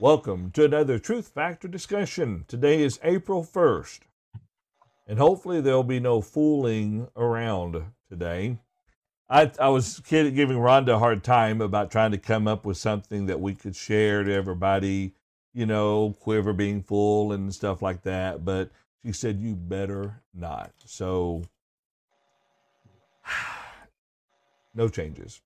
Welcome 0.00 0.50
to 0.52 0.64
another 0.64 0.98
Truth 0.98 1.28
Factor 1.28 1.68
discussion. 1.68 2.46
Today 2.48 2.82
is 2.82 2.98
April 3.02 3.44
1st, 3.44 4.00
and 5.06 5.18
hopefully 5.18 5.60
there'll 5.60 5.82
be 5.82 6.00
no 6.00 6.22
fooling 6.22 7.08
around 7.18 7.84
today. 8.08 8.60
I, 9.28 9.52
I 9.60 9.68
was 9.68 10.00
kidding, 10.00 10.34
giving 10.34 10.56
Rhonda 10.56 10.94
a 10.94 10.98
hard 10.98 11.22
time 11.22 11.60
about 11.60 11.90
trying 11.90 12.12
to 12.12 12.18
come 12.18 12.48
up 12.48 12.64
with 12.64 12.78
something 12.78 13.26
that 13.26 13.42
we 13.42 13.54
could 13.54 13.76
share 13.76 14.24
to 14.24 14.32
everybody, 14.32 15.12
you 15.52 15.66
know, 15.66 16.16
quiver 16.18 16.54
being 16.54 16.82
full 16.82 17.30
and 17.30 17.54
stuff 17.54 17.82
like 17.82 18.00
that. 18.04 18.42
But 18.42 18.70
she 19.04 19.12
said, 19.12 19.38
You 19.38 19.54
better 19.54 20.22
not. 20.32 20.72
So, 20.86 21.42
no 24.74 24.88
changes. 24.88 25.42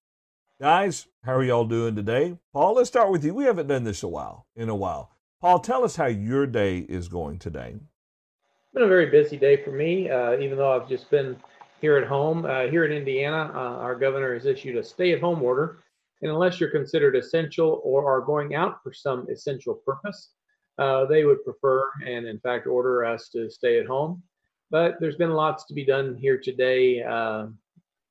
Guys, 0.64 1.08
how 1.22 1.34
are 1.34 1.44
y'all 1.44 1.66
doing 1.66 1.94
today? 1.94 2.38
Paul, 2.54 2.76
let's 2.76 2.88
start 2.88 3.10
with 3.10 3.22
you. 3.22 3.34
We 3.34 3.44
haven't 3.44 3.66
done 3.66 3.84
this 3.84 4.02
a 4.02 4.08
while 4.08 4.46
in 4.56 4.70
a 4.70 4.74
while. 4.74 5.10
Paul, 5.38 5.58
tell 5.58 5.84
us 5.84 5.94
how 5.94 6.06
your 6.06 6.46
day 6.46 6.78
is 6.78 7.06
going 7.06 7.38
today. 7.38 7.74
It's 7.76 8.72
been 8.72 8.82
a 8.82 8.88
very 8.88 9.10
busy 9.10 9.36
day 9.36 9.62
for 9.62 9.72
me, 9.72 10.08
uh, 10.08 10.38
even 10.38 10.56
though 10.56 10.72
I've 10.72 10.88
just 10.88 11.10
been 11.10 11.36
here 11.82 11.98
at 11.98 12.08
home. 12.08 12.46
Uh, 12.46 12.62
here 12.68 12.86
in 12.86 12.92
Indiana, 12.92 13.52
uh, 13.54 13.76
our 13.76 13.94
governor 13.94 14.32
has 14.32 14.46
issued 14.46 14.78
a 14.78 14.82
stay-at-home 14.82 15.42
order, 15.42 15.80
and 16.22 16.30
unless 16.30 16.58
you're 16.58 16.70
considered 16.70 17.14
essential 17.14 17.82
or 17.84 18.10
are 18.10 18.22
going 18.22 18.54
out 18.54 18.82
for 18.82 18.90
some 18.90 19.26
essential 19.28 19.74
purpose, 19.74 20.30
uh, 20.78 21.04
they 21.04 21.24
would 21.24 21.44
prefer 21.44 21.90
and, 22.06 22.26
in 22.26 22.40
fact, 22.40 22.66
order 22.66 23.04
us 23.04 23.28
to 23.28 23.50
stay 23.50 23.80
at 23.80 23.86
home. 23.86 24.22
But 24.70 24.94
there's 24.98 25.16
been 25.16 25.34
lots 25.34 25.66
to 25.66 25.74
be 25.74 25.84
done 25.84 26.16
here 26.16 26.40
today 26.42 27.02
uh, 27.02 27.48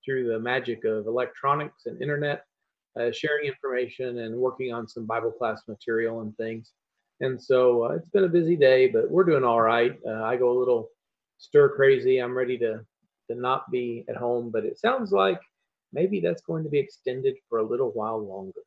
through 0.03 0.27
the 0.27 0.39
magic 0.39 0.85
of 0.85 1.07
electronics 1.07 1.85
and 1.85 2.01
internet, 2.01 2.45
uh, 2.99 3.11
sharing 3.11 3.47
information 3.47 4.19
and 4.19 4.35
working 4.35 4.73
on 4.73 4.87
some 4.87 5.05
Bible 5.05 5.31
class 5.31 5.61
material 5.67 6.21
and 6.21 6.35
things. 6.37 6.71
And 7.21 7.41
so 7.41 7.85
uh, 7.85 7.89
it's 7.89 8.09
been 8.09 8.25
a 8.25 8.29
busy 8.29 8.55
day, 8.55 8.87
but 8.87 9.09
we're 9.09 9.23
doing 9.23 9.43
all 9.43 9.61
right. 9.61 9.97
Uh, 10.05 10.23
I 10.23 10.35
go 10.35 10.51
a 10.51 10.59
little 10.59 10.89
stir 11.37 11.69
crazy. 11.69 12.19
I'm 12.19 12.35
ready 12.35 12.57
to 12.59 12.85
to 13.31 13.35
not 13.35 13.71
be 13.71 14.03
at 14.09 14.17
home, 14.17 14.51
but 14.51 14.65
it 14.65 14.77
sounds 14.77 15.11
like 15.11 15.39
maybe 15.93 16.19
that's 16.19 16.41
going 16.41 16.63
to 16.63 16.69
be 16.69 16.79
extended 16.79 17.35
for 17.47 17.59
a 17.59 17.63
little 17.63 17.91
while 17.91 18.19
longer. 18.19 18.61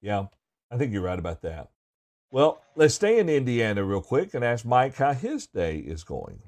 Yeah, 0.00 0.26
I 0.70 0.76
think 0.76 0.92
you're 0.92 1.02
right 1.02 1.18
about 1.18 1.42
that. 1.42 1.70
Well, 2.30 2.62
let's 2.76 2.94
stay 2.94 3.18
in 3.18 3.28
Indiana 3.28 3.84
real 3.84 4.00
quick 4.00 4.34
and 4.34 4.44
ask 4.44 4.64
Mike 4.64 4.96
how 4.96 5.12
his 5.12 5.46
day 5.46 5.78
is 5.78 6.04
going. 6.04 6.42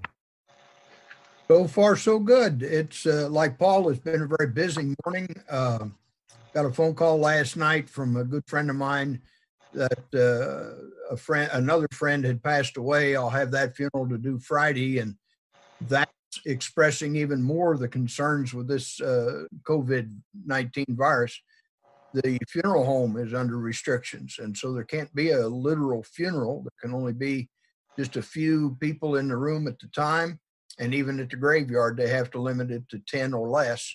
So 1.50 1.69
far, 1.69 1.95
so 1.95 2.19
good. 2.19 2.62
It's 2.62 3.05
uh, 3.05 3.28
like 3.31 3.59
Paul, 3.59 3.91
it's 3.91 4.00
been 4.00 4.23
a 4.23 4.27
very 4.27 4.50
busy 4.50 4.95
morning. 5.05 5.28
Uh, 5.51 5.89
got 6.55 6.64
a 6.64 6.73
phone 6.73 6.95
call 6.95 7.19
last 7.19 7.59
night 7.59 7.91
from 7.91 8.17
a 8.17 8.25
good 8.25 8.45
friend 8.47 8.70
of 8.70 8.77
mine 8.77 9.20
that 9.75 10.06
uh, 10.14 11.12
a 11.12 11.17
friend, 11.19 11.51
another 11.53 11.86
friend 11.92 12.25
had 12.25 12.42
passed 12.42 12.78
away. 12.78 13.14
I'll 13.14 13.28
have 13.28 13.51
that 13.51 13.77
funeral 13.77 14.09
to 14.09 14.17
do 14.17 14.39
Friday, 14.39 15.01
and 15.01 15.17
that's 15.83 16.11
expressing 16.47 17.14
even 17.14 17.42
more 17.42 17.75
of 17.75 17.81
the 17.81 17.89
concerns 17.89 18.55
with 18.55 18.67
this 18.67 18.98
uh, 19.03 19.45
COVID 19.64 20.17
19 20.47 20.86
virus. 20.89 21.39
The 22.14 22.39
funeral 22.48 22.86
home 22.86 23.19
is 23.19 23.34
under 23.34 23.58
restrictions, 23.58 24.36
and 24.39 24.56
so 24.56 24.73
there 24.73 24.84
can't 24.84 25.14
be 25.14 25.33
a 25.33 25.47
literal 25.47 26.05
funeral. 26.05 26.62
There 26.62 26.89
can 26.89 26.95
only 26.95 27.12
be 27.12 27.51
just 27.98 28.17
a 28.17 28.23
few 28.23 28.79
people 28.81 29.17
in 29.17 29.29
the 29.29 29.36
room 29.36 29.69
at 29.69 29.79
the 29.79 29.89
time 29.89 30.41
and 30.78 30.94
even 30.94 31.20
at 31.20 31.30
the 31.30 31.36
graveyard 31.36 31.97
they 31.97 32.08
have 32.08 32.30
to 32.33 32.41
limit 32.41 32.70
it 32.70 32.89
to 32.89 32.98
10 32.98 33.34
or 33.34 33.48
less. 33.48 33.94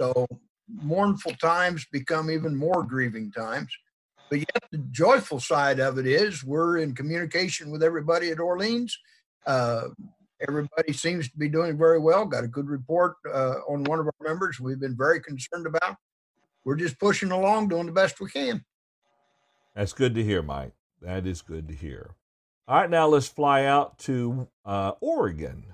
So 0.00 0.26
mournful 0.68 1.34
times 1.34 1.86
become 1.92 2.30
even 2.30 2.54
more 2.56 2.82
grieving 2.82 3.30
times. 3.30 3.72
But 4.28 4.40
yet 4.40 4.64
the 4.72 4.78
joyful 4.90 5.40
side 5.40 5.78
of 5.78 5.98
it 5.98 6.06
is 6.06 6.42
we're 6.42 6.78
in 6.78 6.94
communication 6.94 7.70
with 7.70 7.82
everybody 7.82 8.30
at 8.30 8.40
orleans. 8.40 8.98
Uh, 9.46 9.88
everybody 10.46 10.92
seems 10.92 11.30
to 11.30 11.38
be 11.38 11.48
doing 11.48 11.78
very 11.78 12.00
well. 12.00 12.26
Got 12.26 12.44
a 12.44 12.48
good 12.48 12.68
report 12.68 13.14
uh, 13.32 13.56
on 13.68 13.84
one 13.84 14.00
of 14.00 14.06
our 14.06 14.26
members 14.26 14.58
we've 14.58 14.80
been 14.80 14.96
very 14.96 15.20
concerned 15.20 15.66
about. 15.66 15.96
We're 16.64 16.76
just 16.76 16.98
pushing 16.98 17.30
along 17.30 17.68
doing 17.68 17.86
the 17.86 17.92
best 17.92 18.20
we 18.20 18.28
can. 18.28 18.64
That's 19.76 19.92
good 19.92 20.14
to 20.16 20.24
hear 20.24 20.42
mike. 20.42 20.72
That 21.00 21.26
is 21.26 21.42
good 21.42 21.68
to 21.68 21.74
hear. 21.74 22.10
All 22.66 22.80
right 22.80 22.90
now 22.90 23.06
let's 23.06 23.28
fly 23.28 23.64
out 23.64 23.98
to 24.00 24.48
uh, 24.64 24.92
oregon 25.00 25.66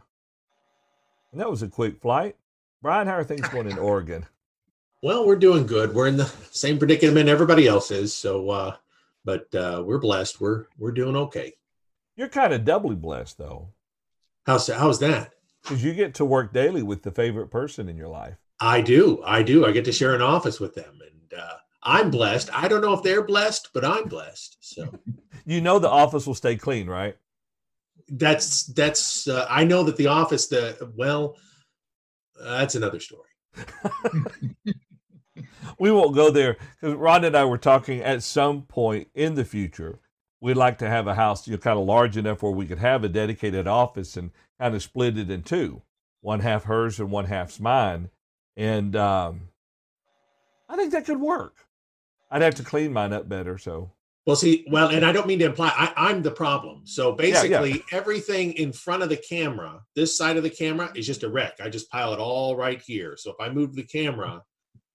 and 1.32 1.40
that 1.40 1.50
was 1.50 1.62
a 1.62 1.68
quick 1.68 2.00
flight. 2.00 2.36
Brian, 2.82 3.06
how 3.06 3.14
are 3.14 3.24
things 3.24 3.48
going 3.48 3.70
in 3.70 3.78
Oregon? 3.78 4.26
Well, 5.02 5.26
we're 5.26 5.36
doing 5.36 5.66
good. 5.66 5.94
We're 5.94 6.06
in 6.06 6.16
the 6.16 6.32
same 6.52 6.78
predicament 6.78 7.28
everybody 7.28 7.66
else 7.66 7.90
is. 7.90 8.14
So, 8.14 8.50
uh, 8.50 8.76
but 9.24 9.52
uh, 9.54 9.82
we're 9.84 9.98
blessed. 9.98 10.40
We're 10.40 10.66
we're 10.78 10.92
doing 10.92 11.16
okay. 11.16 11.54
You're 12.16 12.28
kind 12.28 12.52
of 12.52 12.64
doubly 12.64 12.96
blessed, 12.96 13.38
though. 13.38 13.68
How's 14.44 14.68
how's 14.68 15.00
that? 15.00 15.32
Because 15.62 15.82
you 15.82 15.94
get 15.94 16.14
to 16.16 16.24
work 16.24 16.52
daily 16.52 16.82
with 16.82 17.02
the 17.02 17.10
favorite 17.10 17.48
person 17.48 17.88
in 17.88 17.96
your 17.96 18.08
life. 18.08 18.36
I 18.60 18.80
do. 18.80 19.22
I 19.24 19.42
do. 19.42 19.64
I 19.64 19.72
get 19.72 19.84
to 19.86 19.92
share 19.92 20.14
an 20.14 20.22
office 20.22 20.60
with 20.60 20.74
them, 20.74 20.98
and 21.00 21.40
uh, 21.40 21.56
I'm 21.82 22.10
blessed. 22.10 22.50
I 22.52 22.68
don't 22.68 22.80
know 22.80 22.92
if 22.92 23.02
they're 23.02 23.24
blessed, 23.24 23.70
but 23.72 23.84
I'm 23.84 24.08
blessed. 24.08 24.58
So, 24.60 24.88
you 25.46 25.60
know, 25.60 25.78
the 25.78 25.88
office 25.88 26.26
will 26.26 26.34
stay 26.34 26.56
clean, 26.56 26.88
right? 26.88 27.16
That's 28.08 28.64
that's 28.64 29.28
uh, 29.28 29.46
I 29.48 29.64
know 29.64 29.82
that 29.84 29.96
the 29.96 30.06
office 30.06 30.48
the 30.48 30.92
well 30.96 31.36
uh, 32.40 32.58
that's 32.58 32.74
another 32.74 33.00
story. 33.00 33.28
we 35.78 35.90
won't 35.90 36.14
go 36.14 36.30
there 36.30 36.56
because 36.80 36.96
Ron 36.96 37.24
and 37.24 37.36
I 37.36 37.44
were 37.44 37.58
talking 37.58 38.00
at 38.00 38.22
some 38.22 38.62
point 38.62 39.08
in 39.14 39.34
the 39.34 39.44
future. 39.44 39.98
We'd 40.40 40.54
like 40.54 40.78
to 40.78 40.88
have 40.88 41.06
a 41.06 41.14
house, 41.14 41.46
you 41.46 41.52
know, 41.52 41.58
kind 41.58 41.78
of 41.78 41.84
large 41.84 42.16
enough 42.16 42.42
where 42.42 42.52
we 42.52 42.66
could 42.66 42.80
have 42.80 43.04
a 43.04 43.08
dedicated 43.08 43.68
office 43.68 44.16
and 44.16 44.32
kind 44.60 44.74
of 44.74 44.82
split 44.82 45.16
it 45.16 45.30
in 45.30 45.42
two, 45.42 45.82
one 46.20 46.40
half 46.40 46.64
hers 46.64 46.98
and 46.98 47.10
one 47.10 47.26
half's 47.26 47.60
mine. 47.60 48.10
And 48.56 48.96
um, 48.96 49.48
I 50.68 50.76
think 50.76 50.92
that 50.92 51.06
could 51.06 51.20
work. 51.20 51.54
I'd 52.30 52.42
have 52.42 52.56
to 52.56 52.64
clean 52.64 52.92
mine 52.92 53.12
up 53.12 53.28
better, 53.28 53.58
so 53.58 53.92
well, 54.24 54.36
see, 54.36 54.64
well, 54.70 54.90
and 54.90 55.04
I 55.04 55.10
don't 55.10 55.26
mean 55.26 55.40
to 55.40 55.46
imply 55.46 55.72
I, 55.76 56.10
am 56.10 56.22
the 56.22 56.30
problem. 56.30 56.82
So 56.84 57.12
basically, 57.12 57.70
yeah, 57.70 57.76
yeah. 57.76 57.98
everything 57.98 58.52
in 58.52 58.72
front 58.72 59.02
of 59.02 59.08
the 59.08 59.16
camera, 59.16 59.80
this 59.96 60.16
side 60.16 60.36
of 60.36 60.44
the 60.44 60.50
camera, 60.50 60.92
is 60.94 61.06
just 61.06 61.24
a 61.24 61.28
wreck. 61.28 61.54
I 61.60 61.68
just 61.68 61.90
pile 61.90 62.12
it 62.12 62.20
all 62.20 62.56
right 62.56 62.80
here. 62.80 63.16
So 63.16 63.30
if 63.30 63.36
I 63.40 63.52
move 63.52 63.74
the 63.74 63.82
camera, 63.82 64.40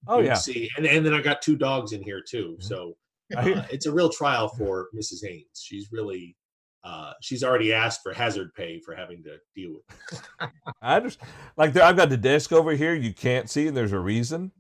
oh 0.08 0.20
yeah, 0.20 0.36
see, 0.36 0.70
and 0.78 0.86
and 0.86 1.06
then 1.06 1.14
I 1.14 1.22
got 1.22 1.42
two 1.42 1.58
dogs 1.58 1.92
in 1.92 2.02
here 2.02 2.22
too. 2.26 2.58
Mm-hmm. 2.58 2.62
So 2.62 2.96
uh, 3.38 3.64
it's 3.70 3.86
a 3.86 3.92
real 3.92 4.10
trial 4.10 4.48
for 4.48 4.88
Mrs. 4.96 5.28
Haynes. 5.28 5.62
She's 5.62 5.90
really, 5.92 6.38
uh, 6.86 7.12
she's 7.22 7.44
already 7.44 7.74
asked 7.74 8.04
for 8.04 8.14
hazard 8.14 8.54
pay 8.56 8.80
for 8.80 8.96
having 8.96 9.24
to 9.24 9.38
deal 9.54 9.74
with. 9.74 10.52
I 10.82 11.02
just 11.02 11.20
like 11.58 11.74
there, 11.74 11.84
I've 11.84 11.98
got 11.98 12.10
the 12.10 12.16
desk 12.16 12.54
over 12.54 12.72
here. 12.72 12.96
You 12.96 13.14
can't 13.14 13.50
see, 13.50 13.68
and 13.68 13.76
there's 13.76 13.94
a 13.94 14.00
reason. 14.00 14.54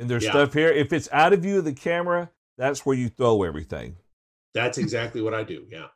And 0.00 0.10
there's 0.10 0.24
yeah. 0.24 0.30
stuff 0.30 0.54
here. 0.54 0.70
If 0.70 0.92
it's 0.92 1.08
out 1.12 1.32
of 1.32 1.40
view 1.40 1.58
of 1.58 1.64
the 1.64 1.72
camera, 1.72 2.28
that's 2.58 2.84
where 2.84 2.96
you 2.96 3.08
throw 3.08 3.42
everything. 3.42 3.96
That's 4.54 4.78
exactly 4.78 5.22
what 5.22 5.34
I 5.34 5.42
do. 5.42 5.66
Yeah. 5.70 5.86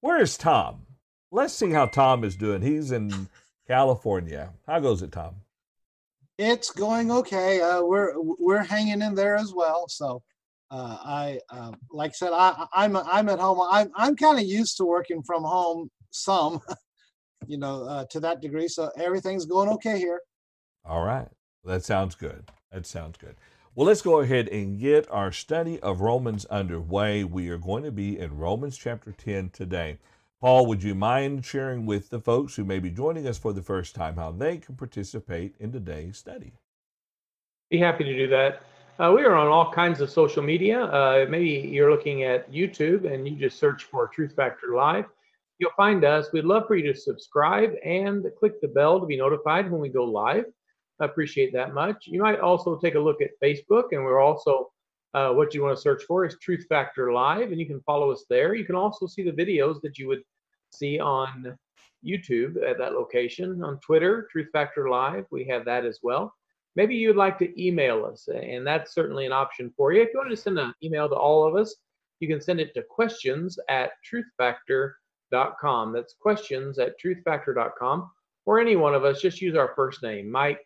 Where 0.00 0.20
is 0.20 0.36
Tom? 0.36 0.86
Let's 1.30 1.54
see 1.54 1.70
how 1.70 1.86
Tom 1.86 2.24
is 2.24 2.36
doing. 2.36 2.60
He's 2.60 2.92
in 2.92 3.28
California. 3.66 4.52
How 4.66 4.80
goes 4.80 5.02
it, 5.02 5.12
Tom? 5.12 5.36
It's 6.38 6.70
going 6.70 7.10
okay. 7.10 7.60
Uh, 7.60 7.82
we're 7.82 8.14
we're 8.16 8.64
hanging 8.64 9.00
in 9.00 9.14
there 9.14 9.36
as 9.36 9.52
well. 9.54 9.88
So, 9.88 10.22
uh, 10.70 10.98
I 11.02 11.40
uh, 11.50 11.72
like 11.90 12.10
I 12.10 12.14
said, 12.14 12.32
I, 12.32 12.66
I'm 12.72 12.96
I'm 12.96 13.28
at 13.28 13.38
home. 13.38 13.60
I'm 13.70 13.90
I'm 13.94 14.16
kind 14.16 14.38
of 14.38 14.44
used 14.44 14.76
to 14.78 14.84
working 14.84 15.22
from 15.22 15.42
home 15.42 15.90
some, 16.10 16.60
you 17.46 17.58
know, 17.58 17.84
uh, 17.84 18.04
to 18.06 18.20
that 18.20 18.40
degree. 18.40 18.68
So 18.68 18.90
everything's 18.96 19.46
going 19.46 19.68
okay 19.70 19.98
here. 19.98 20.20
All 20.84 21.04
right, 21.04 21.28
that 21.64 21.84
sounds 21.84 22.14
good. 22.14 22.50
That 22.72 22.86
sounds 22.86 23.18
good. 23.18 23.36
Well, 23.74 23.86
let's 23.86 24.02
go 24.02 24.20
ahead 24.20 24.48
and 24.48 24.78
get 24.78 25.10
our 25.10 25.32
study 25.32 25.80
of 25.80 26.02
Romans 26.02 26.44
underway. 26.44 27.24
We 27.24 27.48
are 27.48 27.56
going 27.56 27.84
to 27.84 27.90
be 27.90 28.18
in 28.18 28.36
Romans 28.36 28.76
chapter 28.76 29.12
10 29.12 29.48
today. 29.48 29.96
Paul, 30.42 30.66
would 30.66 30.82
you 30.82 30.94
mind 30.94 31.46
sharing 31.46 31.86
with 31.86 32.10
the 32.10 32.20
folks 32.20 32.54
who 32.54 32.66
may 32.66 32.80
be 32.80 32.90
joining 32.90 33.26
us 33.26 33.38
for 33.38 33.54
the 33.54 33.62
first 33.62 33.94
time 33.94 34.16
how 34.16 34.30
they 34.30 34.58
can 34.58 34.74
participate 34.74 35.54
in 35.58 35.72
today's 35.72 36.18
study? 36.18 36.52
Be 37.70 37.78
happy 37.78 38.04
to 38.04 38.14
do 38.14 38.28
that. 38.28 38.62
Uh, 38.98 39.10
we 39.16 39.22
are 39.22 39.34
on 39.34 39.46
all 39.46 39.72
kinds 39.72 40.02
of 40.02 40.10
social 40.10 40.42
media. 40.42 40.84
Uh, 40.84 41.24
maybe 41.30 41.66
you're 41.72 41.90
looking 41.90 42.24
at 42.24 42.52
YouTube 42.52 43.10
and 43.10 43.26
you 43.26 43.36
just 43.36 43.58
search 43.58 43.84
for 43.84 44.06
Truth 44.06 44.34
Factor 44.36 44.74
Live. 44.76 45.06
You'll 45.58 45.70
find 45.78 46.04
us. 46.04 46.26
We'd 46.30 46.44
love 46.44 46.66
for 46.66 46.76
you 46.76 46.92
to 46.92 46.98
subscribe 46.98 47.72
and 47.82 48.26
click 48.38 48.60
the 48.60 48.68
bell 48.68 49.00
to 49.00 49.06
be 49.06 49.16
notified 49.16 49.70
when 49.70 49.80
we 49.80 49.88
go 49.88 50.04
live. 50.04 50.44
Appreciate 51.02 51.52
that 51.52 51.74
much. 51.74 52.06
You 52.06 52.22
might 52.22 52.40
also 52.40 52.76
take 52.76 52.94
a 52.94 53.00
look 53.00 53.20
at 53.20 53.38
Facebook, 53.42 53.88
and 53.92 54.04
we're 54.04 54.20
also 54.20 54.70
uh, 55.14 55.30
what 55.30 55.54
you 55.54 55.62
want 55.62 55.76
to 55.76 55.82
search 55.82 56.04
for 56.04 56.24
is 56.24 56.36
Truth 56.40 56.66
Factor 56.68 57.12
Live, 57.12 57.50
and 57.50 57.60
you 57.60 57.66
can 57.66 57.80
follow 57.82 58.10
us 58.10 58.24
there. 58.30 58.54
You 58.54 58.64
can 58.64 58.76
also 58.76 59.06
see 59.06 59.22
the 59.22 59.32
videos 59.32 59.80
that 59.82 59.98
you 59.98 60.08
would 60.08 60.22
see 60.70 60.98
on 60.98 61.56
YouTube 62.04 62.56
at 62.68 62.78
that 62.78 62.92
location. 62.92 63.62
On 63.62 63.78
Twitter, 63.80 64.26
Truth 64.30 64.48
Factor 64.52 64.88
Live, 64.88 65.26
we 65.30 65.44
have 65.44 65.64
that 65.66 65.84
as 65.84 65.98
well. 66.02 66.34
Maybe 66.74 66.94
you'd 66.94 67.16
like 67.16 67.38
to 67.38 67.62
email 67.62 68.06
us, 68.06 68.28
and 68.28 68.66
that's 68.66 68.94
certainly 68.94 69.26
an 69.26 69.32
option 69.32 69.72
for 69.76 69.92
you. 69.92 70.00
If 70.02 70.08
you 70.14 70.18
want 70.18 70.30
to 70.30 70.36
send 70.36 70.58
an 70.58 70.72
email 70.82 71.08
to 71.08 71.14
all 71.14 71.46
of 71.46 71.54
us, 71.54 71.74
you 72.20 72.28
can 72.28 72.40
send 72.40 72.60
it 72.60 72.72
to 72.74 72.82
questions 72.82 73.58
at 73.68 73.90
truthfactor.com. 74.10 75.92
That's 75.92 76.14
questions 76.14 76.78
at 76.78 76.94
truthfactor.com. 76.98 78.10
Or 78.46 78.58
any 78.58 78.76
one 78.76 78.94
of 78.94 79.04
us, 79.04 79.20
just 79.20 79.42
use 79.42 79.56
our 79.56 79.72
first 79.76 80.02
name, 80.02 80.30
Mike, 80.30 80.64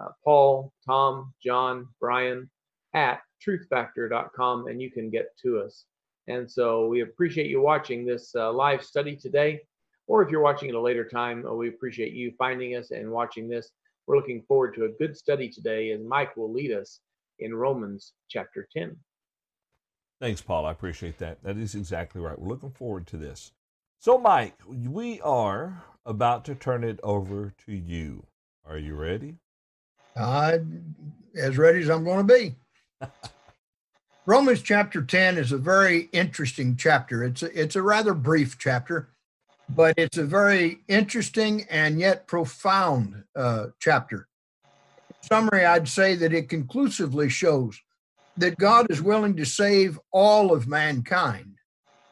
uh, 0.00 0.08
Paul, 0.24 0.72
Tom, 0.84 1.32
John, 1.44 1.88
Brian, 2.00 2.50
at 2.94 3.20
truthfactor.com, 3.46 4.68
and 4.68 4.80
you 4.80 4.90
can 4.90 5.10
get 5.10 5.36
to 5.42 5.60
us. 5.60 5.84
And 6.28 6.50
so 6.50 6.86
we 6.86 7.02
appreciate 7.02 7.48
you 7.48 7.60
watching 7.60 8.04
this 8.04 8.34
uh, 8.34 8.52
live 8.52 8.82
study 8.82 9.16
today. 9.16 9.60
Or 10.08 10.22
if 10.22 10.30
you're 10.30 10.40
watching 10.40 10.68
at 10.68 10.74
a 10.74 10.80
later 10.80 11.04
time, 11.04 11.44
uh, 11.46 11.52
we 11.52 11.68
appreciate 11.68 12.12
you 12.12 12.32
finding 12.38 12.76
us 12.76 12.90
and 12.90 13.10
watching 13.10 13.48
this. 13.48 13.70
We're 14.06 14.16
looking 14.16 14.42
forward 14.46 14.74
to 14.74 14.84
a 14.84 14.92
good 15.00 15.16
study 15.16 15.48
today 15.48 15.90
as 15.90 16.00
Mike 16.00 16.36
will 16.36 16.52
lead 16.52 16.72
us 16.72 17.00
in 17.38 17.54
Romans 17.54 18.12
chapter 18.28 18.68
10. 18.72 18.96
Thanks, 20.20 20.40
Paul. 20.40 20.64
I 20.64 20.72
appreciate 20.72 21.18
that. 21.18 21.42
That 21.42 21.58
is 21.58 21.74
exactly 21.74 22.20
right. 22.20 22.38
We're 22.38 22.48
looking 22.48 22.70
forward 22.70 23.06
to 23.08 23.16
this. 23.16 23.52
So, 23.98 24.16
Mike, 24.16 24.58
we 24.66 25.20
are 25.20 25.82
about 26.04 26.44
to 26.46 26.54
turn 26.54 26.84
it 26.84 27.00
over 27.02 27.52
to 27.66 27.72
you. 27.72 28.26
Are 28.64 28.78
you 28.78 28.94
ready? 28.94 29.36
Uh, 30.16 30.58
as 31.36 31.58
ready 31.58 31.80
as 31.82 31.90
I'm 31.90 32.04
going 32.04 32.26
to 32.26 32.34
be. 32.34 32.56
Romans 34.26 34.62
chapter 34.62 35.02
10 35.02 35.36
is 35.38 35.52
a 35.52 35.58
very 35.58 36.08
interesting 36.12 36.74
chapter. 36.76 37.22
It's 37.22 37.42
a, 37.42 37.60
it's 37.60 37.76
a 37.76 37.82
rather 37.82 38.14
brief 38.14 38.58
chapter, 38.58 39.10
but 39.68 39.94
it's 39.96 40.18
a 40.18 40.24
very 40.24 40.78
interesting 40.88 41.66
and 41.70 42.00
yet 42.00 42.26
profound 42.26 43.24
uh, 43.36 43.66
chapter. 43.78 44.26
In 45.10 45.28
summary, 45.28 45.64
I'd 45.64 45.88
say 45.88 46.16
that 46.16 46.32
it 46.32 46.48
conclusively 46.48 47.28
shows 47.28 47.78
that 48.38 48.58
God 48.58 48.86
is 48.90 49.02
willing 49.02 49.36
to 49.36 49.44
save 49.44 50.00
all 50.10 50.52
of 50.52 50.66
mankind. 50.66 51.54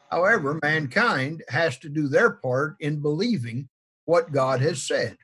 However, 0.09 0.59
mankind 0.61 1.43
has 1.49 1.77
to 1.79 1.89
do 1.89 2.07
their 2.07 2.31
part 2.31 2.75
in 2.79 3.01
believing 3.01 3.67
what 4.05 4.31
God 4.31 4.61
has 4.61 4.83
said. 4.83 5.17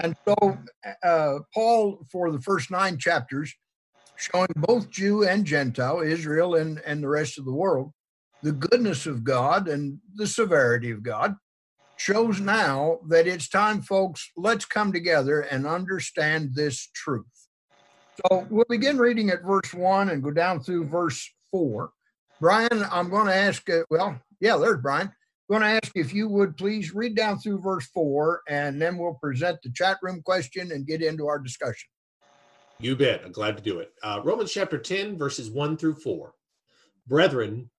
And 0.00 0.14
so, 0.26 0.58
uh, 1.02 1.38
Paul, 1.52 2.04
for 2.10 2.30
the 2.30 2.40
first 2.40 2.70
nine 2.70 2.98
chapters, 2.98 3.54
showing 4.16 4.48
both 4.56 4.90
Jew 4.90 5.24
and 5.24 5.44
Gentile, 5.44 6.00
Israel 6.00 6.54
and, 6.54 6.80
and 6.86 7.02
the 7.02 7.08
rest 7.08 7.38
of 7.38 7.44
the 7.44 7.52
world, 7.52 7.92
the 8.42 8.52
goodness 8.52 9.06
of 9.06 9.24
God 9.24 9.68
and 9.68 9.98
the 10.14 10.26
severity 10.26 10.90
of 10.90 11.02
God, 11.02 11.36
shows 11.96 12.40
now 12.40 12.98
that 13.08 13.26
it's 13.26 13.48
time, 13.48 13.82
folks, 13.82 14.30
let's 14.36 14.64
come 14.64 14.92
together 14.92 15.40
and 15.40 15.66
understand 15.66 16.54
this 16.54 16.88
truth. 16.94 17.26
So 18.16 18.46
we'll 18.50 18.64
begin 18.68 18.98
reading 18.98 19.30
at 19.30 19.42
verse 19.42 19.74
one 19.74 20.10
and 20.10 20.22
go 20.22 20.30
down 20.30 20.60
through 20.60 20.86
verse 20.86 21.28
four. 21.50 21.90
Brian, 22.40 22.84
I'm 22.90 23.10
going 23.10 23.26
to 23.26 23.34
ask, 23.34 23.68
uh, 23.68 23.82
well, 23.90 24.20
yeah, 24.40 24.56
there's 24.56 24.80
Brian. 24.80 25.10
I'm 25.50 25.60
going 25.60 25.62
to 25.62 25.80
ask 25.82 25.92
if 25.94 26.12
you 26.12 26.28
would 26.28 26.58
please 26.58 26.94
read 26.94 27.16
down 27.16 27.38
through 27.38 27.62
verse 27.62 27.86
four, 27.86 28.42
and 28.48 28.80
then 28.80 28.98
we'll 28.98 29.14
present 29.14 29.58
the 29.62 29.70
chat 29.70 29.96
room 30.02 30.20
question 30.22 30.72
and 30.72 30.86
get 30.86 31.00
into 31.00 31.26
our 31.26 31.38
discussion. 31.38 31.88
You 32.80 32.94
bet. 32.94 33.22
I'm 33.24 33.32
glad 33.32 33.56
to 33.56 33.62
do 33.62 33.78
it. 33.78 33.92
Uh, 34.02 34.20
Romans 34.22 34.52
chapter 34.52 34.76
10, 34.76 35.16
verses 35.16 35.50
1 35.50 35.78
through 35.78 35.96
4. 35.96 36.32
Brethren, 37.06 37.70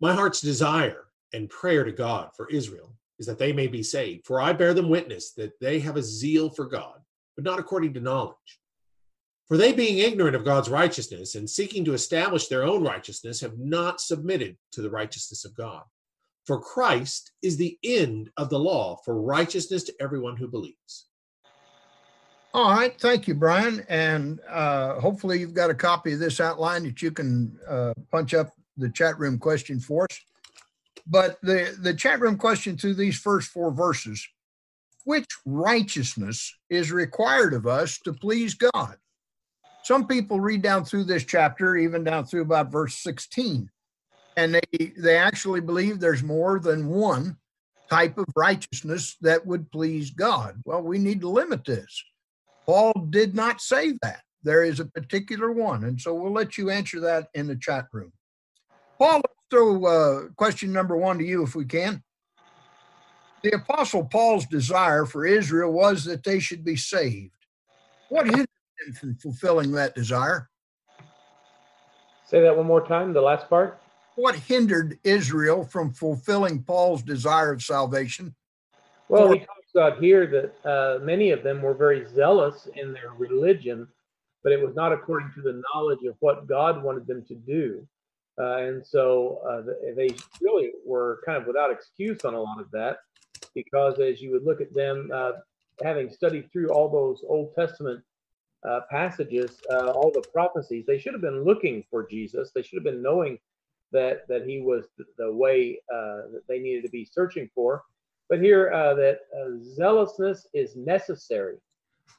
my 0.00 0.12
heart's 0.12 0.42
desire 0.42 1.06
and 1.32 1.48
prayer 1.48 1.82
to 1.82 1.92
God 1.92 2.28
for 2.36 2.48
Israel 2.50 2.94
is 3.18 3.26
that 3.26 3.38
they 3.38 3.52
may 3.52 3.68
be 3.68 3.82
saved. 3.82 4.26
For 4.26 4.40
I 4.40 4.52
bear 4.52 4.74
them 4.74 4.90
witness 4.90 5.32
that 5.32 5.58
they 5.60 5.80
have 5.80 5.96
a 5.96 6.02
zeal 6.02 6.50
for 6.50 6.66
God, 6.66 6.98
but 7.36 7.44
not 7.44 7.58
according 7.58 7.94
to 7.94 8.00
knowledge. 8.00 8.60
For 9.48 9.56
they, 9.56 9.72
being 9.72 9.98
ignorant 9.98 10.36
of 10.36 10.44
God's 10.44 10.68
righteousness 10.68 11.34
and 11.34 11.48
seeking 11.48 11.84
to 11.86 11.94
establish 11.94 12.48
their 12.48 12.64
own 12.64 12.82
righteousness, 12.82 13.40
have 13.40 13.58
not 13.58 14.00
submitted 14.00 14.56
to 14.72 14.82
the 14.82 14.90
righteousness 14.90 15.44
of 15.44 15.56
God. 15.56 15.82
For 16.46 16.60
Christ 16.60 17.32
is 17.42 17.56
the 17.56 17.78
end 17.82 18.30
of 18.36 18.50
the 18.50 18.58
law 18.58 18.96
for 19.04 19.20
righteousness 19.20 19.84
to 19.84 19.94
everyone 20.00 20.36
who 20.36 20.48
believes. 20.48 21.06
All 22.52 22.70
right. 22.70 22.98
Thank 23.00 23.26
you, 23.26 23.34
Brian. 23.34 23.84
And 23.88 24.40
uh, 24.48 25.00
hopefully, 25.00 25.40
you've 25.40 25.54
got 25.54 25.70
a 25.70 25.74
copy 25.74 26.12
of 26.12 26.20
this 26.20 26.40
outline 26.40 26.84
that 26.84 27.02
you 27.02 27.10
can 27.10 27.58
uh, 27.68 27.94
punch 28.12 28.34
up 28.34 28.50
the 28.76 28.90
chat 28.90 29.18
room 29.18 29.38
question 29.38 29.80
for 29.80 30.04
us. 30.10 30.20
But 31.06 31.38
the, 31.42 31.76
the 31.80 31.94
chat 31.94 32.20
room 32.20 32.36
question 32.36 32.76
through 32.76 32.94
these 32.94 33.18
first 33.18 33.48
four 33.48 33.72
verses 33.72 34.26
which 35.04 35.26
righteousness 35.44 36.56
is 36.70 36.90
required 36.90 37.54
of 37.54 37.66
us 37.66 37.98
to 38.00 38.12
please 38.12 38.54
God? 38.54 38.96
Some 39.84 40.06
people 40.06 40.40
read 40.40 40.62
down 40.62 40.84
through 40.84 41.04
this 41.04 41.24
chapter, 41.24 41.76
even 41.76 42.04
down 42.04 42.24
through 42.24 42.42
about 42.42 42.72
verse 42.72 42.96
16, 43.02 43.70
and 44.36 44.54
they, 44.54 44.92
they 44.96 45.16
actually 45.16 45.60
believe 45.60 46.00
there's 46.00 46.22
more 46.22 46.58
than 46.58 46.88
one 46.88 47.36
type 47.90 48.18
of 48.18 48.26
righteousness 48.34 49.16
that 49.20 49.46
would 49.46 49.70
please 49.70 50.10
God. 50.10 50.60
Well, 50.64 50.82
we 50.82 50.98
need 50.98 51.20
to 51.20 51.28
limit 51.28 51.64
this. 51.64 52.04
Paul 52.66 52.92
did 53.10 53.34
not 53.34 53.60
say 53.60 53.92
that. 54.02 54.22
There 54.42 54.64
is 54.64 54.80
a 54.80 54.86
particular 54.86 55.52
one. 55.52 55.84
And 55.84 56.00
so 56.00 56.14
we'll 56.14 56.32
let 56.32 56.58
you 56.58 56.70
answer 56.70 57.00
that 57.00 57.28
in 57.34 57.46
the 57.46 57.56
chat 57.56 57.86
room. 57.92 58.12
Paul, 58.98 59.16
let's 59.16 59.34
throw 59.50 59.84
uh, 59.84 60.28
question 60.36 60.72
number 60.72 60.96
one 60.96 61.18
to 61.18 61.24
you 61.24 61.42
if 61.42 61.54
we 61.54 61.64
can. 61.64 62.02
The 63.42 63.56
Apostle 63.56 64.04
Paul's 64.04 64.46
desire 64.46 65.04
for 65.04 65.26
Israel 65.26 65.72
was 65.72 66.04
that 66.04 66.24
they 66.24 66.38
should 66.38 66.64
be 66.64 66.76
saved. 66.76 67.32
What 68.08 68.26
hindered 68.26 68.48
him 68.86 68.94
from 68.94 69.14
fulfilling 69.16 69.72
that 69.72 69.94
desire? 69.94 70.48
Say 72.26 72.40
that 72.40 72.56
one 72.56 72.66
more 72.66 72.86
time, 72.86 73.12
the 73.12 73.20
last 73.20 73.48
part. 73.48 73.78
What 74.16 74.36
hindered 74.36 74.98
Israel 75.02 75.64
from 75.64 75.92
fulfilling 75.92 76.62
Paul's 76.62 77.02
desire 77.02 77.52
of 77.52 77.62
salvation? 77.62 78.34
Well, 79.08 79.32
he 79.32 79.40
talks 79.40 79.70
about 79.74 80.02
here 80.02 80.26
that 80.26 80.68
uh, 80.68 81.04
many 81.04 81.30
of 81.30 81.42
them 81.42 81.60
were 81.62 81.74
very 81.74 82.06
zealous 82.14 82.68
in 82.76 82.92
their 82.92 83.12
religion, 83.18 83.88
but 84.42 84.52
it 84.52 84.64
was 84.64 84.74
not 84.74 84.92
according 84.92 85.32
to 85.34 85.42
the 85.42 85.60
knowledge 85.74 86.04
of 86.08 86.14
what 86.20 86.46
God 86.46 86.82
wanted 86.82 87.06
them 87.06 87.24
to 87.26 87.34
do. 87.34 87.86
Uh, 88.40 88.56
and 88.58 88.84
so 88.84 89.40
uh, 89.48 89.62
they 89.94 90.08
really 90.40 90.70
were 90.84 91.20
kind 91.26 91.40
of 91.40 91.46
without 91.46 91.70
excuse 91.70 92.24
on 92.24 92.34
a 92.34 92.40
lot 92.40 92.60
of 92.60 92.70
that, 92.70 92.98
because 93.54 93.98
as 94.00 94.20
you 94.20 94.30
would 94.32 94.44
look 94.44 94.60
at 94.60 94.72
them, 94.74 95.10
uh, 95.12 95.32
having 95.82 96.10
studied 96.10 96.50
through 96.52 96.70
all 96.70 96.88
those 96.88 97.24
Old 97.28 97.54
Testament 97.54 98.02
uh, 98.68 98.80
passages, 98.90 99.60
uh, 99.70 99.90
all 99.90 100.10
the 100.10 100.24
prophecies, 100.32 100.84
they 100.86 100.98
should 100.98 101.12
have 101.12 101.22
been 101.22 101.44
looking 101.44 101.84
for 101.90 102.06
Jesus. 102.08 102.50
They 102.54 102.62
should 102.62 102.76
have 102.76 102.84
been 102.84 103.02
knowing 103.02 103.38
that 103.94 104.28
that 104.28 104.44
He 104.44 104.60
was 104.60 104.84
the, 105.16 105.32
way 105.32 105.80
uh, 105.92 106.28
that 106.32 106.42
they 106.48 106.58
needed 106.58 106.84
to 106.84 106.90
be 106.90 107.08
searching 107.10 107.48
for. 107.54 107.82
But 108.28 108.40
here, 108.40 108.70
that 108.70 109.20
zealousness 109.74 110.46
is 110.54 110.76
necessary, 110.76 111.56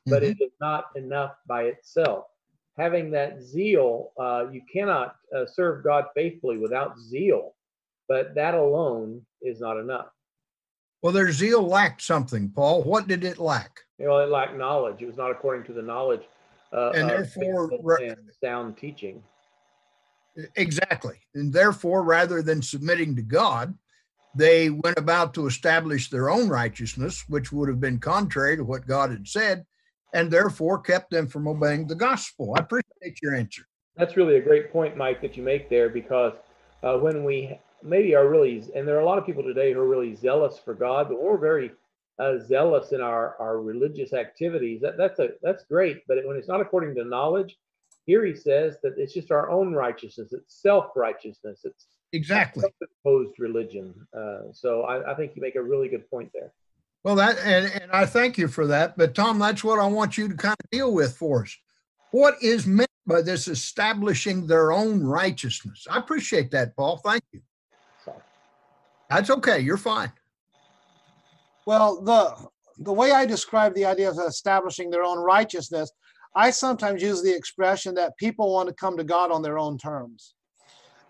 but 0.06 0.24
mm-hmm. 0.24 0.32
it 0.32 0.44
is 0.44 0.52
not 0.60 0.86
enough 0.96 1.36
by 1.48 1.64
itself 1.64 2.26
having 2.78 3.12
that 3.12 3.42
zeal, 3.42 4.12
uh, 4.20 4.46
you 4.52 4.62
cannot 4.72 5.16
uh, 5.36 5.46
serve 5.46 5.84
God 5.84 6.06
faithfully 6.14 6.58
without 6.58 7.00
zeal, 7.00 7.56
but 8.08 8.36
that 8.36 8.54
alone 8.54 9.22
is 9.42 9.60
not 9.60 9.78
enough. 9.78 10.08
Well, 11.02 11.14
their 11.14 11.32
zeal 11.32 11.66
lacked 11.66 12.02
something, 12.02 12.50
Paul. 12.50 12.84
What 12.84 13.08
did 13.08 13.24
it 13.24 13.38
lack? 13.38 13.80
You 14.00 14.08
know, 14.08 14.18
it 14.18 14.30
lacked 14.30 14.58
knowledge. 14.58 15.02
It 15.02 15.06
was 15.06 15.18
not 15.18 15.32
according 15.32 15.66
to 15.66 15.74
the 15.74 15.82
knowledge 15.82 16.24
uh, 16.74 16.92
and 16.96 17.10
therefore 17.10 17.70
and 18.02 18.18
sound 18.44 18.78
teaching. 18.78 19.22
Exactly. 20.56 21.16
And 21.34 21.54
therefore, 21.54 22.04
rather 22.04 22.42
than 22.42 22.62
submitting 22.62 23.16
to 23.16 23.22
God, 23.22 23.74
they 24.36 24.70
went 24.70 24.98
about 24.98 25.34
to 25.36 25.48
establish 25.48 26.10
their 26.10 26.30
own 26.30 26.50
righteousness, 26.50 27.24
which 27.28 27.52
would 27.52 27.70
have 27.70 27.80
been 27.80 28.00
contrary 28.00 28.58
to 28.58 28.64
what 28.64 28.86
God 28.88 29.12
had 29.12 29.28
said 29.28 29.66
and 30.14 30.32
therefore 30.32 30.80
kept 30.80 31.12
them 31.12 31.28
from 31.28 31.48
obeying 31.48 31.88
the 31.88 31.96
gospel. 31.96 32.56
I 32.58 32.62
appreciate 32.62 33.22
your 33.22 33.36
answer. 33.36 33.68
That's 33.98 34.18
really 34.18 34.38
a 34.38 34.42
great 34.42 34.72
point, 34.72 34.98
Mike, 34.98 35.22
that 35.22 35.38
you 35.38 35.44
make 35.44 35.70
there 35.70 35.90
because 35.90 36.34
uh, 36.84 36.98
when 36.98 37.24
we 37.24 37.60
maybe 37.84 38.16
are 38.16 38.28
really, 38.28 38.64
and 38.76 38.88
there 38.88 38.98
are 38.98 39.02
a 39.02 39.06
lot 39.06 39.18
of 39.18 39.26
people 39.26 39.44
today 39.44 39.74
who 39.74 39.80
are 39.80 39.88
really 39.88 40.16
zealous 40.16 40.58
for 40.58 40.74
God, 40.74 41.08
but 41.10 41.22
we're 41.22 41.38
very 41.38 41.72
uh, 42.18 42.40
zealous 42.40 42.94
in 42.94 43.02
our, 43.02 43.36
our 43.40 43.62
religious 43.62 44.14
activities. 44.14 44.82
That, 44.82 44.98
that's 44.98 45.20
a 45.20 45.30
that's 45.42 45.64
great, 45.66 46.04
but 46.08 46.18
when 46.26 46.38
it's 46.38 46.48
not 46.48 46.62
according 46.62 46.96
to 46.96 47.04
knowledge, 47.04 47.58
here 48.06 48.26
he 48.26 48.36
says 48.36 48.78
that 48.84 48.94
it's 48.98 49.14
just 49.14 49.32
our 49.32 49.50
own 49.50 49.74
righteousness. 49.74 50.32
It's 50.32 50.62
self 50.62 50.92
righteousness. 50.96 51.62
It's 51.64 51.88
exactly 52.14 52.64
opposed 53.04 53.40
religion. 53.40 53.94
Uh, 54.18 54.52
so 54.54 54.84
I, 54.84 55.12
I 55.12 55.16
think 55.16 55.36
you 55.36 55.42
make 55.42 55.56
a 55.56 55.64
really 55.64 55.90
good 55.90 56.10
point 56.10 56.32
there. 56.34 56.54
Well, 57.04 57.16
that 57.16 57.38
and, 57.40 57.72
and 57.82 57.92
I 57.92 58.06
thank 58.06 58.38
you 58.38 58.48
for 58.48 58.68
that. 58.68 58.98
But 58.98 59.16
Tom, 59.16 59.40
that's 59.40 59.64
what 59.64 59.80
I 59.80 59.88
want 59.88 60.18
you 60.18 60.28
to 60.28 60.36
kind 60.36 60.56
of 60.64 60.70
deal 60.72 60.94
with 60.94 61.18
for 61.18 61.44
us. 61.44 61.56
What 62.12 62.36
is 62.42 62.66
meant 62.66 62.90
by 63.06 63.22
this 63.22 63.48
establishing 63.48 64.48
their 64.48 64.72
own 64.72 65.04
righteousness? 65.04 65.86
I 65.90 65.98
appreciate 65.98 66.52
that, 66.52 66.76
Paul. 66.76 66.98
Thank 66.98 67.24
you. 67.32 67.42
Sorry. 68.04 68.18
That's 69.10 69.30
okay. 69.30 69.60
You're 69.60 69.78
fine. 69.78 70.12
Well, 71.66 72.02
the 72.02 72.36
the 72.78 72.94
way 72.94 73.12
I 73.12 73.26
describe 73.26 73.74
the 73.74 73.86
idea 73.86 74.10
of 74.10 74.18
establishing 74.20 74.90
their 74.90 75.04
own 75.04 75.18
righteousness, 75.18 75.92
I 76.36 76.52
sometimes 76.52 77.02
use 77.02 77.24
the 77.24 77.36
expression 77.36 77.96
that 77.96 78.18
people 78.18 78.54
want 78.54 78.68
to 78.68 78.76
come 78.76 78.98
to 78.98 79.04
God 79.04 79.32
on 79.32 79.42
their 79.42 79.58
own 79.58 79.78
terms. 79.78 80.36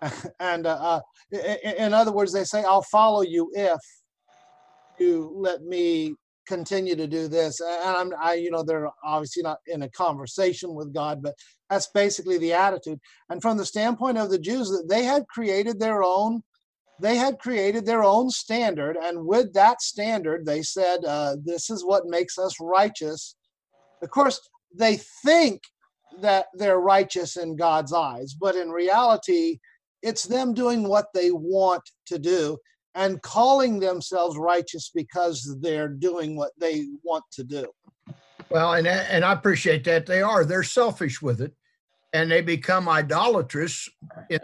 and 0.39 0.67
uh, 0.67 1.01
uh, 1.31 1.37
in 1.77 1.93
other 1.93 2.11
words, 2.11 2.31
they 2.31 2.43
say, 2.43 2.63
"I'll 2.63 2.83
follow 2.83 3.21
you 3.21 3.49
if 3.53 3.79
you 4.99 5.31
let 5.35 5.63
me 5.63 6.13
continue 6.47 6.95
to 6.95 7.07
do 7.07 7.27
this." 7.27 7.59
And 7.59 8.13
I'm, 8.13 8.13
I, 8.21 8.35
you 8.35 8.51
know, 8.51 8.63
they're 8.63 8.89
obviously 9.03 9.41
not 9.41 9.57
in 9.67 9.81
a 9.81 9.89
conversation 9.89 10.75
with 10.75 10.93
God, 10.93 11.23
but 11.23 11.33
that's 11.69 11.87
basically 11.87 12.37
the 12.37 12.53
attitude. 12.53 12.99
And 13.29 13.41
from 13.41 13.57
the 13.57 13.65
standpoint 13.65 14.17
of 14.17 14.29
the 14.29 14.39
Jews, 14.39 14.69
that 14.69 14.87
they 14.89 15.03
had 15.03 15.27
created 15.27 15.79
their 15.79 16.03
own, 16.03 16.43
they 16.99 17.15
had 17.15 17.39
created 17.39 17.85
their 17.85 18.03
own 18.03 18.29
standard, 18.29 18.97
and 18.97 19.25
with 19.25 19.53
that 19.53 19.81
standard, 19.81 20.45
they 20.45 20.61
said, 20.61 21.03
uh, 21.05 21.37
"This 21.43 21.69
is 21.69 21.83
what 21.83 22.05
makes 22.05 22.37
us 22.37 22.53
righteous." 22.59 23.35
Of 24.01 24.11
course, 24.11 24.39
they 24.75 24.97
think 25.25 25.61
that 26.21 26.47
they're 26.53 26.79
righteous 26.79 27.37
in 27.37 27.55
God's 27.55 27.93
eyes, 27.93 28.33
but 28.33 28.55
in 28.55 28.69
reality, 28.69 29.59
it's 30.01 30.23
them 30.23 30.53
doing 30.53 30.87
what 30.87 31.07
they 31.13 31.31
want 31.31 31.83
to 32.07 32.19
do 32.19 32.57
and 32.93 33.21
calling 33.21 33.79
themselves 33.79 34.37
righteous 34.37 34.91
because 34.93 35.57
they're 35.61 35.89
doing 35.89 36.35
what 36.35 36.51
they 36.57 36.85
want 37.03 37.23
to 37.33 37.43
do. 37.43 37.67
Well, 38.49 38.73
and 38.73 38.87
and 38.87 39.25
I 39.25 39.33
appreciate 39.33 39.83
that 39.85 40.05
they 40.05 40.21
are. 40.21 40.45
They're 40.45 40.63
selfish 40.63 41.21
with 41.21 41.41
it, 41.41 41.53
and 42.13 42.31
they 42.31 42.41
become 42.41 42.87
idolatrous 42.87 43.89
in 44.29 44.39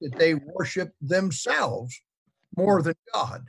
that 0.00 0.18
they 0.18 0.34
worship 0.34 0.92
themselves 1.00 1.98
more 2.56 2.82
than 2.82 2.96
God. 3.12 3.46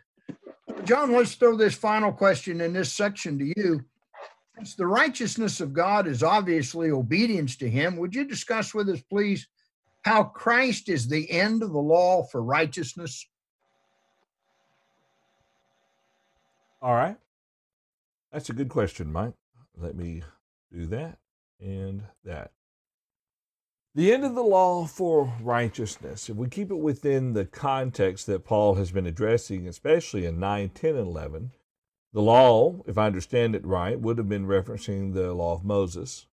John, 0.84 1.12
let's 1.12 1.36
throw 1.36 1.58
this 1.58 1.76
final 1.76 2.12
question 2.12 2.62
in 2.62 2.74
this 2.74 2.94
section 2.94 3.40
to 3.40 3.54
you. 3.58 3.84
Since 4.56 4.76
the 4.76 4.88
righteousness 4.88 5.60
of 5.60 5.74
God 5.74 6.08
is 6.08 6.24
obviously 6.24 6.90
obedience 6.90 7.58
to 7.58 7.70
Him, 7.70 7.98
would 7.98 8.16
you 8.16 8.26
discuss 8.26 8.74
with 8.74 8.90
us, 8.90 9.02
please, 9.02 9.48
how 10.04 10.24
Christ 10.24 10.88
is 10.88 11.08
the 11.08 11.30
end 11.30 11.62
of 11.62 11.72
the 11.72 11.80
law 11.80 12.24
for 12.32 12.42
righteousness? 12.42 13.28
All 16.82 16.94
right. 16.94 17.18
That's 18.32 18.50
a 18.50 18.54
good 18.54 18.70
question, 18.70 19.12
Mike. 19.12 19.34
Let 19.78 19.96
me 19.96 20.24
do 20.72 20.86
that 20.88 21.18
and 21.60 22.04
that. 22.24 22.52
The 23.96 24.14
end 24.14 24.26
of 24.26 24.36
the 24.36 24.44
law 24.44 24.86
for 24.86 25.34
righteousness, 25.42 26.30
if 26.30 26.36
we 26.36 26.48
keep 26.48 26.70
it 26.70 26.76
within 26.76 27.34
the 27.34 27.46
context 27.46 28.28
that 28.28 28.46
Paul 28.46 28.76
has 28.76 28.92
been 28.92 29.06
addressing, 29.06 29.68
especially 29.68 30.26
in 30.26 30.40
9, 30.40 30.70
10, 30.70 30.96
and 30.96 31.08
11, 31.08 31.52
the 32.16 32.22
law, 32.22 32.82
if 32.88 32.98
I 32.98 33.08
understand 33.08 33.56
it 33.56 33.66
right, 33.66 34.00
would 34.00 34.18
have 34.18 34.30
been 34.30 34.48
referencing 34.48 35.14
the 35.14 35.34
law 35.34 35.54
of 35.54 35.66
Moses 35.66 36.28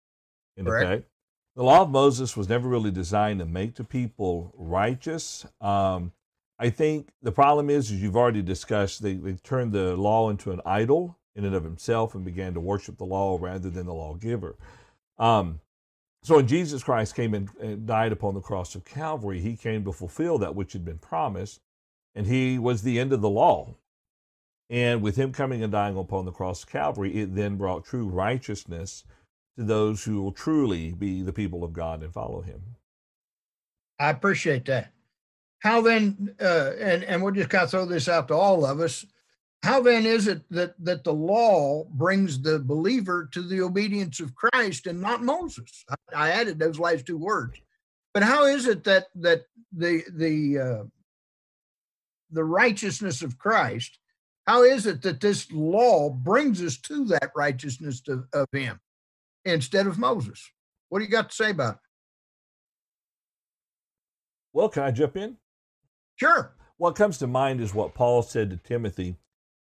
in 0.56 0.64
Correct. 0.64 0.84
effect. 0.84 1.08
The 1.54 1.62
law 1.62 1.82
of 1.82 1.90
Moses 1.90 2.36
was 2.36 2.48
never 2.48 2.68
really 2.68 2.90
designed 2.90 3.38
to 3.38 3.46
make 3.46 3.76
the 3.76 3.84
people 3.84 4.52
righteous. 4.56 5.46
Um, 5.60 6.10
I 6.58 6.70
think 6.70 7.10
the 7.22 7.30
problem 7.30 7.70
is, 7.70 7.92
as 7.92 8.02
you've 8.02 8.16
already 8.16 8.42
discussed, 8.42 9.02
they, 9.02 9.14
they 9.14 9.34
turned 9.34 9.72
the 9.72 9.96
law 9.96 10.30
into 10.30 10.50
an 10.50 10.60
idol 10.66 11.16
in 11.36 11.44
and 11.44 11.54
of 11.54 11.62
himself 11.62 12.16
and 12.16 12.24
began 12.24 12.54
to 12.54 12.60
worship 12.60 12.98
the 12.98 13.04
law 13.04 13.38
rather 13.40 13.70
than 13.70 13.86
the 13.86 13.94
lawgiver. 13.94 14.56
Um, 15.16 15.60
so 16.24 16.36
when 16.36 16.48
Jesus 16.48 16.82
Christ 16.82 17.14
came 17.14 17.34
and, 17.34 17.48
and 17.60 17.86
died 17.86 18.10
upon 18.10 18.34
the 18.34 18.40
cross 18.40 18.74
of 18.74 18.84
Calvary, 18.84 19.40
he 19.40 19.54
came 19.54 19.84
to 19.84 19.92
fulfill 19.92 20.38
that 20.38 20.56
which 20.56 20.72
had 20.72 20.84
been 20.84 20.98
promised, 20.98 21.60
and 22.16 22.26
he 22.26 22.58
was 22.58 22.82
the 22.82 22.98
end 22.98 23.12
of 23.12 23.20
the 23.20 23.30
law. 23.30 23.76
And 24.70 25.00
with 25.00 25.16
him 25.16 25.32
coming 25.32 25.62
and 25.62 25.72
dying 25.72 25.96
upon 25.96 26.24
the 26.24 26.32
cross 26.32 26.62
of 26.62 26.68
Calvary, 26.68 27.16
it 27.16 27.34
then 27.34 27.56
brought 27.56 27.84
true 27.84 28.06
righteousness 28.06 29.04
to 29.56 29.64
those 29.64 30.04
who 30.04 30.22
will 30.22 30.32
truly 30.32 30.92
be 30.92 31.22
the 31.22 31.32
people 31.32 31.64
of 31.64 31.72
God 31.72 32.02
and 32.02 32.12
follow 32.12 32.42
him. 32.42 32.60
I 33.98 34.10
appreciate 34.10 34.66
that. 34.66 34.92
How 35.60 35.80
then, 35.80 36.34
uh, 36.40 36.72
and 36.78 37.02
and 37.02 37.22
we'll 37.22 37.34
just 37.34 37.48
kind 37.48 37.64
of 37.64 37.70
throw 37.70 37.84
this 37.84 38.08
out 38.08 38.28
to 38.28 38.34
all 38.34 38.64
of 38.64 38.80
us. 38.80 39.04
How 39.64 39.80
then 39.80 40.06
is 40.06 40.28
it 40.28 40.42
that 40.50 40.74
that 40.84 41.02
the 41.02 41.12
law 41.12 41.84
brings 41.90 42.40
the 42.40 42.60
believer 42.60 43.28
to 43.32 43.42
the 43.42 43.62
obedience 43.62 44.20
of 44.20 44.36
Christ 44.36 44.86
and 44.86 45.00
not 45.00 45.22
Moses? 45.22 45.84
I, 45.90 45.96
I 46.14 46.30
added 46.30 46.58
those 46.58 46.78
last 46.78 47.06
two 47.06 47.18
words. 47.18 47.58
But 48.14 48.22
how 48.22 48.44
is 48.44 48.66
it 48.68 48.84
that 48.84 49.06
that 49.16 49.46
the 49.72 50.04
the 50.12 50.58
uh, 50.58 50.84
the 52.30 52.44
righteousness 52.44 53.22
of 53.22 53.38
Christ? 53.38 53.98
How 54.48 54.62
is 54.62 54.86
it 54.86 55.02
that 55.02 55.20
this 55.20 55.52
law 55.52 56.08
brings 56.08 56.62
us 56.62 56.78
to 56.78 57.04
that 57.08 57.32
righteousness 57.36 58.00
to, 58.02 58.24
of 58.32 58.46
Him 58.50 58.80
instead 59.44 59.86
of 59.86 59.98
Moses? 59.98 60.42
What 60.88 61.00
do 61.00 61.04
you 61.04 61.10
got 61.10 61.28
to 61.28 61.36
say 61.36 61.50
about 61.50 61.74
it? 61.74 61.80
Well, 64.54 64.70
can 64.70 64.84
I 64.84 64.90
jump 64.90 65.18
in? 65.18 65.36
Sure. 66.16 66.56
What 66.78 66.96
comes 66.96 67.18
to 67.18 67.26
mind 67.26 67.60
is 67.60 67.74
what 67.74 67.94
Paul 67.94 68.22
said 68.22 68.48
to 68.48 68.56
Timothy 68.56 69.16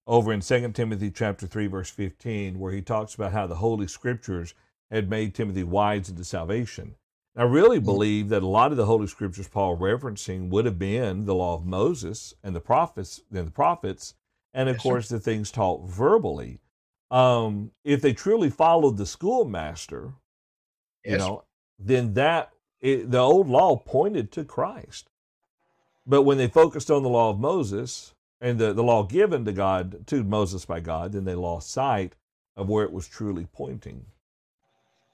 over 0.08 0.32
in 0.32 0.40
2 0.40 0.72
Timothy 0.72 1.12
chapter 1.12 1.48
3 1.48 1.68
verse 1.68 1.90
15 1.90 2.58
where 2.58 2.72
he 2.72 2.82
talks 2.82 3.14
about 3.14 3.34
how 3.34 3.46
the 3.46 3.56
holy 3.56 3.88
scriptures 3.88 4.54
had 4.90 5.10
made 5.10 5.36
Timothy 5.36 5.66
wise 5.66 6.08
into 6.08 6.24
salvation. 6.24 6.96
I 7.36 7.44
really 7.44 7.78
mm-hmm. 7.78 7.86
believe 7.86 8.30
that 8.30 8.42
a 8.42 8.48
lot 8.48 8.72
of 8.72 8.78
the 8.78 8.86
holy 8.86 9.08
scriptures 9.08 9.50
Paul 9.50 9.76
referencing 9.78 10.48
would 10.50 10.64
have 10.64 10.80
been 10.80 11.26
the 11.26 11.36
law 11.36 11.56
of 11.56 11.66
Moses 11.66 12.34
and 12.42 12.56
the 12.56 12.62
prophets 12.62 13.20
and 13.30 13.48
the 13.48 13.52
prophets 13.52 14.14
and 14.58 14.70
of 14.70 14.74
Yes, 14.74 14.84
sir. 14.84 14.84
course 14.84 15.08
the 15.08 15.20
things 15.20 15.52
taught 15.52 15.88
verbally. 15.88 16.60
Um, 17.12 17.72
if 17.86 18.02
they 18.02 18.12
truly 18.12 18.50
followed 18.50 18.98
the 18.98 19.06
schoolmaster, 19.06 20.14
you 21.06 21.18
know, 21.18 21.44
then 21.80 22.16
that 22.16 22.52
it, 22.82 23.12
the 23.12 23.20
old 23.20 23.48
law 23.48 23.78
pointed 23.78 24.32
to 24.34 24.44
Christ. 24.44 25.10
But 26.08 26.24
when 26.24 26.40
they 26.40 26.48
focused 26.48 26.90
on 26.90 27.04
the 27.04 27.10
law 27.10 27.30
of 27.30 27.40
Moses 27.40 28.16
and 28.42 28.58
the, 28.58 28.74
the 28.74 28.84
law 28.84 29.04
given 29.04 29.46
to 29.46 29.54
God, 29.54 30.08
to 30.08 30.24
Moses 30.24 30.66
by 30.66 30.80
God, 30.80 31.12
then 31.12 31.26
they 31.26 31.36
lost 31.36 31.70
sight 31.70 32.16
of 32.56 32.68
where 32.68 32.84
it 32.84 32.92
was 32.92 33.08
truly 33.08 33.48
pointing. 33.54 34.08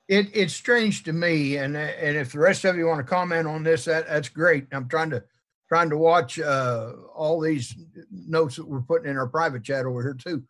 It 0.08 0.30
it's 0.34 0.54
strange 0.54 1.04
to 1.04 1.14
me, 1.14 1.58
and 1.58 1.76
and 1.76 2.18
if 2.18 2.32
the 2.32 2.40
rest 2.40 2.64
of 2.64 2.78
you 2.78 2.88
want 2.88 3.00
to 3.00 3.10
comment 3.10 3.48
on 3.48 3.64
this, 3.64 3.86
that 3.86 4.08
that's 4.08 4.30
great. 4.30 4.68
I'm 4.72 4.88
trying 4.88 5.10
to 5.10 5.24
trying 5.74 5.90
to 5.90 5.98
watch 5.98 6.40
uh, 6.40 6.92
all 7.16 7.40
these 7.40 7.76
notes 8.12 8.58
that 8.58 8.68
we're 8.68 8.80
putting 8.82 9.10
in 9.10 9.18
our 9.18 9.26
private 9.26 9.64
chat 9.64 9.88
over 9.88 10.04
here 10.04 10.14
too. 10.14 10.44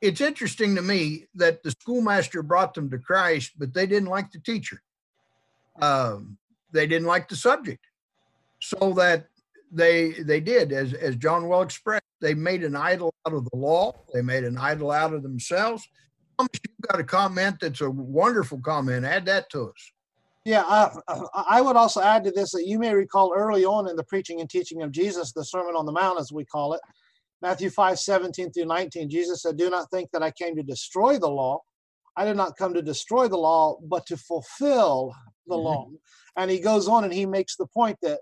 It's 0.00 0.22
interesting 0.22 0.74
to 0.74 0.80
me 0.80 1.26
that 1.34 1.62
the 1.62 1.72
schoolmaster 1.72 2.42
brought 2.42 2.72
them 2.72 2.88
to 2.92 2.98
Christ, 2.98 3.52
but 3.58 3.74
they 3.74 3.86
didn't 3.86 4.08
like 4.08 4.32
the 4.32 4.38
teacher. 4.38 4.80
Um, 5.82 6.38
they 6.72 6.86
didn't 6.86 7.08
like 7.08 7.28
the 7.28 7.36
subject, 7.36 7.84
so 8.58 8.94
that 8.94 9.26
they 9.70 10.12
they 10.12 10.40
did 10.40 10.72
as 10.72 10.94
as 10.94 11.16
John 11.16 11.46
well 11.46 11.60
expressed. 11.60 12.04
They 12.22 12.32
made 12.32 12.64
an 12.64 12.74
idol 12.74 13.12
out 13.26 13.34
of 13.34 13.44
the 13.44 13.56
law. 13.58 14.00
They 14.14 14.22
made 14.22 14.44
an 14.44 14.56
idol 14.56 14.92
out 14.92 15.12
of 15.12 15.22
themselves. 15.22 15.86
Thomas, 16.38 16.52
You've 16.66 16.88
got 16.90 17.00
a 17.00 17.04
comment 17.04 17.58
that's 17.60 17.82
a 17.82 17.90
wonderful 17.90 18.60
comment. 18.60 19.04
Add 19.04 19.26
that 19.26 19.50
to 19.50 19.68
us. 19.68 19.92
Yeah, 20.46 20.62
uh, 20.62 20.90
I 21.34 21.60
would 21.60 21.74
also 21.74 22.00
add 22.00 22.22
to 22.22 22.30
this 22.30 22.52
that 22.52 22.68
you 22.68 22.78
may 22.78 22.94
recall 22.94 23.34
early 23.36 23.64
on 23.64 23.88
in 23.88 23.96
the 23.96 24.04
preaching 24.04 24.40
and 24.40 24.48
teaching 24.48 24.80
of 24.82 24.92
Jesus, 24.92 25.32
the 25.32 25.44
Sermon 25.44 25.74
on 25.74 25.86
the 25.86 25.92
Mount, 25.92 26.20
as 26.20 26.30
we 26.30 26.44
call 26.44 26.74
it, 26.74 26.80
Matthew 27.42 27.68
5 27.68 27.98
17 27.98 28.52
through 28.52 28.66
19, 28.66 29.10
Jesus 29.10 29.42
said, 29.42 29.56
Do 29.56 29.68
not 29.70 29.90
think 29.90 30.08
that 30.12 30.22
I 30.22 30.30
came 30.30 30.54
to 30.54 30.62
destroy 30.62 31.18
the 31.18 31.28
law. 31.28 31.62
I 32.16 32.24
did 32.24 32.36
not 32.36 32.56
come 32.56 32.74
to 32.74 32.80
destroy 32.82 33.26
the 33.26 33.36
law, 33.36 33.78
but 33.88 34.06
to 34.06 34.16
fulfill 34.16 35.12
the 35.48 35.56
Mhm. 35.56 35.62
law. 35.64 35.88
And 36.36 36.48
he 36.48 36.60
goes 36.60 36.86
on 36.86 37.02
and 37.02 37.12
he 37.12 37.26
makes 37.26 37.56
the 37.56 37.66
point 37.66 37.98
that 38.02 38.20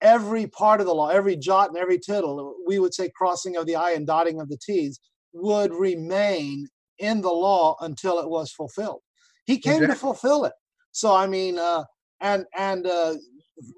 every 0.00 0.46
part 0.46 0.80
of 0.80 0.86
the 0.86 0.94
law, 0.94 1.08
every 1.08 1.36
jot 1.36 1.70
and 1.70 1.78
every 1.78 1.98
tittle, 1.98 2.56
we 2.68 2.78
would 2.78 2.94
say 2.94 3.10
crossing 3.10 3.56
of 3.56 3.66
the 3.66 3.76
I 3.76 3.92
and 3.92 4.06
dotting 4.06 4.40
of 4.40 4.48
the 4.48 4.58
T's, 4.58 5.00
would 5.32 5.74
remain 5.74 6.68
in 6.98 7.20
the 7.20 7.32
law 7.32 7.76
until 7.80 8.20
it 8.20 8.30
was 8.30 8.52
fulfilled. 8.52 9.02
He 9.44 9.58
came 9.58 9.88
to 9.88 9.96
fulfill 9.96 10.44
it. 10.44 10.52
So 10.92 11.14
I 11.14 11.26
mean, 11.26 11.58
uh, 11.58 11.84
and 12.20 12.44
and 12.56 12.86
uh, 12.86 13.14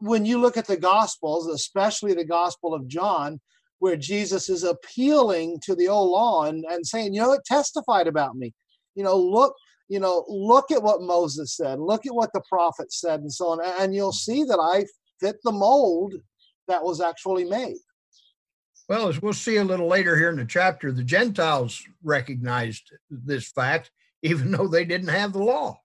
when 0.00 0.24
you 0.26 0.38
look 0.38 0.56
at 0.56 0.66
the 0.66 0.76
Gospels, 0.76 1.46
especially 1.48 2.14
the 2.14 2.24
Gospel 2.24 2.74
of 2.74 2.86
John, 2.88 3.40
where 3.78 3.96
Jesus 3.96 4.48
is 4.48 4.64
appealing 4.64 5.60
to 5.62 5.74
the 5.74 5.88
old 5.88 6.10
law 6.10 6.44
and, 6.44 6.64
and 6.68 6.86
saying, 6.86 7.14
you 7.14 7.20
know, 7.20 7.32
it 7.32 7.44
testified 7.44 8.06
about 8.06 8.36
me. 8.36 8.52
You 8.94 9.04
know, 9.04 9.16
look, 9.16 9.54
you 9.88 10.00
know, 10.00 10.24
look 10.28 10.70
at 10.70 10.82
what 10.82 11.02
Moses 11.02 11.56
said, 11.56 11.78
look 11.78 12.06
at 12.06 12.14
what 12.14 12.32
the 12.32 12.42
prophets 12.48 13.00
said, 13.00 13.20
and 13.20 13.32
so 13.32 13.48
on, 13.48 13.60
and 13.80 13.94
you'll 13.94 14.12
see 14.12 14.44
that 14.44 14.58
I 14.58 14.86
fit 15.20 15.36
the 15.44 15.52
mold 15.52 16.14
that 16.68 16.82
was 16.82 17.00
actually 17.00 17.44
made. 17.44 17.76
Well, 18.88 19.08
as 19.08 19.20
we'll 19.20 19.32
see 19.32 19.56
a 19.56 19.64
little 19.64 19.88
later 19.88 20.16
here 20.16 20.30
in 20.30 20.36
the 20.36 20.44
chapter, 20.44 20.92
the 20.92 21.04
Gentiles 21.04 21.82
recognized 22.02 22.90
this 23.10 23.50
fact, 23.50 23.90
even 24.22 24.50
though 24.50 24.68
they 24.68 24.84
didn't 24.84 25.08
have 25.08 25.32
the 25.32 25.42
law. 25.42 25.78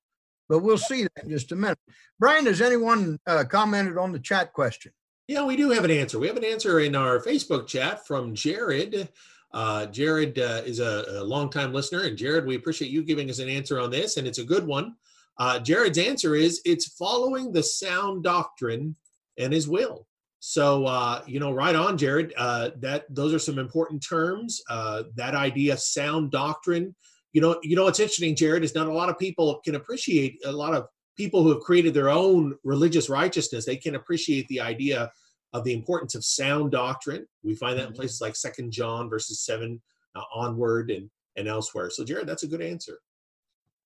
But 0.50 0.60
we'll 0.60 0.80
see 0.80 1.04
that 1.04 1.24
in 1.24 1.30
just 1.30 1.52
a 1.52 1.56
minute. 1.56 1.78
Brian, 2.20 2.48
has 2.48 2.60
anyone 2.60 3.20
uh, 3.28 3.44
commented 3.48 3.98
on 3.98 4.12
the 4.12 4.20
chat 4.20 4.52
question? 4.52 4.92
Yeah, 5.28 5.46
we 5.46 5.56
do 5.56 5.70
have 5.70 5.86
an 5.86 5.92
answer. 5.92 6.18
We 6.18 6.28
have 6.28 6.38
an 6.38 6.44
answer 6.44 6.80
in 6.80 6.96
our 6.96 7.20
Facebook 7.20 7.68
chat 7.68 8.08
from 8.08 8.34
Jared. 8.34 9.10
Uh, 9.54 9.86
Jared 9.86 10.40
uh, 10.40 10.64
is 10.66 10.80
a, 10.80 11.06
a 11.08 11.24
longtime 11.24 11.72
listener, 11.72 12.02
and 12.02 12.18
Jared, 12.18 12.48
we 12.48 12.56
appreciate 12.56 12.90
you 12.92 13.04
giving 13.04 13.30
us 13.30 13.38
an 13.38 13.48
answer 13.48 13.80
on 13.80 13.92
this, 13.92 14.18
and 14.18 14.28
it's 14.28 14.40
a 14.40 14.44
good 14.44 14.66
one. 14.66 14.96
Uh, 15.38 15.60
Jared's 15.60 16.00
answer 16.00 16.36
is 16.36 16.62
it's 16.66 16.88
following 16.88 17.52
the 17.52 17.64
sound 17.64 18.24
doctrine 18.24 18.96
and 19.38 19.54
his 19.54 19.68
will. 19.68 20.08
So 20.40 20.86
uh, 20.86 21.22
you 21.28 21.40
know, 21.40 21.52
right 21.52 21.76
on, 21.76 21.98
Jared. 21.98 22.34
Uh, 22.36 22.72
that 22.78 23.06
those 23.14 23.34
are 23.34 23.40
some 23.40 23.60
important 23.60 24.04
terms. 24.04 24.62
That 24.68 25.36
idea, 25.36 25.78
sound 25.78 26.32
doctrine. 26.32 26.96
You 27.34 27.42
know, 27.42 27.60
you 27.64 27.76
know 27.76 27.84
what's 27.84 28.00
interesting, 28.00 28.36
Jared, 28.36 28.64
is 28.64 28.74
not 28.76 28.88
a 28.88 28.94
lot 28.94 29.10
of 29.10 29.18
people 29.20 29.62
can 29.64 29.76
appreciate. 29.76 30.40
A 30.46 30.52
lot 30.52 30.74
of 30.74 30.88
people 31.16 31.44
who 31.44 31.50
have 31.50 31.62
created 31.62 31.94
their 31.94 32.10
own 32.10 32.56
religious 32.64 33.10
righteousness, 33.10 33.66
they 33.66 33.76
can 33.78 33.96
appreciate 33.96 34.48
the 34.48 34.62
idea 34.62 35.12
of 35.54 35.64
the 35.64 35.74
importance 35.74 36.16
of 36.16 36.24
sound 36.26 36.72
doctrine. 36.72 37.26
We 37.44 37.56
find 37.56 37.78
that 37.78 37.88
in 37.88 37.94
places 37.94 38.22
like 38.22 38.36
Second 38.36 38.72
John 38.72 39.10
verses 39.10 39.42
seven 39.42 39.82
uh, 40.16 40.22
onward 40.34 40.90
and 40.92 41.10
and 41.36 41.48
elsewhere. 41.48 41.90
So, 41.90 42.04
Jared, 42.04 42.28
that's 42.28 42.44
a 42.44 42.48
good 42.48 42.62
answer. 42.62 43.00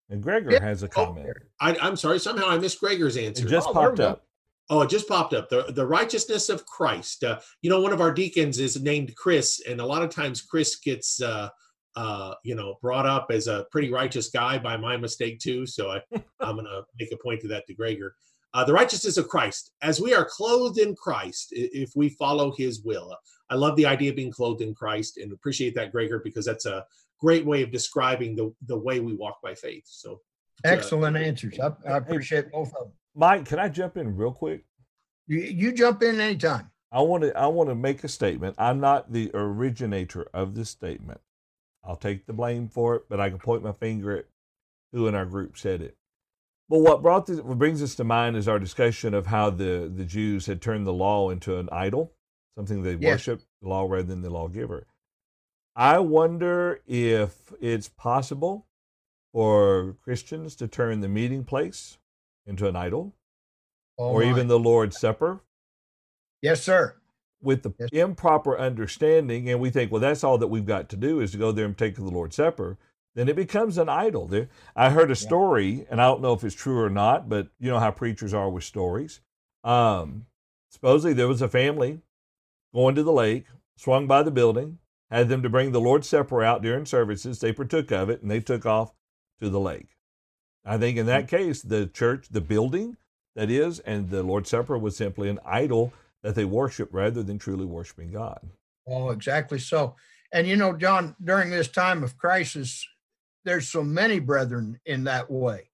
And 0.09 0.23
Gregor 0.23 0.51
Yeah. 0.53 0.61
has 0.61 0.83
a 0.83 0.87
Oh, 0.87 0.89
comment. 0.89 1.29
I, 1.59 1.75
I'm 1.81 1.95
sorry, 1.95 2.19
somehow 2.19 2.47
I 2.47 2.57
missed 2.57 2.79
Gregor's 2.79 3.17
answer. 3.17 3.45
It 3.45 3.49
just 3.49 3.69
Oh, 3.69 3.73
popped 3.73 3.99
up. 3.99 4.25
Oh, 4.69 4.81
it 4.81 4.89
just 4.89 5.07
popped 5.09 5.33
up. 5.33 5.49
The 5.49 5.63
the 5.73 5.85
righteousness 5.85 6.47
of 6.49 6.65
Christ. 6.65 7.23
Uh, 7.23 7.39
you 7.61 7.69
know, 7.69 7.81
one 7.81 7.91
of 7.93 7.99
our 8.01 8.13
deacons 8.13 8.59
is 8.59 8.81
named 8.81 9.13
Chris, 9.15 9.61
and 9.67 9.81
a 9.81 9.85
lot 9.85 10.01
of 10.01 10.09
times 10.09 10.41
Chris 10.41 10.77
gets 10.77 11.21
uh, 11.21 11.49
uh, 11.95 12.33
you 12.43 12.55
know 12.55 12.75
brought 12.81 13.05
up 13.05 13.27
as 13.31 13.47
a 13.47 13.65
pretty 13.71 13.91
righteous 13.91 14.29
guy 14.29 14.57
by 14.57 14.77
my 14.77 14.97
mistake 14.97 15.39
too. 15.39 15.65
So 15.65 15.91
I, 15.91 16.01
I'm 16.39 16.55
going 16.55 16.65
to 16.65 16.83
make 16.99 17.11
a 17.11 17.17
point 17.17 17.41
to 17.41 17.47
that 17.49 17.67
to 17.67 17.73
Gregor. 17.73 18.15
Uh, 18.53 18.63
the 18.63 18.73
righteousness 18.73 19.17
of 19.17 19.27
Christ, 19.27 19.71
as 19.81 19.99
we 19.99 20.13
are 20.13 20.25
clothed 20.25 20.77
in 20.77 20.95
Christ, 20.95 21.49
if 21.51 21.91
we 21.95 22.09
follow 22.09 22.53
His 22.55 22.83
will. 22.83 23.15
I 23.49 23.55
love 23.55 23.75
the 23.75 23.85
idea 23.85 24.11
of 24.11 24.15
being 24.15 24.31
clothed 24.31 24.61
in 24.61 24.75
Christ, 24.75 25.17
and 25.17 25.31
appreciate 25.31 25.75
that, 25.75 25.91
Gregor, 25.91 26.21
because 26.23 26.45
that's 26.45 26.65
a 26.65 26.85
great 27.19 27.45
way 27.45 27.63
of 27.63 27.71
describing 27.71 28.35
the 28.35 28.53
the 28.67 28.77
way 28.77 28.99
we 28.99 29.15
walk 29.15 29.41
by 29.41 29.55
faith. 29.55 29.85
So, 29.85 30.13
uh, 30.65 30.69
Excellent 30.69 31.17
answers. 31.17 31.59
I, 31.59 31.71
I 31.87 31.97
appreciate 31.97 32.51
both 32.51 32.69
of 32.69 32.85
them. 32.85 32.91
Mike, 33.15 33.45
can 33.45 33.59
I 33.59 33.69
jump 33.69 33.97
in 33.97 34.15
real 34.15 34.31
quick? 34.31 34.65
You, 35.27 35.39
you 35.39 35.71
jump 35.71 36.03
in 36.03 36.19
anytime. 36.19 36.69
I 36.91 37.01
want 37.01 37.23
to 37.23 37.35
I 37.37 37.47
want 37.47 37.69
to 37.69 37.75
make 37.75 38.03
a 38.03 38.07
statement. 38.07 38.55
I'm 38.59 38.79
not 38.79 39.11
the 39.11 39.31
originator 39.33 40.27
of 40.33 40.53
this 40.53 40.69
statement. 40.69 41.21
I'll 41.83 41.95
take 41.97 42.25
the 42.25 42.33
blame 42.33 42.67
for 42.69 42.95
it, 42.95 43.03
but 43.09 43.19
I 43.19 43.29
can 43.29 43.39
point 43.39 43.63
my 43.63 43.73
finger 43.73 44.17
at 44.17 44.25
who 44.91 45.07
in 45.07 45.15
our 45.15 45.25
group 45.25 45.57
said 45.57 45.81
it. 45.81 45.97
But 46.69 46.79
what 46.79 47.01
brought 47.01 47.25
this, 47.25 47.41
what 47.41 47.57
brings 47.57 47.83
us 47.83 47.95
to 47.95 48.03
mind 48.03 48.37
is 48.37 48.47
our 48.47 48.59
discussion 48.59 49.13
of 49.13 49.25
how 49.27 49.49
the 49.49 49.91
the 49.93 50.05
Jews 50.05 50.45
had 50.45 50.61
turned 50.61 50.87
the 50.87 50.93
law 50.93 51.29
into 51.29 51.57
an 51.57 51.67
idol, 51.71 52.13
something 52.55 52.83
they 52.83 52.95
Yes. 52.95 53.27
worship 53.27 53.41
the 53.61 53.67
law 53.67 53.83
rather 53.87 54.03
than 54.03 54.21
the 54.21 54.29
lawgiver. 54.29 54.87
I 55.75 55.99
wonder 55.99 56.81
if 56.87 57.51
it's 57.59 57.89
possible 57.89 58.67
for 59.33 59.97
Christians 60.03 60.55
to 60.57 60.67
turn 60.67 61.01
the 61.01 61.07
meeting 61.09 61.43
place 61.43 61.97
into 62.45 62.67
an 62.67 62.75
idol, 62.75 63.13
Oh, 63.97 64.09
or 64.11 64.21
my. 64.23 64.29
even 64.29 64.47
the 64.47 64.59
Lord's 64.59 64.99
Supper 64.99 65.41
yes, 66.41 66.61
sir. 66.63 66.95
With 67.43 67.63
the 67.63 67.73
Yes. 67.79 67.89
improper 67.91 68.57
understanding, 68.57 69.49
and 69.49 69.59
we 69.59 69.69
think, 69.69 69.91
well, 69.91 70.01
that's 70.01 70.23
all 70.23 70.37
that 70.37 70.47
we've 70.47 70.65
got 70.65 70.89
to 70.89 70.95
do 70.97 71.19
is 71.19 71.31
to 71.31 71.37
go 71.37 71.51
there 71.51 71.65
and 71.65 71.77
take 71.77 71.95
the 71.95 72.03
Lord's 72.03 72.35
Supper, 72.35 72.77
then 73.15 73.29
it 73.29 73.35
becomes 73.35 73.77
an 73.77 73.89
idol. 73.89 74.27
There, 74.27 74.49
I 74.75 74.89
heard 74.89 75.11
a 75.11 75.15
story, 75.15 75.85
and 75.89 76.01
I 76.01 76.05
don't 76.05 76.21
know 76.21 76.33
if 76.33 76.43
it's 76.43 76.55
true 76.55 76.79
or 76.79 76.89
not, 76.89 77.29
but 77.29 77.49
you 77.59 77.69
know 77.69 77.79
how 77.79 77.91
preachers 77.91 78.33
are 78.33 78.49
with 78.49 78.63
stories. 78.63 79.21
Um, 79.63 80.25
supposedly, 80.69 81.13
there 81.13 81.27
was 81.27 81.41
a 81.41 81.47
family 81.47 81.99
going 82.73 82.95
to 82.95 83.03
the 83.03 83.11
lake, 83.11 83.45
swung 83.77 84.07
by 84.07 84.23
the 84.23 84.31
building, 84.31 84.79
had 85.11 85.29
them 85.29 85.43
to 85.43 85.49
bring 85.49 85.71
the 85.71 85.81
Lord's 85.81 86.09
Supper 86.09 86.41
out 86.43 86.63
during 86.63 86.85
services. 86.85 87.39
They 87.39 87.53
partook 87.53 87.91
of 87.91 88.09
it, 88.09 88.23
and 88.23 88.31
they 88.31 88.39
took 88.39 88.65
off 88.65 88.93
to 89.39 89.49
the 89.49 89.59
lake. 89.59 89.89
I 90.65 90.77
think 90.77 90.97
in 90.97 91.05
that 91.05 91.27
case, 91.27 91.61
the 91.61 91.85
church, 91.85 92.29
the 92.31 92.41
building 92.41 92.97
that 93.35 93.51
is, 93.51 93.79
and 93.79 94.09
the 94.09 94.23
Lord's 94.23 94.49
Supper 94.49 94.77
was 94.77 94.95
simply 94.95 95.29
an 95.29 95.39
idol 95.45 95.93
that 96.23 96.35
they 96.35 96.45
worship 96.45 96.89
rather 96.91 97.21
than 97.21 97.37
truly 97.37 97.65
worshiping 97.65 98.11
God. 98.11 98.39
Oh, 98.87 99.11
exactly 99.11 99.59
so. 99.59 99.95
And 100.31 100.47
you 100.47 100.55
know, 100.55 100.73
John, 100.73 101.15
during 101.23 101.51
this 101.51 101.67
time 101.67 102.03
of 102.03 102.17
crisis, 102.17 102.85
there's 103.45 103.67
so 103.67 103.83
many 103.83 104.19
brethren 104.19 104.79
in 104.85 105.03
that 105.03 105.29
way. 105.29 105.69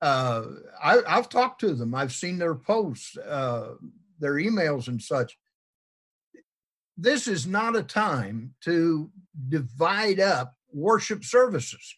Uh, 0.00 0.44
I, 0.82 1.00
I've 1.06 1.28
talked 1.28 1.60
to 1.60 1.74
them. 1.74 1.94
I've 1.94 2.12
seen 2.12 2.38
their 2.38 2.54
posts, 2.54 3.16
uh, 3.16 3.74
their 4.18 4.34
emails, 4.34 4.88
and 4.88 5.00
such. 5.00 5.38
This 6.96 7.28
is 7.28 7.46
not 7.46 7.76
a 7.76 7.82
time 7.82 8.54
to 8.62 9.10
divide 9.48 10.20
up 10.20 10.54
worship 10.72 11.24
services. 11.24 11.96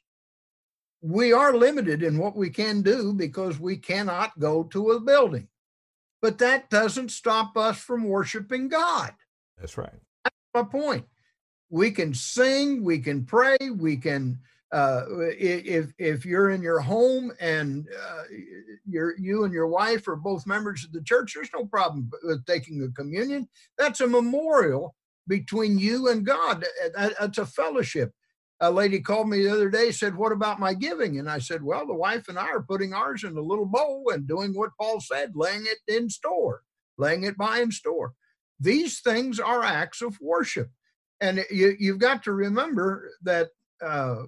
We 1.00 1.32
are 1.32 1.54
limited 1.54 2.02
in 2.02 2.18
what 2.18 2.36
we 2.36 2.50
can 2.50 2.82
do 2.82 3.12
because 3.12 3.58
we 3.58 3.76
cannot 3.76 4.38
go 4.38 4.64
to 4.64 4.92
a 4.92 5.00
building, 5.00 5.48
but 6.24 6.38
that 6.38 6.70
doesn't 6.70 7.10
stop 7.10 7.54
us 7.54 7.76
from 7.78 8.04
worshiping 8.04 8.66
God 8.68 9.12
That's 9.58 9.76
right. 9.76 10.00
That's 10.24 10.36
my 10.54 10.62
point. 10.62 11.04
We 11.68 11.90
can 11.90 12.14
sing, 12.14 12.82
we 12.82 12.98
can 12.98 13.24
pray, 13.26 13.58
we 13.76 13.96
can. 13.98 14.38
Uh, 14.72 15.02
if 15.38 15.92
if 15.98 16.24
you're 16.24 16.50
in 16.50 16.62
your 16.62 16.80
home 16.80 17.30
and 17.40 17.86
uh, 18.08 18.22
you're 18.86 19.14
you 19.18 19.44
and 19.44 19.52
your 19.52 19.68
wife 19.68 20.08
are 20.08 20.16
both 20.16 20.46
members 20.46 20.82
of 20.84 20.92
the 20.92 21.02
church, 21.02 21.34
there's 21.34 21.50
no 21.54 21.64
problem 21.66 22.10
with 22.22 22.44
taking 22.46 22.82
a 22.82 22.88
communion. 23.00 23.46
That's 23.78 24.00
a 24.00 24.06
memorial 24.06 24.94
between 25.28 25.78
you 25.78 26.08
and 26.08 26.24
God. 26.24 26.64
That- 26.94 27.14
That's 27.20 27.38
a 27.38 27.46
fellowship. 27.46 28.12
A 28.66 28.70
lady 28.70 29.00
called 29.00 29.28
me 29.28 29.42
the 29.42 29.52
other 29.52 29.70
day, 29.70 29.90
said, 29.90 30.16
"What 30.16 30.32
about 30.32 30.60
my 30.60 30.74
giving?" 30.74 31.18
And 31.18 31.28
I 31.28 31.38
said, 31.38 31.62
"Well, 31.62 31.86
the 31.86 31.94
wife 31.94 32.28
and 32.28 32.38
I 32.38 32.48
are 32.48 32.62
putting 32.62 32.92
ours 32.92 33.24
in 33.24 33.36
a 33.36 33.40
little 33.40 33.66
bowl 33.66 34.10
and 34.12 34.26
doing 34.26 34.54
what 34.54 34.76
Paul 34.80 35.00
said, 35.00 35.32
laying 35.34 35.66
it 35.66 35.78
in 35.86 36.08
store, 36.08 36.62
laying 36.98 37.24
it 37.24 37.36
by 37.36 37.60
in 37.60 37.70
store." 37.70 38.12
These 38.60 39.00
things 39.00 39.40
are 39.40 39.62
acts 39.62 40.00
of 40.00 40.18
worship 40.20 40.70
and 41.20 41.44
you, 41.50 41.74
you've 41.78 41.98
got 41.98 42.22
to 42.24 42.32
remember 42.32 43.10
that 43.22 43.48
uh, 43.82 44.24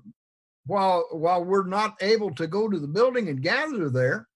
while 0.65 1.07
while 1.13 1.45
we're 1.45 1.67
not 1.67 1.95
able 2.01 2.35
to 2.35 2.47
go 2.47 2.69
to 2.69 2.79
the 2.79 2.89
building 2.89 3.29
and 3.29 3.43
gather 3.43 3.91
there, 3.91 4.29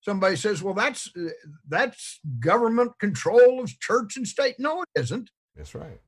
somebody 0.00 0.36
says, 0.36 0.62
"Well, 0.62 0.74
that's 0.74 1.10
uh, 1.16 1.30
that's 1.68 2.20
government 2.40 2.92
control 2.98 3.60
of 3.60 3.78
church 3.80 4.16
and 4.16 4.26
state." 4.26 4.56
No, 4.58 4.82
it 4.82 4.88
isn't. 4.96 5.30
That's 5.56 5.74
right. 5.74 6.00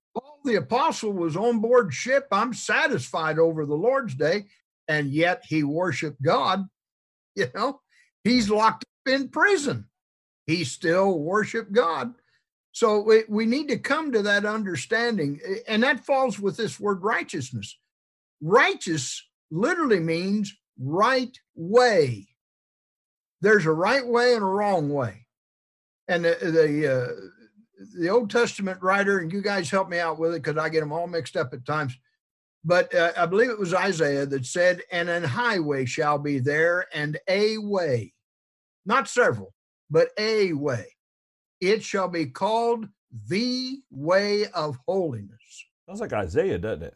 The 0.44 0.56
apostle 0.56 1.12
was 1.12 1.36
on 1.36 1.60
board 1.60 1.92
ship. 1.92 2.28
I'm 2.30 2.52
satisfied 2.52 3.38
over 3.38 3.64
the 3.64 3.74
Lord's 3.74 4.14
day, 4.14 4.44
and 4.88 5.10
yet 5.10 5.42
he 5.46 5.62
worshiped 5.62 6.22
God. 6.22 6.66
You 7.36 7.48
know, 7.52 7.80
he's 8.22 8.48
locked 8.48 8.84
up 8.84 9.12
in 9.12 9.28
prison. 9.28 9.88
He 10.46 10.62
still 10.62 11.18
worshiped 11.18 11.72
God. 11.72 12.14
So 12.70 13.00
we, 13.00 13.24
we 13.28 13.44
need 13.44 13.66
to 13.70 13.76
come 13.76 14.12
to 14.12 14.22
that 14.22 14.44
understanding, 14.44 15.40
and 15.66 15.82
that 15.82 16.06
falls 16.06 16.38
with 16.38 16.56
this 16.56 16.78
word 16.78 17.02
righteousness. 17.02 17.76
Righteous 18.40 19.20
literally 19.50 19.98
means 19.98 20.56
right 20.78 21.36
way. 21.56 22.28
There's 23.40 23.66
a 23.66 23.72
right 23.72 24.06
way 24.06 24.34
and 24.34 24.42
a 24.42 24.46
wrong 24.46 24.90
way. 24.90 25.26
And 26.06 26.24
the 26.24 26.36
the, 26.40 26.94
uh, 26.94 27.12
the 27.92 28.08
Old 28.08 28.30
Testament 28.30 28.80
writer, 28.82 29.18
and 29.18 29.32
you 29.32 29.42
guys 29.42 29.70
help 29.70 29.88
me 29.88 29.98
out 29.98 30.18
with 30.18 30.34
it 30.34 30.42
because 30.42 30.58
I 30.58 30.68
get 30.68 30.80
them 30.80 30.92
all 30.92 31.06
mixed 31.06 31.36
up 31.36 31.52
at 31.52 31.64
times. 31.64 31.98
But 32.64 32.94
uh, 32.94 33.12
I 33.16 33.26
believe 33.26 33.50
it 33.50 33.58
was 33.58 33.74
Isaiah 33.74 34.26
that 34.26 34.46
said, 34.46 34.82
"And 34.90 35.08
an 35.08 35.24
highway 35.24 35.84
shall 35.84 36.18
be 36.18 36.38
there, 36.38 36.86
and 36.94 37.18
a 37.28 37.58
way, 37.58 38.14
not 38.86 39.08
several, 39.08 39.52
but 39.90 40.08
a 40.18 40.52
way. 40.52 40.86
It 41.60 41.82
shall 41.82 42.08
be 42.08 42.26
called 42.26 42.88
the 43.28 43.82
way 43.90 44.46
of 44.48 44.78
holiness." 44.86 45.66
Sounds 45.86 46.00
like 46.00 46.12
Isaiah, 46.12 46.58
doesn't 46.58 46.84
it? 46.84 46.94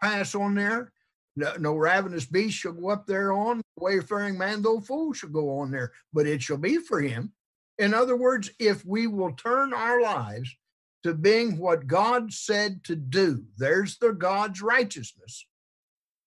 pass 0.00 0.34
on 0.34 0.54
there. 0.54 0.92
No, 1.36 1.54
no 1.58 1.76
ravenous 1.76 2.26
beast 2.26 2.58
shall 2.58 2.72
go 2.72 2.90
up 2.90 3.06
there 3.06 3.32
on. 3.32 3.62
Wayfaring 3.78 4.36
man, 4.36 4.62
though 4.62 4.80
fool, 4.80 5.12
shall 5.12 5.30
go 5.30 5.58
on 5.58 5.70
there, 5.70 5.92
but 6.12 6.26
it 6.26 6.42
shall 6.42 6.56
be 6.56 6.78
for 6.78 7.00
him. 7.00 7.32
In 7.80 7.94
other 7.94 8.14
words, 8.14 8.50
if 8.58 8.84
we 8.84 9.06
will 9.06 9.32
turn 9.32 9.72
our 9.72 10.02
lives 10.02 10.54
to 11.02 11.14
being 11.14 11.56
what 11.56 11.86
God 11.86 12.30
said 12.30 12.84
to 12.84 12.94
do, 12.94 13.42
there's 13.56 13.96
the 13.96 14.12
God's 14.12 14.60
righteousness, 14.60 15.46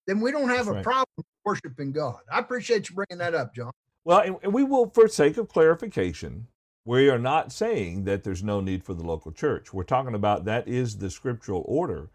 then 0.07 0.19
we 0.19 0.31
don't 0.31 0.49
have 0.49 0.65
That's 0.65 0.69
a 0.69 0.73
right. 0.73 0.83
problem 0.83 1.25
worshiping 1.45 1.91
God. 1.91 2.17
I 2.31 2.39
appreciate 2.39 2.89
you 2.89 2.95
bringing 2.95 3.19
that 3.19 3.35
up, 3.35 3.53
John. 3.53 3.71
Well, 4.03 4.37
and, 4.41 4.51
we 4.51 4.63
will, 4.63 4.89
for 4.89 5.07
sake 5.07 5.37
of 5.37 5.47
clarification, 5.47 6.47
we 6.85 7.07
are 7.07 7.19
not 7.19 7.51
saying 7.51 8.05
that 8.05 8.23
there's 8.23 8.43
no 8.43 8.59
need 8.59 8.83
for 8.83 8.95
the 8.95 9.05
local 9.05 9.31
church. 9.31 9.71
We're 9.71 9.83
talking 9.83 10.15
about 10.15 10.45
that 10.45 10.67
is 10.67 10.97
the 10.97 11.11
scriptural 11.11 11.63
order. 11.67 12.09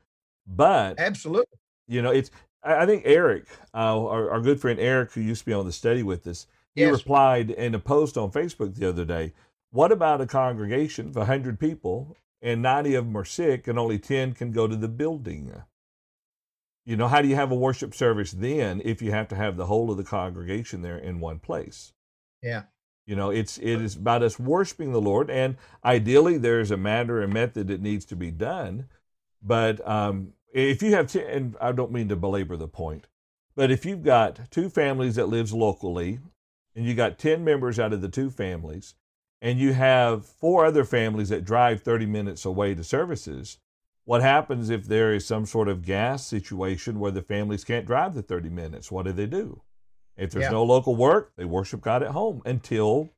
But, 0.49 0.99
Absolutely. 0.99 1.57
you 1.87 2.03
know, 2.03 2.11
it's, 2.11 2.33
I 2.65 2.83
I 2.83 2.87
think 2.87 3.05
Eric, 3.07 3.47
uh, 3.73 4.05
our, 4.05 4.31
our 4.33 4.41
good 4.41 4.61
friend 4.61 4.81
Eric, 4.81 5.13
who 5.13 5.21
used 5.21 5.43
to 5.43 5.47
be 5.47 5.53
on 5.53 5.65
the 5.65 5.73
study 5.73 6.03
with 6.03 6.27
us, 6.27 6.49
he 6.79 6.85
Yes. 6.85 6.93
replied 6.93 7.51
in 7.51 7.75
a 7.75 7.79
post 7.79 8.17
on 8.17 8.31
Facebook 8.31 8.75
the 8.75 8.89
other 8.89 9.05
day 9.05 9.33
What 9.71 9.93
about 9.93 10.21
a 10.21 10.27
congregation 10.27 11.09
of 11.09 11.17
100 11.17 11.59
people 11.61 12.17
and 12.41 12.63
90 12.63 12.95
of 12.95 13.05
them 13.07 13.17
are 13.17 13.25
sick 13.25 13.67
and 13.69 13.79
only 13.79 13.99
10 13.99 14.33
can 14.33 14.51
go 14.53 14.67
to 14.67 14.77
the 14.77 14.89
building? 14.89 15.53
You 16.85 16.97
know, 16.97 17.09
how 17.09 17.21
do 17.21 17.29
you 17.29 17.35
have 17.35 17.51
a 17.51 17.55
worship 17.57 17.95
service 17.95 18.33
then 18.33 18.81
if 18.85 19.03
you 19.03 19.11
have 19.11 19.29
to 19.29 19.37
have 19.37 19.57
the 19.57 19.67
whole 19.67 19.91
of 19.91 19.99
the 19.99 20.05
congregation 20.05 20.81
there 20.81 20.97
in 20.97 21.21
one 21.21 21.39
place? 21.39 21.93
Yeah. 22.43 22.63
You 23.07 23.17
know, 23.17 23.31
it's 23.31 23.59
it 23.59 23.83
is 23.83 23.97
about 23.97 24.23
us 24.23 24.39
worshiping 24.39 24.93
the 24.93 25.01
Lord, 25.01 25.31
and 25.31 25.57
ideally 25.85 26.39
there's 26.39 26.71
a 26.71 26.77
manner 26.77 27.21
and 27.21 27.33
method 27.33 27.69
that 27.69 27.81
needs 27.83 28.05
to 28.07 28.17
be 28.17 28.31
done. 28.31 28.89
But 29.43 29.87
um, 29.87 30.33
if 30.53 30.83
you 30.83 30.93
have, 30.95 31.11
t- 31.11 31.23
and 31.23 31.57
I 31.61 31.73
don't 31.73 31.93
mean 31.93 32.09
to 32.09 32.17
belabor 32.17 32.57
the 32.57 32.69
point, 32.69 33.07
but 33.55 33.71
if 33.71 33.85
you've 33.87 34.03
got 34.03 34.51
two 34.51 34.69
families 34.69 35.15
that 35.17 35.29
lives 35.29 35.53
locally, 35.53 36.21
and 36.79 36.87
you 36.87 36.95
got 36.95 37.19
ten 37.19 37.43
members 37.45 37.79
out 37.81 37.93
of 37.93 38.01
the 38.01 38.09
two 38.09 38.31
families, 38.31 38.95
and 39.43 39.59
you 39.59 39.73
have 39.73 40.25
four 40.25 40.65
other 40.65 40.85
families 40.85 41.29
that 41.29 41.45
drive 41.45 41.83
30 41.83 42.07
minutes 42.07 42.45
away 42.45 42.73
to 42.77 42.85
services, 42.85 43.59
what 44.05 44.23
happens 44.23 44.71
if 44.71 44.85
there 44.87 45.13
is 45.13 45.27
some 45.27 45.45
sort 45.45 45.69
of 45.69 45.85
gas 45.85 46.25
situation 46.27 47.01
where 47.01 47.11
the 47.11 47.21
families 47.23 47.65
can't 47.65 47.85
drive 47.85 48.15
the 48.15 48.23
30 48.23 48.49
minutes? 48.49 48.93
What 48.93 49.07
do 49.07 49.13
they 49.13 49.27
do? 49.27 49.61
If 50.17 50.31
there's 50.31 50.45
Yeah. 50.45 50.51
no 50.53 50.63
local 50.65 50.95
work, 50.95 51.33
they 51.37 51.45
worship 51.45 51.81
God 51.81 52.03
at 52.05 52.11
home 52.13 52.43
until 52.47 53.11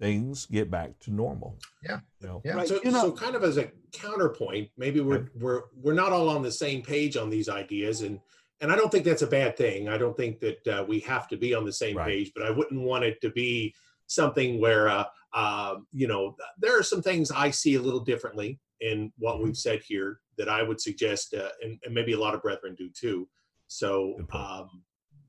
things 0.00 0.46
get 0.46 0.68
back 0.70 0.98
to 1.00 1.12
normal. 1.12 1.58
Yeah. 1.84 2.00
You 2.20 2.26
know? 2.28 2.42
Yeah. 2.44 2.52
Right, 2.54 2.68
So, 2.68 2.80
you 2.82 2.90
know- 2.90 3.00
so 3.02 3.12
kind 3.12 3.36
of 3.36 3.44
as 3.44 3.56
a 3.56 3.70
counterpoint, 3.92 4.70
maybe 4.76 5.00
we're 5.00 5.18
Okay. 5.18 5.28
we're 5.38 5.62
we're 5.76 5.94
not 5.94 6.10
all 6.12 6.28
on 6.28 6.42
the 6.42 6.52
same 6.52 6.82
page 6.82 7.16
on 7.16 7.30
these 7.30 7.48
ideas, 7.48 8.02
and 8.02 8.20
and 8.60 8.70
I 8.70 8.76
don't 8.76 8.90
think 8.90 9.04
that's 9.04 9.22
a 9.22 9.26
bad 9.26 9.56
thing. 9.56 9.88
I 9.88 9.96
don't 9.98 10.16
think 10.16 10.40
that 10.40 10.66
uh, 10.68 10.84
we 10.86 11.00
have 11.00 11.28
to 11.28 11.36
be 11.36 11.54
on 11.54 11.64
the 11.64 11.72
same 11.72 11.96
Right. 11.96 12.08
page, 12.08 12.32
but 12.34 12.44
I 12.44 12.50
wouldn't 12.50 12.80
want 12.80 13.04
it 13.04 13.20
to 13.22 13.30
be 13.30 13.74
something 14.06 14.60
where 14.60 14.88
uh, 14.88 15.04
uh, 15.32 15.76
you 15.92 16.06
know 16.08 16.36
there 16.58 16.78
are 16.78 16.82
some 16.82 17.02
things 17.02 17.30
I 17.30 17.50
see 17.50 17.74
a 17.76 17.80
little 17.82 18.00
differently 18.00 18.58
in 18.80 19.12
what 19.18 19.36
Mm-hmm. 19.36 19.44
we've 19.44 19.56
said 19.56 19.82
here 19.86 20.20
that 20.38 20.48
I 20.48 20.62
would 20.62 20.80
suggest, 20.80 21.34
uh, 21.34 21.48
and, 21.62 21.78
and 21.84 21.94
maybe 21.94 22.12
a 22.12 22.18
lot 22.20 22.34
of 22.34 22.42
brethren 22.42 22.74
do 22.76 22.88
too. 22.90 23.28
So 23.68 24.16
um, 24.32 24.82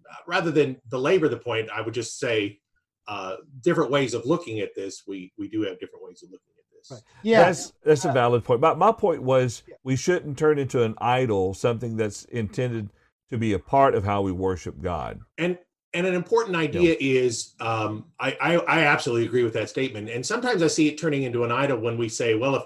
uh, 0.10 0.15
rather 0.28 0.52
than 0.52 0.78
belabor 0.89 1.28
the 1.30 1.38
point, 1.38 1.70
I 1.74 1.82
would 1.82 1.94
just 1.94 2.17
say 2.20 2.60
uh, 3.08 3.38
different 3.62 3.91
ways 3.91 4.13
of 4.13 4.26
looking 4.26 4.60
at 4.62 4.74
this. 4.76 5.04
We 5.08 5.32
we 5.38 5.48
do 5.50 5.62
have 5.63 5.80
different 5.80 6.06
ways 6.06 6.24
of 6.24 6.32
looking 6.32 6.54
at 6.58 6.65
this. 6.74 6.91
Right. 6.91 7.02
Yeah. 7.24 7.44
That's 7.46 7.74
that's 7.84 8.06
a 8.06 8.12
valid 8.12 8.44
point. 8.44 8.62
My 8.62 8.74
my 8.74 8.91
point 8.91 9.22
was 9.24 9.63
Yeah. 9.67 9.76
we 9.84 9.96
shouldn't 9.96 10.38
turn 10.38 10.58
into 10.60 10.84
an 10.84 10.96
idol 11.00 11.54
something 11.54 11.98
that's 11.98 12.26
intended 12.26 12.89
to 13.32 13.38
be 13.38 13.54
a 13.54 13.60
part 13.60 13.96
of 13.96 14.04
how 14.04 14.22
we 14.22 14.32
worship 14.32 14.80
God. 14.82 15.20
and 15.38 15.58
and 15.94 16.08
an 16.08 16.13
important 16.13 16.56
idea 16.56 16.96
is 17.02 17.54
um, 17.60 18.06
I, 18.20 18.38
I 18.39 18.56
i 18.60 18.80
absolutely 18.86 19.26
agree 19.26 19.44
with 19.44 19.54
that 19.54 19.67
statement 19.70 20.10
and 20.10 20.26
sometimes 20.26 20.62
i 20.63 20.67
see 20.67 20.88
it 20.88 20.98
turning 20.98 21.24
into 21.24 21.44
an 21.44 21.52
idol 21.52 21.80
when 21.80 21.98
we 21.98 22.08
say 22.08 22.36
well 22.36 22.56
if 22.56 22.63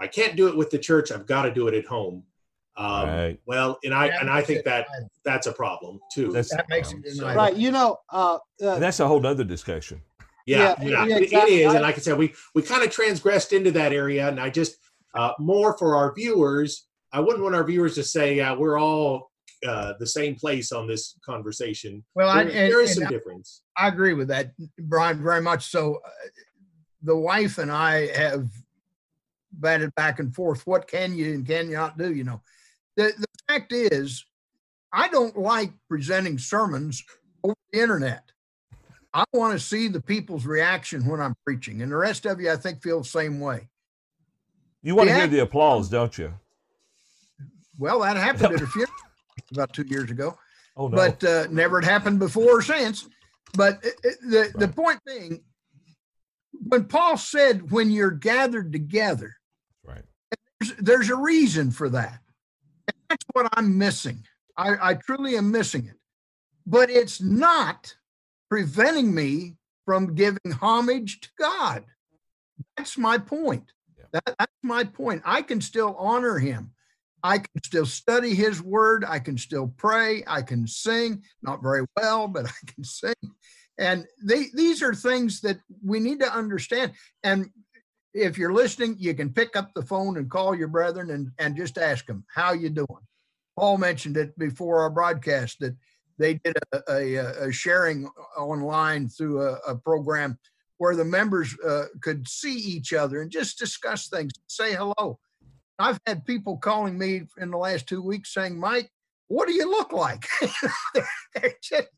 i 0.00 0.06
can't 0.06 0.36
do 0.36 0.48
it 0.48 0.56
with 0.56 0.68
the 0.70 0.78
church 0.78 1.10
i've 1.10 1.26
got 1.26 1.42
to 1.42 1.52
do 1.54 1.68
it 1.68 1.74
at 1.74 1.86
home 1.86 2.22
um, 2.76 3.08
Right. 3.08 3.38
well 3.46 3.78
and 3.84 3.94
i 3.94 4.08
That 4.08 4.20
and 4.20 4.28
i 4.30 4.42
think 4.42 4.64
that 4.66 4.86
an 4.90 4.94
idol. 4.98 5.10
that's 5.24 5.46
a 5.46 5.52
problem 5.52 6.00
too 6.12 6.32
That's 6.32 6.50
That 6.54 6.66
makes 6.68 6.92
it 6.92 6.98
So- 7.14 7.26
idol. 7.26 7.36
Right. 7.42 7.56
You 7.56 7.70
know, 7.70 7.96
uh, 8.12 8.38
uh, 8.62 8.78
that's 8.78 9.00
a 9.00 9.08
whole 9.08 9.24
other 9.26 9.44
discussion. 9.44 10.02
yeah, 10.46 10.74
Yeah, 10.80 10.88
yeah, 10.88 11.04
yeah, 11.06 11.16
exactly. 11.16 11.54
it 11.62 11.66
is 11.66 11.72
and 11.74 11.82
like 11.82 11.96
i 11.96 11.98
said 12.00 12.18
we 12.18 12.34
we 12.54 12.60
kind 12.62 12.82
of 12.84 12.90
transgressed 12.90 13.52
into 13.54 13.70
that 13.72 13.92
area 13.94 14.28
and 14.28 14.38
i 14.38 14.50
just 14.50 14.76
uh, 15.14 15.32
more 15.38 15.76
for 15.78 15.96
our 15.96 16.12
viewers 16.14 16.88
i 17.12 17.20
wouldn't 17.20 17.42
want 17.42 17.54
our 17.54 17.64
viewers 17.64 17.94
to 17.94 18.02
say 18.04 18.34
yeah 18.34 18.52
we're 18.54 18.78
all 18.78 19.30
uh, 19.66 19.94
the 19.98 20.06
same 20.06 20.34
place 20.34 20.72
on 20.72 20.86
this 20.86 21.16
conversation 21.24 22.04
Well, 22.14 22.28
I, 22.28 22.42
and, 22.42 22.50
there 22.50 22.80
is 22.82 22.94
some 22.94 23.04
I- 23.06 23.10
difference 23.10 23.62
I 23.76 23.88
agree 23.88 24.14
with 24.14 24.28
that, 24.28 24.52
Brian, 24.78 25.22
very 25.22 25.40
much 25.42 25.66
so. 25.70 25.96
Uh, 25.96 26.10
The 27.02 27.16
wife 27.16 27.58
and 27.58 27.70
I 27.70 28.06
have 28.16 28.48
batted 29.52 29.94
back 29.94 30.18
and 30.18 30.34
forth. 30.34 30.66
What 30.66 30.88
can 30.88 31.14
you 31.14 31.34
and 31.34 31.46
can 31.46 31.68
you 31.68 31.74
not 31.76 31.96
do? 31.98 32.12
You 32.12 32.24
know, 32.24 32.40
the, 32.96 33.12
the 33.18 33.26
fact 33.48 33.72
is, 33.72 34.24
I 34.92 35.08
don't 35.08 35.36
like 35.38 35.72
presenting 35.88 36.38
sermons 36.38 37.04
over 37.44 37.54
the 37.72 37.80
internet. 37.80 38.24
I 39.14 39.24
want 39.32 39.52
to 39.52 39.58
see 39.64 39.88
the 39.88 40.00
people's 40.00 40.46
reaction 40.46 41.06
when 41.06 41.20
I'm 41.20 41.34
preaching, 41.44 41.82
and 41.82 41.92
the 41.92 41.96
rest 41.96 42.26
of 42.26 42.40
you, 42.40 42.50
I 42.50 42.56
think, 42.56 42.82
feel 42.82 43.00
the 43.00 43.08
same 43.08 43.38
way. 43.40 43.68
You 44.82 44.94
want 44.96 45.08
to 45.08 45.14
Yeah. 45.14 45.20
hear 45.20 45.28
the 45.28 45.38
applause, 45.40 45.88
don't 45.88 46.16
you? 46.18 46.32
Well, 47.78 48.00
that 48.00 48.16
happened 48.16 48.54
at 48.56 48.62
a 48.62 48.66
funeral 48.66 48.92
about 49.52 49.72
two 49.72 49.84
years 49.86 50.10
ago. 50.10 50.38
Oh 50.76 50.88
no. 50.88 50.96
but 50.96 51.24
uh, 51.24 51.46
never 51.50 51.80
had 51.80 51.88
happened 51.90 52.18
before 52.18 52.58
or 52.58 52.62
since. 52.62 53.08
But 53.54 53.80
it- 53.84 54.00
it- 54.04 54.18
the 54.22 54.58
the 54.58 54.68
point 54.68 55.00
being, 55.06 55.42
when 56.52 56.84
Paul 56.84 57.16
said, 57.16 57.70
"When 57.70 57.90
you're 57.90 58.10
gathered 58.10 58.72
together," 58.72 59.34
right. 59.84 60.02
there's, 60.60 60.74
there's 60.78 61.10
a 61.10 61.16
reason 61.16 61.70
for 61.70 61.88
that. 61.90 62.18
And 62.88 62.96
that's 63.08 63.24
what 63.32 63.48
I'm 63.54 63.78
missing. 63.78 64.24
I, 64.56 64.90
I 64.90 64.94
truly 64.94 65.36
am 65.36 65.50
missing 65.50 65.86
it. 65.86 65.96
But 66.66 66.90
it's 66.90 67.20
not 67.20 67.94
preventing 68.50 69.14
me 69.14 69.56
from 69.84 70.14
giving 70.14 70.52
homage 70.60 71.20
to 71.20 71.28
God. 71.38 71.84
That's 72.76 72.98
my 72.98 73.18
point. 73.18 73.70
Yeah. 73.98 74.04
That, 74.12 74.34
that's 74.38 74.52
my 74.62 74.84
point. 74.84 75.22
I 75.24 75.42
can 75.42 75.60
still 75.60 75.94
honor 75.98 76.38
him. 76.38 76.72
I 77.26 77.38
can 77.38 77.60
still 77.64 77.86
study 77.86 78.36
his 78.36 78.62
word. 78.62 79.04
I 79.04 79.18
can 79.18 79.36
still 79.36 79.74
pray. 79.76 80.22
I 80.28 80.42
can 80.42 80.64
sing, 80.68 81.24
not 81.42 81.60
very 81.60 81.84
well, 81.96 82.28
but 82.28 82.46
I 82.46 82.72
can 82.72 82.84
sing. 82.84 83.14
And 83.78 84.06
they, 84.22 84.44
these 84.54 84.80
are 84.80 84.94
things 84.94 85.40
that 85.40 85.58
we 85.84 85.98
need 85.98 86.20
to 86.20 86.32
understand. 86.32 86.92
And 87.24 87.50
if 88.14 88.38
you're 88.38 88.52
listening, 88.52 88.94
you 89.00 89.12
can 89.12 89.32
pick 89.32 89.56
up 89.56 89.74
the 89.74 89.82
phone 89.82 90.18
and 90.18 90.30
call 90.30 90.54
your 90.54 90.68
brethren 90.68 91.10
and, 91.10 91.32
and 91.40 91.56
just 91.56 91.78
ask 91.78 92.06
them, 92.06 92.24
how 92.32 92.52
you 92.52 92.70
doing? 92.70 93.04
Paul 93.58 93.78
mentioned 93.78 94.16
it 94.16 94.38
before 94.38 94.82
our 94.82 94.90
broadcast 94.90 95.58
that 95.60 95.76
they 96.18 96.34
did 96.44 96.56
a, 96.72 96.80
a, 96.88 97.48
a 97.48 97.52
sharing 97.52 98.08
online 98.38 99.08
through 99.08 99.42
a, 99.42 99.54
a 99.66 99.74
program 99.76 100.38
where 100.78 100.94
the 100.94 101.04
members 101.04 101.56
uh, 101.66 101.86
could 102.02 102.28
see 102.28 102.56
each 102.56 102.92
other 102.92 103.20
and 103.20 103.32
just 103.32 103.58
discuss 103.58 104.08
things, 104.08 104.30
say 104.46 104.74
hello. 104.74 105.18
I've 105.78 106.00
had 106.06 106.24
people 106.24 106.56
calling 106.56 106.98
me 106.98 107.22
in 107.38 107.50
the 107.50 107.58
last 107.58 107.86
two 107.86 108.02
weeks 108.02 108.32
saying, 108.32 108.58
Mike, 108.58 108.90
what 109.28 109.48
do 109.48 109.54
you 109.54 109.68
look 109.68 109.92
like? 109.92 110.26
they're 110.94 111.54
just 111.62 111.88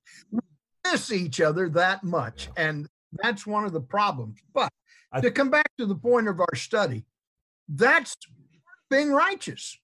miss 0.84 1.12
each 1.12 1.40
other 1.40 1.68
that 1.70 2.02
much. 2.02 2.48
And 2.56 2.88
that's 3.22 3.46
one 3.46 3.64
of 3.64 3.72
the 3.72 3.80
problems. 3.80 4.38
But 4.54 4.70
I- 5.12 5.20
to 5.20 5.30
come 5.30 5.50
back 5.50 5.70
to 5.78 5.86
the 5.86 5.94
point 5.94 6.28
of 6.28 6.40
our 6.40 6.54
study, 6.54 7.04
that's 7.68 8.16
being 8.90 9.12
righteous. 9.12 9.78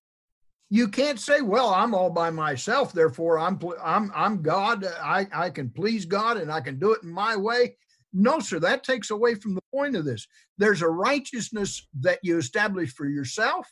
You 0.71 0.89
can't 0.89 1.21
say, 1.21 1.41
"Well, 1.43 1.73
I'm 1.73 1.95
all 1.95 2.11
by 2.11 2.31
myself, 2.31 2.93
therefore 2.93 3.39
I'm 3.39 3.61
I'm 3.83 4.11
I'm 4.15 4.43
God. 4.43 4.85
I 4.85 5.27
I 5.33 5.51
can 5.51 5.69
please 5.71 6.07
God 6.07 6.39
and 6.39 6.51
I 6.51 6.61
can 6.61 6.79
do 6.79 6.93
it 6.95 7.03
in 7.03 7.11
my 7.11 7.37
way." 7.37 7.77
No, 8.13 8.39
sir, 8.41 8.59
that 8.61 8.83
takes 8.83 9.11
away 9.11 9.35
from 9.35 9.55
the 9.55 9.61
point 9.73 9.95
of 9.95 10.05
this. 10.05 10.27
There's 10.57 10.83
a 10.83 10.89
righteousness 10.89 11.87
that 12.01 12.21
you 12.23 12.39
establish 12.39 12.95
for 12.95 13.07
yourself 13.07 13.69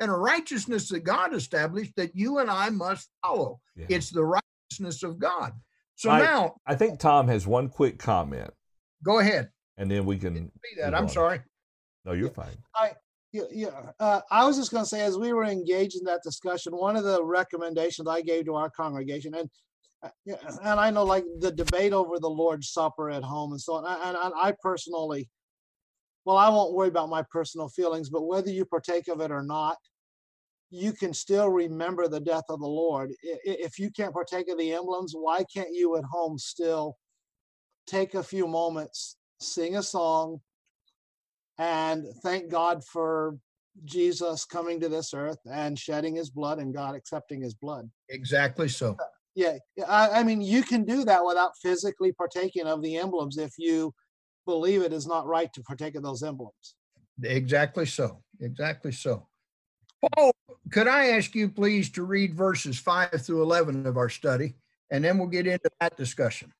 and 0.00 0.10
a 0.10 0.14
righteousness 0.14 0.88
that 0.88 1.00
God 1.00 1.34
established 1.34 1.94
that 1.96 2.16
you 2.16 2.38
and 2.38 2.50
I 2.50 2.70
must 2.70 3.08
follow. 3.22 3.60
Yeah. 3.76 3.86
It's 3.90 4.10
the 4.10 4.24
righteousness 4.24 5.02
of 5.02 5.18
God. 5.18 5.52
So 5.94 6.10
I- 6.10 6.18
now, 6.20 6.56
I 6.66 6.74
think 6.74 6.98
Tom 6.98 7.28
has 7.28 7.46
one 7.46 7.68
quick 7.68 7.98
comment, 7.98 8.50
go 9.04 9.18
ahead. 9.20 9.50
and 9.76 9.90
then 9.90 10.06
we 10.06 10.16
can. 10.18 10.34
See 10.34 10.80
that. 10.80 10.94
I'm 10.94 11.04
on. 11.04 11.08
sorry. 11.08 11.40
No, 12.04 12.12
you're 12.12 12.30
fine. 12.30 12.56
I 12.74 12.92
yeah, 13.32 13.42
yeah. 13.52 13.92
Uh, 14.00 14.20
I 14.30 14.44
was 14.44 14.56
just 14.56 14.72
going 14.72 14.82
to 14.82 14.88
say, 14.88 15.02
as 15.02 15.16
we 15.16 15.32
were 15.32 15.44
engaged 15.44 15.96
in 15.96 16.04
that 16.04 16.22
discussion, 16.24 16.74
one 16.76 16.96
of 16.96 17.04
the 17.04 17.22
recommendations 17.22 18.08
I 18.08 18.22
gave 18.22 18.46
to 18.46 18.54
our 18.56 18.70
congregation, 18.70 19.34
and 19.34 19.48
uh, 20.02 20.08
and 20.62 20.80
I 20.80 20.90
know 20.90 21.04
like 21.04 21.24
the 21.40 21.52
debate 21.52 21.92
over 21.92 22.18
the 22.18 22.28
Lord's 22.28 22.70
Supper 22.72 23.10
at 23.10 23.22
home 23.22 23.52
and 23.52 23.60
so 23.60 23.74
on, 23.74 23.84
and, 23.84 24.16
and 24.16 24.32
I 24.34 24.54
personally, 24.62 25.28
well, 26.30 26.38
I 26.38 26.48
won't 26.48 26.74
worry 26.74 26.86
about 26.86 27.08
my 27.08 27.24
personal 27.28 27.68
feelings, 27.68 28.08
but 28.08 28.22
whether 28.22 28.50
you 28.50 28.64
partake 28.64 29.08
of 29.08 29.20
it 29.20 29.32
or 29.32 29.42
not, 29.42 29.76
you 30.70 30.92
can 30.92 31.12
still 31.12 31.48
remember 31.48 32.06
the 32.06 32.20
death 32.20 32.44
of 32.48 32.60
the 32.60 32.68
Lord. 32.68 33.10
If 33.22 33.80
you 33.80 33.90
can't 33.90 34.12
partake 34.12 34.48
of 34.48 34.56
the 34.56 34.72
emblems, 34.72 35.12
why 35.12 35.42
can't 35.52 35.74
you 35.74 35.96
at 35.96 36.04
home 36.04 36.38
still 36.38 36.96
take 37.88 38.14
a 38.14 38.22
few 38.22 38.46
moments, 38.46 39.16
sing 39.40 39.76
a 39.76 39.82
song, 39.82 40.40
and 41.58 42.04
thank 42.22 42.48
God 42.48 42.84
for 42.84 43.36
Jesus 43.84 44.44
coming 44.44 44.78
to 44.78 44.88
this 44.88 45.12
earth 45.12 45.40
and 45.52 45.76
shedding 45.76 46.14
his 46.14 46.30
blood 46.30 46.60
and 46.60 46.72
God 46.72 46.94
accepting 46.94 47.42
his 47.42 47.54
blood. 47.54 47.90
Exactly 48.08 48.68
so. 48.68 48.96
Yeah, 49.34 49.58
yeah, 49.76 49.86
I, 49.88 50.20
I 50.20 50.22
mean, 50.22 50.40
you 50.42 50.62
can 50.62 50.84
do 50.84 51.04
that 51.06 51.24
without 51.24 51.58
physically 51.60 52.12
partaking 52.12 52.68
of 52.68 52.82
the 52.82 52.98
emblems 52.98 53.36
if 53.36 53.54
you 53.58 53.92
believe 54.46 54.82
it 54.82 54.92
is 54.92 55.06
not 55.06 55.26
right 55.26 55.52
to 55.52 55.62
partake 55.62 55.94
of 55.94 56.02
those 56.02 56.22
emblems. 56.22 56.74
Exactly 57.22 57.86
so. 57.86 58.22
Exactly 58.40 58.92
so. 58.92 59.26
Paul, 60.14 60.32
could 60.70 60.88
I 60.88 61.08
ask 61.08 61.34
you 61.34 61.48
please 61.48 61.90
to 61.90 62.04
read 62.04 62.34
verses 62.34 62.78
five 62.78 63.10
through 63.20 63.42
11 63.42 63.86
of 63.86 63.96
our 63.96 64.08
study, 64.08 64.54
and 64.90 65.04
then 65.04 65.18
we'll 65.18 65.28
get 65.28 65.46
into 65.46 65.70
that 65.80 65.96
discussion. 65.96 66.52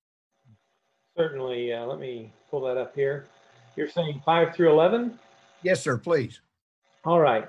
Certainly, 1.17 1.73
uh, 1.73 1.87
let 1.87 1.99
me 1.99 2.33
pull 2.51 2.63
that 2.63 2.77
up 2.77 2.95
here. 2.95 3.29
You're 3.77 3.89
saying 3.89 4.23
5 4.25 4.55
through 4.55 4.71
11? 4.71 5.19
Yes, 5.63 5.83
sir, 5.83 5.97
please. 5.97 6.41
All 7.05 7.21
right. 7.21 7.49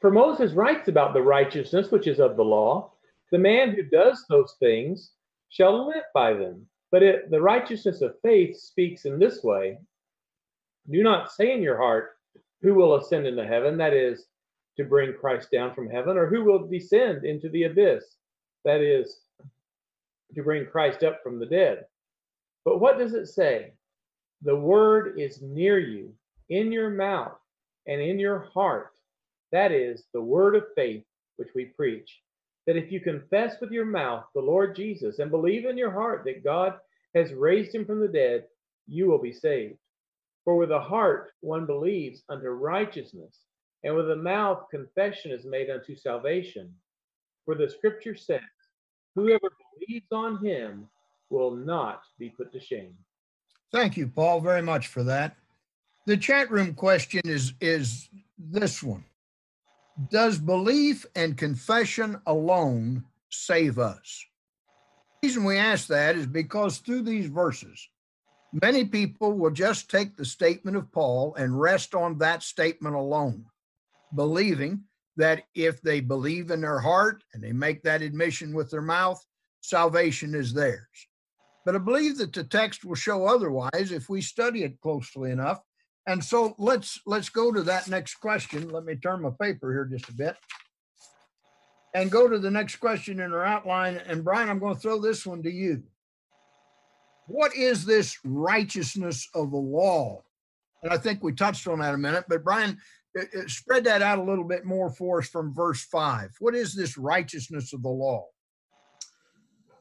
For 0.00 0.10
Moses 0.10 0.52
writes 0.52 0.88
about 0.88 1.14
the 1.14 1.22
righteousness 1.22 1.90
which 1.90 2.06
is 2.06 2.20
of 2.20 2.36
the 2.36 2.44
law. 2.44 2.92
The 3.32 3.38
man 3.38 3.70
who 3.70 3.82
does 3.82 4.24
those 4.28 4.54
things 4.58 5.12
shall 5.48 5.88
live 5.88 6.04
by 6.14 6.32
them. 6.32 6.66
But 6.90 7.02
it, 7.02 7.30
the 7.30 7.40
righteousness 7.40 8.00
of 8.00 8.20
faith 8.20 8.56
speaks 8.56 9.04
in 9.04 9.18
this 9.18 9.42
way 9.42 9.78
Do 10.90 11.02
not 11.02 11.32
say 11.32 11.52
in 11.52 11.62
your 11.62 11.76
heart, 11.76 12.16
Who 12.62 12.74
will 12.74 12.96
ascend 12.96 13.26
into 13.26 13.46
heaven? 13.46 13.76
That 13.76 13.92
is, 13.92 14.26
to 14.76 14.84
bring 14.84 15.14
Christ 15.14 15.50
down 15.50 15.74
from 15.74 15.88
heaven, 15.88 16.16
or 16.16 16.26
who 16.26 16.44
will 16.44 16.66
descend 16.66 17.24
into 17.24 17.48
the 17.48 17.64
abyss? 17.64 18.04
That 18.64 18.80
is, 18.80 19.20
to 20.34 20.42
bring 20.42 20.66
Christ 20.66 21.02
up 21.02 21.22
from 21.22 21.38
the 21.38 21.46
dead. 21.46 21.86
But 22.64 22.78
what 22.78 22.98
does 22.98 23.14
it 23.14 23.26
say? 23.26 23.72
The 24.42 24.56
word 24.56 25.18
is 25.18 25.40
near 25.40 25.78
you, 25.78 26.12
in 26.50 26.70
your 26.70 26.90
mouth 26.90 27.38
and 27.86 28.00
in 28.00 28.18
your 28.18 28.40
heart. 28.52 28.92
That 29.52 29.72
is 29.72 30.04
the 30.12 30.20
word 30.20 30.56
of 30.56 30.64
faith 30.74 31.04
which 31.36 31.48
we 31.54 31.66
preach. 31.66 32.20
That 32.66 32.76
if 32.76 32.90
you 32.90 33.00
confess 33.00 33.60
with 33.60 33.70
your 33.70 33.84
mouth 33.84 34.24
the 34.34 34.40
Lord 34.40 34.74
Jesus 34.74 35.18
and 35.18 35.30
believe 35.30 35.66
in 35.66 35.78
your 35.78 35.92
heart 35.92 36.24
that 36.24 36.44
God 36.44 36.74
has 37.14 37.32
raised 37.32 37.74
him 37.74 37.84
from 37.84 38.00
the 38.00 38.08
dead, 38.08 38.44
you 38.86 39.06
will 39.06 39.20
be 39.20 39.32
saved. 39.32 39.78
For 40.44 40.56
with 40.56 40.68
the 40.68 40.80
heart 40.80 41.32
one 41.40 41.66
believes 41.66 42.22
unto 42.28 42.48
righteousness, 42.48 43.40
and 43.84 43.94
with 43.94 44.08
the 44.08 44.16
mouth 44.16 44.64
confession 44.70 45.30
is 45.30 45.44
made 45.44 45.70
unto 45.70 45.96
salvation. 45.96 46.72
For 47.44 47.54
the 47.54 47.68
scripture 47.68 48.14
says, 48.14 48.40
Whoever 49.14 49.48
believes 49.80 50.06
on 50.12 50.44
him 50.44 50.88
will 51.30 51.52
not 51.52 52.02
be 52.18 52.30
put 52.30 52.52
to 52.52 52.60
shame. 52.60 52.94
Thank 53.72 53.96
you, 53.96 54.06
Paul, 54.06 54.40
very 54.40 54.62
much 54.62 54.88
for 54.88 55.02
that. 55.04 55.36
The 56.06 56.16
chat 56.16 56.50
room 56.50 56.74
question 56.74 57.22
is 57.24 57.54
is 57.60 58.08
this 58.38 58.82
one. 58.82 59.04
Does 60.10 60.38
belief 60.38 61.06
and 61.14 61.38
confession 61.38 62.20
alone 62.26 63.04
save 63.30 63.78
us? 63.78 64.26
The 65.22 65.28
reason 65.28 65.44
we 65.44 65.56
ask 65.56 65.86
that 65.88 66.16
is 66.16 66.26
because 66.26 66.78
through 66.78 67.02
these 67.02 67.28
verses, 67.28 67.88
many 68.52 68.84
people 68.84 69.32
will 69.32 69.50
just 69.50 69.90
take 69.90 70.14
the 70.14 70.24
statement 70.24 70.76
of 70.76 70.92
Paul 70.92 71.34
and 71.36 71.58
rest 71.58 71.94
on 71.94 72.18
that 72.18 72.42
statement 72.42 72.94
alone, 72.94 73.46
believing 74.14 74.82
that 75.16 75.44
if 75.54 75.80
they 75.80 76.00
believe 76.00 76.50
in 76.50 76.60
their 76.60 76.78
heart 76.78 77.24
and 77.32 77.42
they 77.42 77.52
make 77.52 77.82
that 77.84 78.02
admission 78.02 78.52
with 78.52 78.70
their 78.70 78.82
mouth, 78.82 79.24
salvation 79.62 80.34
is 80.34 80.52
theirs. 80.52 81.08
But 81.64 81.74
I 81.74 81.78
believe 81.78 82.18
that 82.18 82.34
the 82.34 82.44
text 82.44 82.84
will 82.84 82.96
show 82.96 83.26
otherwise 83.26 83.92
if 83.92 84.10
we 84.10 84.20
study 84.20 84.62
it 84.62 84.78
closely 84.82 85.30
enough. 85.30 85.62
And 86.06 86.22
so 86.22 86.54
let's 86.58 87.00
let's 87.04 87.28
go 87.28 87.52
to 87.52 87.62
that 87.62 87.88
next 87.88 88.16
question. 88.16 88.68
Let 88.70 88.84
me 88.84 88.94
turn 88.94 89.22
my 89.22 89.30
paper 89.40 89.72
here 89.72 89.84
just 89.84 90.08
a 90.08 90.14
bit. 90.14 90.36
And 91.94 92.10
go 92.10 92.28
to 92.28 92.38
the 92.38 92.50
next 92.50 92.76
question 92.76 93.20
in 93.20 93.32
our 93.32 93.44
outline. 93.44 93.96
And 94.06 94.22
Brian, 94.22 94.48
I'm 94.48 94.58
going 94.58 94.74
to 94.74 94.80
throw 94.80 95.00
this 95.00 95.26
one 95.26 95.42
to 95.42 95.50
you. 95.50 95.82
What 97.26 97.56
is 97.56 97.84
this 97.84 98.18
righteousness 98.24 99.28
of 99.34 99.50
the 99.50 99.56
law? 99.56 100.22
And 100.82 100.92
I 100.92 100.98
think 100.98 101.22
we 101.22 101.32
touched 101.32 101.66
on 101.66 101.80
that 101.80 101.94
a 101.94 101.98
minute, 101.98 102.26
but 102.28 102.44
Brian, 102.44 102.78
uh, 103.18 103.22
uh, 103.22 103.48
spread 103.48 103.84
that 103.84 104.02
out 104.02 104.18
a 104.18 104.22
little 104.22 104.44
bit 104.44 104.64
more 104.64 104.90
for 104.90 105.18
us 105.18 105.28
from 105.28 105.54
verse 105.54 105.82
five. 105.84 106.30
What 106.38 106.54
is 106.54 106.74
this 106.74 106.96
righteousness 106.96 107.72
of 107.72 107.82
the 107.82 107.88
law? 107.88 108.26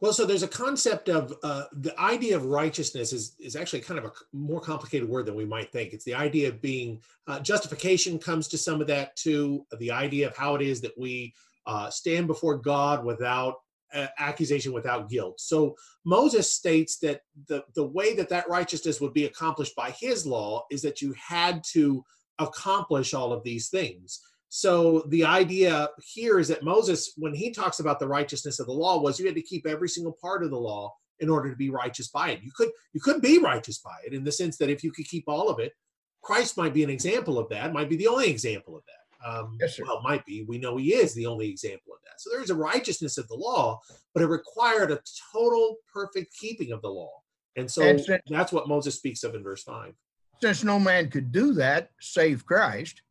Well, 0.06 0.14
so 0.14 0.24
there's 0.24 0.44
a 0.44 0.48
concept 0.48 1.10
of 1.10 1.34
uh, 1.42 1.64
the 1.78 2.00
idea 2.00 2.36
of 2.36 2.46
righteousness 2.46 3.12
is 3.12 3.36
is 3.40 3.56
actually 3.56 3.80
kind 3.80 3.98
of 3.98 4.06
a 4.06 4.12
more 4.34 4.62
complicated 4.62 5.10
word 5.10 5.26
than 5.26 5.34
we 5.34 5.46
might 5.46 5.72
think. 5.72 5.94
It's 5.94 6.06
the 6.06 6.14
idea 6.14 6.48
of 6.50 6.62
being 6.62 7.02
uh, 7.26 7.40
justification 7.40 8.20
comes 8.20 8.48
to 8.50 8.58
some 8.60 8.82
of 8.82 8.86
that 8.86 9.16
too. 9.16 9.66
The 9.80 9.90
idea 9.90 10.28
of 10.28 10.38
how 10.38 10.54
it 10.54 10.62
is 10.62 10.80
that 10.82 10.96
we 10.96 11.34
uh, 11.66 11.90
stand 11.90 12.28
before 12.28 12.56
God 12.56 13.04
without 13.04 13.56
uh, 13.96 14.06
accusation, 14.20 14.74
without 14.74 15.10
guilt. 15.10 15.42
So 15.42 15.76
Moses 16.04 16.54
states 16.54 17.00
that 17.00 17.22
the 17.48 17.64
the 17.74 17.88
way 17.88 18.14
that 18.14 18.30
that 18.30 18.48
righteousness 18.48 19.02
would 19.02 19.14
be 19.14 19.26
accomplished 19.26 19.76
by 19.76 19.90
his 19.90 20.24
law 20.24 20.68
is 20.70 20.84
that 20.84 21.02
you 21.02 21.16
had 21.18 21.64
to 21.72 22.06
accomplish 22.38 23.16
all 23.16 23.34
of 23.34 23.44
these 23.44 23.70
things. 23.70 24.22
So 24.56 25.04
the 25.10 25.26
idea 25.26 25.90
here 26.02 26.40
is 26.40 26.48
that 26.48 26.64
Moses, 26.64 27.12
when 27.18 27.34
he 27.34 27.52
talks 27.52 27.82
about 27.82 28.00
the 28.00 28.08
righteousness 28.08 28.62
of 28.62 28.68
the 28.68 28.72
law, 28.72 29.02
was 29.02 29.20
you 29.20 29.26
had 29.26 29.36
to 29.36 29.42
keep 29.42 29.68
every 29.68 29.90
single 29.90 30.18
part 30.22 30.46
of 30.46 30.50
the 30.50 30.58
law 30.58 30.96
in 31.20 31.30
order 31.30 31.50
to 31.50 31.58
be 31.58 31.70
righteous 31.70 32.08
by 32.08 32.30
it. 32.30 32.42
You 32.42 32.52
could 32.56 32.70
you 32.94 33.02
could 33.02 33.22
be 33.22 33.38
righteous 33.38 33.80
by 33.80 33.98
it 34.08 34.14
in 34.14 34.24
the 34.24 34.32
sense 34.32 34.56
that 34.60 34.70
if 34.70 34.82
you 34.82 34.94
could 34.94 35.10
keep 35.10 35.26
all 35.28 35.50
of 35.50 35.60
it, 35.60 35.74
Christ 36.22 36.56
might 36.56 36.74
be 36.74 36.86
an 36.86 36.90
example 36.90 37.38
of 37.38 37.50
that. 37.50 37.74
Might 37.74 37.90
be 37.90 37.98
the 37.98 38.08
only 38.08 38.30
example 38.30 38.78
of 38.78 38.84
that. 38.86 39.30
Um, 39.30 39.58
yes. 39.60 39.78
Well, 39.78 40.02
might 40.04 40.26
be. 40.26 40.46
We 40.48 40.58
know 40.58 40.78
he 40.78 40.94
is 40.94 41.14
the 41.14 41.26
only 41.26 41.50
example 41.50 41.92
of 41.92 42.00
that. 42.06 42.22
So 42.22 42.30
there 42.30 42.42
is 42.42 42.50
a 42.50 42.56
righteousness 42.56 43.18
of 43.18 43.28
the 43.28 43.36
law, 43.36 43.82
but 44.14 44.24
it 44.24 44.28
required 44.28 44.90
a 44.90 45.02
total, 45.34 45.76
perfect 45.94 46.34
keeping 46.40 46.72
of 46.72 46.82
the 46.82 46.88
law. 46.88 47.12
And 47.58 47.70
so 47.70 47.82
And 47.82 48.00
since- 48.00 48.22
that's 48.30 48.54
what 48.54 48.70
Moses 48.70 48.96
speaks 48.96 49.26
of 49.26 49.36
in 49.36 49.44
verse 49.44 49.64
five. 49.64 49.96
Since 50.42 50.64
no 50.64 50.80
man 50.80 51.10
could 51.10 51.34
do 51.34 51.52
that 51.56 51.90
save 52.00 52.46
Christ, 52.46 53.02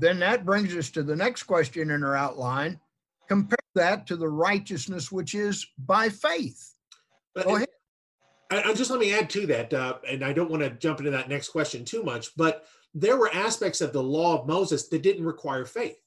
then 0.00 0.18
that 0.20 0.44
brings 0.44 0.74
us 0.76 0.90
to 0.90 1.02
the 1.02 1.16
next 1.16 1.44
question 1.44 1.90
in 1.90 2.02
our 2.02 2.16
outline. 2.16 2.80
Compare 3.28 3.58
that 3.74 4.06
to 4.06 4.16
the 4.16 4.28
righteousness 4.28 5.12
which 5.12 5.34
is 5.34 5.66
by 5.78 6.08
faith. 6.08 6.74
But 7.34 7.46
Go 7.46 7.56
ahead. 7.56 7.68
I, 8.50 8.62
I 8.62 8.74
just 8.74 8.90
let 8.90 9.00
me 9.00 9.12
add 9.12 9.28
to 9.30 9.46
that, 9.46 9.74
uh, 9.74 9.98
and 10.08 10.24
I 10.24 10.32
don't 10.32 10.50
want 10.50 10.62
to 10.62 10.70
jump 10.70 11.00
into 11.00 11.10
that 11.10 11.28
next 11.28 11.50
question 11.50 11.84
too 11.84 12.02
much, 12.02 12.34
but 12.36 12.66
there 12.94 13.16
were 13.16 13.32
aspects 13.34 13.80
of 13.80 13.92
the 13.92 14.02
law 14.02 14.40
of 14.40 14.46
Moses 14.46 14.88
that 14.88 15.02
didn't 15.02 15.24
require 15.24 15.64
faith. 15.64 15.98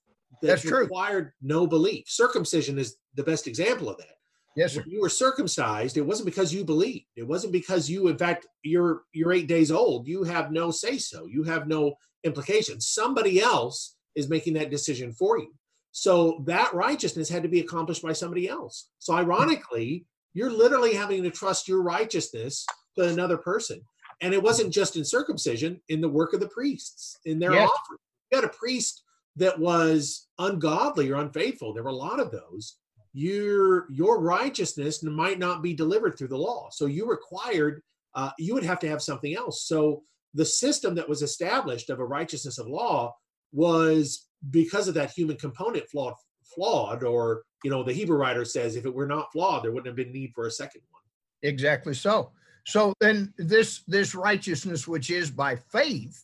That 0.41 0.47
That's 0.47 0.61
true. 0.63 0.79
required 0.79 1.33
no 1.41 1.67
belief. 1.67 2.09
Circumcision 2.09 2.79
is 2.79 2.97
the 3.13 3.23
best 3.23 3.47
example 3.47 3.89
of 3.89 3.97
that. 3.97 4.17
Yes, 4.55 4.73
sir. 4.73 4.81
When 4.81 4.91
you 4.91 5.01
were 5.01 5.09
circumcised, 5.09 5.97
it 5.97 6.01
wasn't 6.01 6.25
because 6.25 6.53
you 6.53 6.65
believed. 6.65 7.05
It 7.15 7.27
wasn't 7.27 7.53
because 7.53 7.89
you, 7.89 8.07
in 8.07 8.17
fact, 8.17 8.47
you're 8.63 9.03
you're 9.13 9.31
eight 9.33 9.47
days 9.47 9.71
old. 9.71 10.07
You 10.07 10.23
have 10.23 10.51
no 10.51 10.71
say 10.71 10.97
so. 10.97 11.25
You 11.25 11.43
have 11.43 11.67
no 11.67 11.93
implication. 12.23 12.81
Somebody 12.81 13.41
else 13.41 13.95
is 14.15 14.29
making 14.29 14.53
that 14.55 14.69
decision 14.69 15.13
for 15.13 15.39
you. 15.39 15.53
So 15.91 16.43
that 16.45 16.73
righteousness 16.73 17.29
had 17.29 17.43
to 17.43 17.49
be 17.49 17.59
accomplished 17.61 18.01
by 18.03 18.13
somebody 18.13 18.47
else. 18.47 18.89
So 18.99 19.13
ironically, 19.13 20.05
you're 20.33 20.51
literally 20.51 20.93
having 20.93 21.23
to 21.23 21.29
trust 21.29 21.67
your 21.67 21.81
righteousness 21.81 22.65
to 22.97 23.07
another 23.07 23.37
person. 23.37 23.81
And 24.21 24.33
it 24.33 24.41
wasn't 24.43 24.73
just 24.73 24.95
in 24.95 25.03
circumcision, 25.03 25.81
in 25.89 25.99
the 25.99 26.09
work 26.09 26.33
of 26.33 26.39
the 26.39 26.47
priests, 26.49 27.17
in 27.25 27.39
their 27.39 27.53
Yes. 27.53 27.69
offering. 27.69 27.99
You 28.31 28.37
had 28.37 28.45
a 28.45 28.53
priest 28.53 29.03
that 29.37 29.59
was 29.59 30.27
ungodly 30.39 31.09
or 31.09 31.15
unfaithful. 31.21 31.73
There 31.73 31.83
were 31.83 31.89
a 31.89 31.95
lot 31.95 32.19
of 32.19 32.31
those. 32.31 32.77
Your 33.13 33.91
your 33.91 34.21
righteousness 34.21 35.03
might 35.03 35.39
not 35.39 35.61
be 35.61 35.73
delivered 35.73 36.17
through 36.17 36.29
the 36.29 36.37
law. 36.37 36.69
So 36.71 36.85
you 36.85 37.09
required 37.09 37.81
uh, 38.13 38.31
you 38.37 38.53
would 38.53 38.63
have 38.63 38.79
to 38.79 38.89
have 38.89 39.01
something 39.01 39.35
else. 39.35 39.65
So 39.65 40.03
the 40.33 40.45
system 40.45 40.95
that 40.95 41.07
was 41.07 41.21
established 41.21 41.89
of 41.89 41.99
a 41.99 42.05
righteousness 42.05 42.57
of 42.57 42.67
law 42.67 43.13
was 43.51 44.27
because 44.49 44.87
of 44.87 44.93
that 44.95 45.11
human 45.11 45.37
component 45.37 45.89
flawed 45.89 46.13
flawed 46.55 47.03
or 47.03 47.43
you 47.63 47.69
know 47.69 47.83
the 47.83 47.93
hebrew 47.93 48.17
writer 48.17 48.43
says 48.43 48.75
if 48.75 48.85
it 48.85 48.93
were 48.93 49.05
not 49.05 49.31
flawed 49.31 49.63
there 49.63 49.71
wouldn't 49.71 49.87
have 49.87 49.95
been 49.95 50.11
need 50.11 50.31
for 50.33 50.47
a 50.47 50.51
second 50.51 50.81
one 50.89 51.01
Exactly 51.43 51.93
so. 51.93 52.31
So 52.65 52.93
then 52.99 53.33
this 53.37 53.83
this 53.87 54.13
righteousness 54.13 54.87
which 54.87 55.09
is 55.09 55.31
by 55.31 55.55
faith 55.55 56.23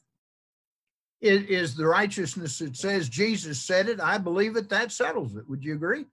it 1.19 1.50
is 1.50 1.76
the 1.76 1.88
righteousness 1.88 2.60
that 2.60 2.78
says 2.78 3.10
Jesus 3.10 3.60
said 3.60 3.89
it, 3.89 4.00
I 4.00 4.19
believe 4.19 4.56
it, 4.56 4.69
that 4.69 4.91
settles 4.91 5.36
it. 5.36 5.50
Would 5.50 5.63
you 5.63 5.73
agree? 5.73 6.06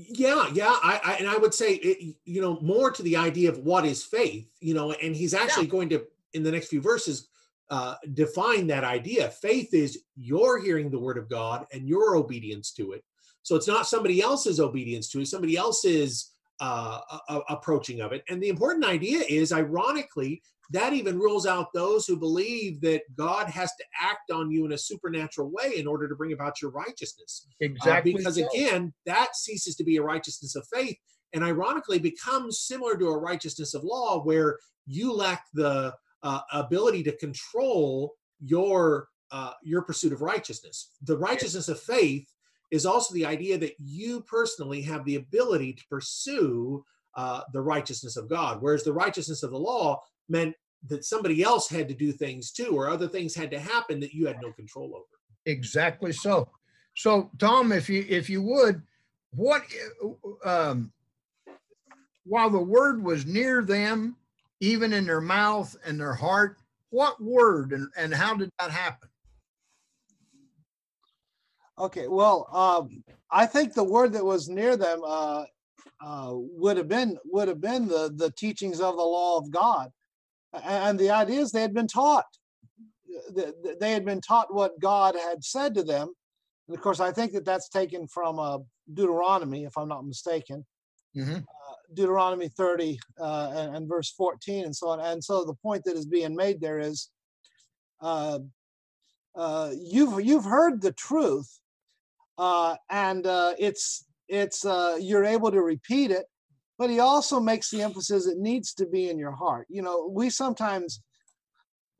Yeah 0.00 0.48
yeah 0.52 0.76
i, 0.82 1.00
I 1.04 1.12
and 1.14 1.28
i 1.28 1.36
would 1.36 1.52
say 1.52 1.74
it, 1.74 2.14
you 2.24 2.40
know 2.40 2.60
more 2.60 2.90
to 2.92 3.02
the 3.02 3.16
idea 3.16 3.50
of 3.50 3.58
what 3.58 3.84
is 3.84 4.04
faith 4.04 4.48
you 4.60 4.72
know 4.72 4.92
and 4.92 5.16
he's 5.16 5.34
actually 5.34 5.66
going 5.66 5.88
to 5.88 6.04
in 6.34 6.44
the 6.44 6.52
next 6.52 6.68
few 6.68 6.80
verses 6.80 7.28
uh, 7.70 7.96
define 8.14 8.66
that 8.66 8.84
idea. 8.84 9.28
Faith 9.28 9.74
is 9.74 10.04
your 10.16 10.58
hearing 10.58 10.90
the 10.90 10.98
word 10.98 11.18
of 11.18 11.28
god 11.28 11.66
and 11.72 11.86
your 11.86 12.16
obedience 12.16 12.72
to 12.72 12.92
it. 12.92 13.04
So 13.42 13.56
it's 13.56 13.68
not 13.68 13.86
somebody 13.86 14.20
else's 14.20 14.60
obedience 14.60 15.08
to 15.10 15.20
it 15.20 15.26
somebody 15.26 15.56
else's 15.56 16.32
uh, 16.60 17.00
a- 17.10 17.34
a- 17.34 17.44
approaching 17.50 18.00
of 18.00 18.12
it. 18.12 18.24
And 18.28 18.42
the 18.42 18.48
important 18.48 18.84
idea 18.84 19.22
is 19.28 19.52
ironically 19.52 20.42
that 20.70 20.92
even 20.92 21.18
rules 21.18 21.46
out 21.46 21.72
those 21.72 22.06
who 22.06 22.16
believe 22.16 22.80
that 22.80 23.02
god 23.16 23.48
has 23.48 23.70
to 23.76 23.84
act 24.00 24.30
on 24.30 24.50
you 24.50 24.64
in 24.64 24.72
a 24.72 24.78
supernatural 24.78 25.50
way 25.50 25.76
in 25.76 25.86
order 25.86 26.08
to 26.08 26.14
bring 26.14 26.32
about 26.32 26.60
your 26.60 26.70
righteousness 26.70 27.46
uh, 27.60 27.64
Exactly. 27.64 28.12
because 28.12 28.36
so. 28.36 28.46
again, 28.46 28.92
that 29.06 29.36
ceases 29.36 29.76
to 29.76 29.84
be 29.84 29.96
a 29.96 30.02
righteousness 30.02 30.56
of 30.56 30.66
faith 30.72 30.96
and 31.32 31.44
ironically 31.44 31.98
becomes 31.98 32.60
similar 32.60 32.96
to 32.96 33.08
a 33.08 33.18
righteousness 33.18 33.74
of 33.74 33.84
law 33.84 34.22
where 34.22 34.58
you 34.86 35.12
lack 35.12 35.44
the 35.54 35.94
uh, 36.22 36.40
ability 36.52 37.02
to 37.02 37.16
control 37.16 38.14
your 38.40 39.08
uh, 39.30 39.52
your 39.62 39.82
pursuit 39.82 40.12
of 40.12 40.22
righteousness. 40.22 40.92
The 41.02 41.18
righteousness 41.18 41.68
of 41.68 41.78
faith 41.78 42.32
is 42.70 42.86
also 42.86 43.12
the 43.12 43.26
idea 43.26 43.58
that 43.58 43.74
you 43.78 44.22
personally 44.22 44.80
have 44.82 45.04
the 45.04 45.16
ability 45.16 45.74
to 45.74 45.84
pursue 45.90 46.82
uh, 47.14 47.42
the 47.52 47.60
righteousness 47.60 48.16
of 48.16 48.28
God, 48.28 48.62
whereas 48.62 48.84
the 48.84 48.92
righteousness 48.92 49.42
of 49.42 49.50
the 49.50 49.58
law 49.58 50.00
meant 50.28 50.54
that 50.88 51.04
somebody 51.04 51.42
else 51.42 51.68
had 51.68 51.88
to 51.88 51.94
do 51.94 52.12
things 52.12 52.52
too, 52.52 52.70
or 52.76 52.88
other 52.88 53.08
things 53.08 53.34
had 53.34 53.50
to 53.50 53.58
happen 53.58 54.00
that 54.00 54.12
you 54.12 54.26
had 54.26 54.40
no 54.40 54.52
control 54.52 54.94
over. 54.94 55.04
Exactly 55.46 56.12
so. 56.12 56.48
So, 56.96 57.30
Tom, 57.38 57.72
if 57.72 57.88
you 57.88 58.04
if 58.08 58.28
you 58.28 58.42
would, 58.42 58.82
what 59.30 59.62
um, 60.44 60.92
while 62.24 62.50
the 62.50 62.58
word 62.58 63.02
was 63.02 63.26
near 63.26 63.62
them 63.62 64.16
even 64.60 64.92
in 64.92 65.06
their 65.06 65.20
mouth 65.20 65.76
and 65.84 65.98
their 65.98 66.14
heart. 66.14 66.58
What 66.90 67.22
word 67.22 67.72
and, 67.72 67.88
and 67.96 68.14
how 68.14 68.34
did 68.34 68.50
that 68.58 68.70
happen? 68.70 69.08
Okay, 71.78 72.08
well, 72.08 72.48
um, 72.52 73.04
I 73.30 73.46
think 73.46 73.74
the 73.74 73.84
word 73.84 74.12
that 74.14 74.24
was 74.24 74.48
near 74.48 74.76
them 74.76 75.00
uh, 75.04 75.44
uh, 76.00 76.32
would 76.32 76.76
have 76.76 76.88
been 76.88 77.18
would 77.26 77.46
have 77.46 77.60
been 77.60 77.86
the 77.86 78.12
the 78.16 78.30
teachings 78.32 78.80
of 78.80 78.96
the 78.96 79.02
law 79.02 79.38
of 79.38 79.50
God, 79.50 79.92
and 80.52 80.98
the 80.98 81.10
idea 81.10 81.40
is 81.40 81.52
they 81.52 81.62
had 81.62 81.74
been 81.74 81.88
taught. 81.88 82.26
They 83.80 83.92
had 83.92 84.04
been 84.04 84.20
taught 84.20 84.54
what 84.54 84.78
God 84.80 85.14
had 85.14 85.44
said 85.44 85.74
to 85.74 85.82
them, 85.82 86.12
and 86.68 86.76
of 86.76 86.82
course, 86.82 87.00
I 87.00 87.10
think 87.10 87.32
that 87.32 87.44
that's 87.44 87.68
taken 87.68 88.06
from 88.06 88.38
uh, 88.38 88.58
Deuteronomy, 88.92 89.64
if 89.64 89.76
I'm 89.76 89.88
not 89.88 90.06
mistaken. 90.06 90.64
Mm-hmm. 91.16 91.36
Uh, 91.36 91.74
Deuteronomy 91.94 92.48
30 92.48 92.98
uh, 93.18 93.52
and, 93.56 93.76
and, 93.76 93.88
verse 93.88 94.10
14 94.10 94.66
and 94.66 94.76
so 94.76 94.88
on. 94.88 95.00
And 95.00 95.24
so 95.24 95.44
the 95.44 95.54
point 95.54 95.82
that 95.84 95.96
is 95.96 96.04
being 96.04 96.36
made 96.36 96.60
there 96.60 96.78
is 96.78 97.08
uh, 98.02 98.40
uh, 99.34 99.70
you've 99.80 100.20
you've 100.24 100.44
heard 100.44 100.82
the 100.82 100.92
truth, 100.92 101.48
uh, 102.36 102.76
and 102.90 103.26
uh, 103.26 103.54
it's 103.58 104.04
it's 104.28 104.64
uh, 104.64 104.98
you're 105.00 105.24
able 105.24 105.50
to 105.50 105.62
repeat 105.62 106.10
it 106.10 106.26
but 106.78 106.90
he 106.90 107.00
also 107.00 107.40
makes 107.40 107.70
the 107.70 107.82
emphasis 107.82 108.26
it 108.26 108.38
needs 108.38 108.72
to 108.74 108.86
be 108.86 109.10
in 109.10 109.18
your 109.18 109.32
heart. 109.32 109.66
You 109.68 109.82
know 109.82 110.08
we 110.12 110.30
sometimes 110.30 111.02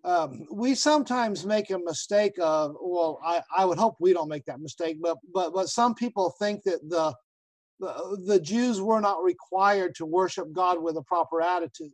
um, 0.05 0.47
we 0.53 0.75
sometimes 0.75 1.45
make 1.45 1.71
a 1.71 1.79
mistake 1.79 2.35
of 2.41 2.77
well 2.81 3.21
I, 3.25 3.43
I 3.57 3.65
would 3.65 3.79
hope 3.79 3.97
we 4.01 4.13
don't 4.13 4.29
make 4.29 4.45
that 4.45 4.61
mistake 4.61 4.99
but 5.03 5.19
but 5.35 5.53
but 5.53 5.69
some 5.69 5.95
people 5.95 6.35
think 6.39 6.63
that 6.65 6.81
the 6.89 7.15
the, 7.81 8.19
the 8.27 8.41
jews 8.41 8.81
were 8.81 9.01
not 9.01 9.23
required 9.23 9.95
to 9.97 10.07
worship 10.07 10.53
god 10.53 10.83
with 10.83 10.97
a 10.97 11.03
proper 11.03 11.43
attitude. 11.43 11.93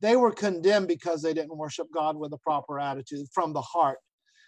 They 0.00 0.16
were 0.16 0.32
condemned 0.32 0.88
because 0.88 1.22
they 1.22 1.32
didn't 1.32 1.56
worship 1.56 1.86
god 1.94 2.16
with 2.16 2.32
a 2.32 2.38
proper 2.38 2.80
attitude 2.80 3.26
from 3.32 3.52
the 3.52 3.62
heart 3.62 3.98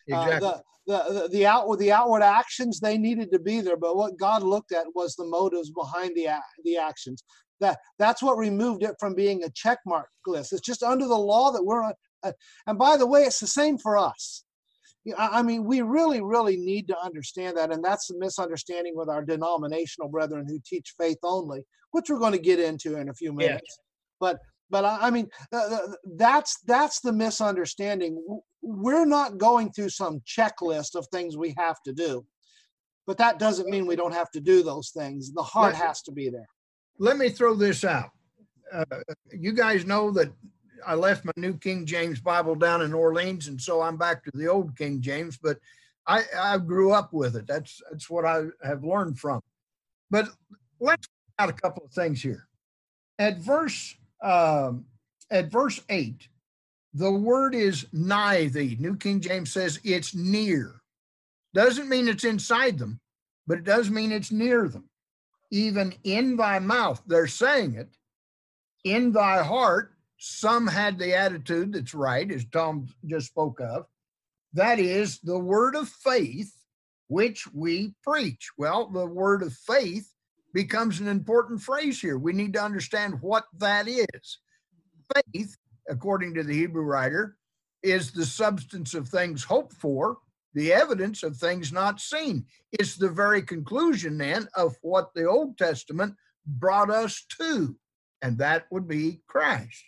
Exactly. 0.07 0.49
uh, 0.49 0.59
the, 0.87 0.95
the, 1.13 1.29
the 1.33 1.47
outward 1.47 1.79
the 1.79 1.93
outward 1.93 2.23
actions 2.23 2.79
they 2.79 2.99
needed 2.99 3.33
to 3.33 3.39
be 3.39 3.61
there, 3.61 3.77
but 3.77 3.97
what 3.97 4.19
God 4.19 4.43
looked 4.43 4.73
at 4.73 4.87
was 4.95 5.15
the 5.15 5.25
motives 5.25 5.71
behind 5.71 6.15
the 6.15 6.29
the 6.65 6.77
actions. 6.77 7.25
That 7.61 7.79
that's 7.99 8.23
what 8.23 8.37
removed 8.37 8.83
it 8.83 8.97
from 8.99 9.15
being 9.15 9.45
a 9.45 9.51
check 9.51 9.79
mark 9.87 10.09
list. 10.27 10.53
It's 10.53 10.61
just 10.61 10.83
under 10.83 11.07
the 11.07 11.17
law 11.17 11.53
that 11.53 11.65
we're 11.65 11.83
on. 11.83 11.95
Uh, 12.23 12.33
and 12.67 12.79
by 12.79 12.97
the 12.97 13.07
way, 13.07 13.23
it's 13.23 13.41
the 13.41 13.47
same 13.47 13.79
for 13.79 13.97
us. 13.97 14.45
I 15.19 15.43
mean, 15.43 15.65
we 15.65 15.83
really, 15.83 16.23
really 16.23 16.57
need 16.57 16.89
to 16.89 16.99
understand 16.99 17.59
that, 17.59 17.71
and 17.71 17.85
that's 17.85 18.09
the 18.09 18.19
misunderstanding 18.19 18.95
with 18.97 19.11
our 19.11 19.23
denominational 19.23 20.09
brethren 20.09 20.47
who 20.49 20.59
teach 20.65 20.95
faith 20.99 21.19
only, 21.23 21.63
which 21.91 22.09
we're 22.09 22.19
going 22.19 22.33
to 22.33 22.39
get 22.39 22.59
into 22.59 22.97
in 22.97 23.11
a 23.11 23.15
few 23.15 23.33
minutes. 23.33 23.65
Yes. 23.69 23.79
But 24.19 24.39
but 24.71 24.85
I, 24.85 24.99
I 25.03 25.11
mean, 25.11 25.29
uh, 25.53 25.79
that's 26.17 26.61
that's 26.67 27.01
the 27.01 27.13
misunderstanding. 27.13 28.23
We're 28.63 29.07
not 29.07 29.39
going 29.39 29.73
through 29.73 29.91
some 29.91 30.21
checklist 30.21 30.95
of 30.95 31.07
things 31.09 31.37
we 31.37 31.55
have 31.59 31.83
to 31.85 31.93
do, 31.93 32.25
but 33.07 33.19
that 33.19 33.39
doesn't 33.39 33.69
mean 33.69 33.87
we 33.87 33.97
don't 33.97 34.15
have 34.15 34.31
to 34.33 34.41
do 34.41 34.63
those 34.63 34.91
things. 34.91 35.33
The 35.33 35.43
heart 35.43 35.75
has 35.75 36.03
to 36.03 36.13
be 36.13 36.31
there. 36.31 36.49
Let 36.99 37.17
me 37.19 37.29
throw 37.29 37.55
this 37.55 37.85
out. 37.85 38.11
Uh, 38.73 38.85
you 39.33 39.53
guys 39.53 39.85
know 39.85 40.11
that 40.13 40.33
I 40.87 40.95
left 40.95 41.25
my 41.25 41.33
New 41.37 41.57
King 41.59 41.87
James 41.87 42.21
Bible 42.21 42.55
down 42.55 42.83
in 42.83 42.95
Orleans, 42.95 43.49
and 43.49 43.61
so 43.61 43.83
I'm 43.83 43.97
back 43.97 44.25
to 44.25 44.31
the 44.35 44.49
old 44.49 44.77
King 44.77 45.01
James. 45.01 45.37
But 45.37 45.59
I, 46.07 46.23
I 46.39 46.59
grew 46.59 46.93
up 46.93 47.13
with 47.13 47.37
it. 47.37 47.47
That's 47.47 47.81
that's 47.91 48.09
what 48.11 48.25
I 48.25 48.45
have 48.63 48.85
learned 48.85 49.19
from. 49.19 49.41
But 50.11 50.29
let's 50.81 51.07
out 51.39 51.49
a 51.49 51.53
couple 51.53 51.85
of 51.85 51.93
things 51.93 52.23
here. 52.23 52.47
At 53.19 53.39
verse 53.39 53.97
um, 54.25 54.87
at 55.31 55.53
verse 55.53 55.81
8, 55.89 56.29
the 56.95 57.13
word 57.13 57.55
is 57.55 57.87
nigh 57.93 58.47
thee. 58.47 58.77
New 58.81 58.97
King 58.97 59.21
James 59.21 59.53
says 59.53 59.81
it's 59.85 60.15
near. 60.15 60.81
Doesn't 61.53 61.89
mean 61.89 62.09
it's 62.09 62.25
inside 62.25 62.79
them, 62.79 63.01
but 63.47 63.59
it 63.59 63.65
does 63.65 63.91
mean 63.91 64.13
it's 64.13 64.33
near 64.33 64.69
them. 64.69 64.89
Even 65.51 65.95
in 66.05 66.37
thy 66.37 66.59
mouth, 66.59 67.03
they're 67.07 67.27
saying 67.27 67.75
it. 67.75 67.89
In 68.85 69.13
thy 69.13 69.43
heart, 69.43 69.93
some 70.19 70.67
had 70.67 70.99
the 70.99 71.15
attitude 71.15 71.73
that's 71.73 71.95
right, 71.95 72.31
as 72.31 72.45
Tom 72.47 72.89
just 73.07 73.27
spoke 73.27 73.61
of. 73.61 73.87
That 74.53 74.79
is 74.79 75.19
the 75.21 75.39
word 75.39 75.75
of 75.75 75.89
faith 75.89 76.53
which 77.09 77.47
we 77.53 77.95
preach. 78.03 78.51
Well, 78.57 78.89
the 78.89 79.07
word 79.07 79.43
of 79.43 79.53
faith 79.53 80.14
becomes 80.55 81.01
an 81.01 81.09
important 81.09 81.61
phrase 81.61 82.01
here. 82.01 82.17
We 82.17 82.33
need 82.33 82.55
to 82.55 82.63
understand 82.63 83.21
what 83.21 83.45
that 83.59 83.89
is. 83.89 84.39
Faith, 85.15 85.57
according 85.91 86.33
to 86.35 86.45
the 86.45 86.55
Hebrew 86.55 86.85
writer, 86.85 87.37
is 87.83 88.13
the 88.13 88.25
substance 88.25 88.95
of 88.95 89.09
things 89.09 89.45
hoped 89.45 89.75
for, 89.75 90.19
the 90.55 90.73
evidence 90.73 91.25
of 91.25 91.37
things 91.37 91.73
not 91.73 92.01
seen. 92.01 92.47
It's 92.73 92.97
the 92.97 93.11
very 93.11 93.43
conclusion 93.43 94.17
then 94.17 94.49
of 94.55 94.77
what 94.81 95.13
the 95.15 95.27
Old 95.27 95.59
Testament 95.59 96.15
brought 96.47 96.89
us 96.89 97.27
to, 97.41 97.77
and 98.23 98.39
that 98.39 98.67
would 98.71 98.87
be 98.87 99.21
Christ. 99.27 99.85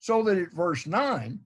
So 0.00 0.22
that 0.24 0.36
at 0.36 0.52
verse 0.52 0.86
9, 0.86 1.38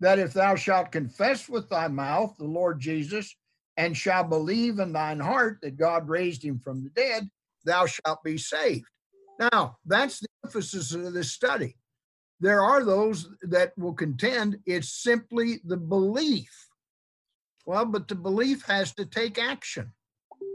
that 0.00 0.18
if 0.18 0.32
thou 0.32 0.56
shalt 0.56 0.92
confess 0.92 1.48
with 1.48 1.68
thy 1.68 1.88
mouth 1.88 2.34
the 2.38 2.44
Lord 2.44 2.80
Jesus 2.80 3.36
and 3.76 3.96
shalt 3.96 4.30
believe 4.30 4.78
in 4.78 4.92
thine 4.92 5.20
heart 5.20 5.58
that 5.62 5.76
God 5.76 6.08
raised 6.08 6.42
him 6.42 6.58
from 6.58 6.82
the 6.82 6.90
dead, 6.90 7.28
thou 7.64 7.86
shalt 7.86 8.22
be 8.24 8.38
saved. 8.38 8.86
Now, 9.38 9.78
that's 9.84 10.20
the 10.20 10.28
emphasis 10.44 10.94
of 10.94 11.12
this 11.12 11.32
study. 11.32 11.76
There 12.40 12.60
are 12.60 12.84
those 12.84 13.28
that 13.42 13.72
will 13.76 13.94
contend 13.94 14.58
it's 14.66 15.02
simply 15.02 15.60
the 15.64 15.76
belief. 15.76 16.68
Well, 17.66 17.86
but 17.86 18.08
the 18.08 18.14
belief 18.14 18.64
has 18.66 18.92
to 18.94 19.06
take 19.06 19.38
action 19.38 19.92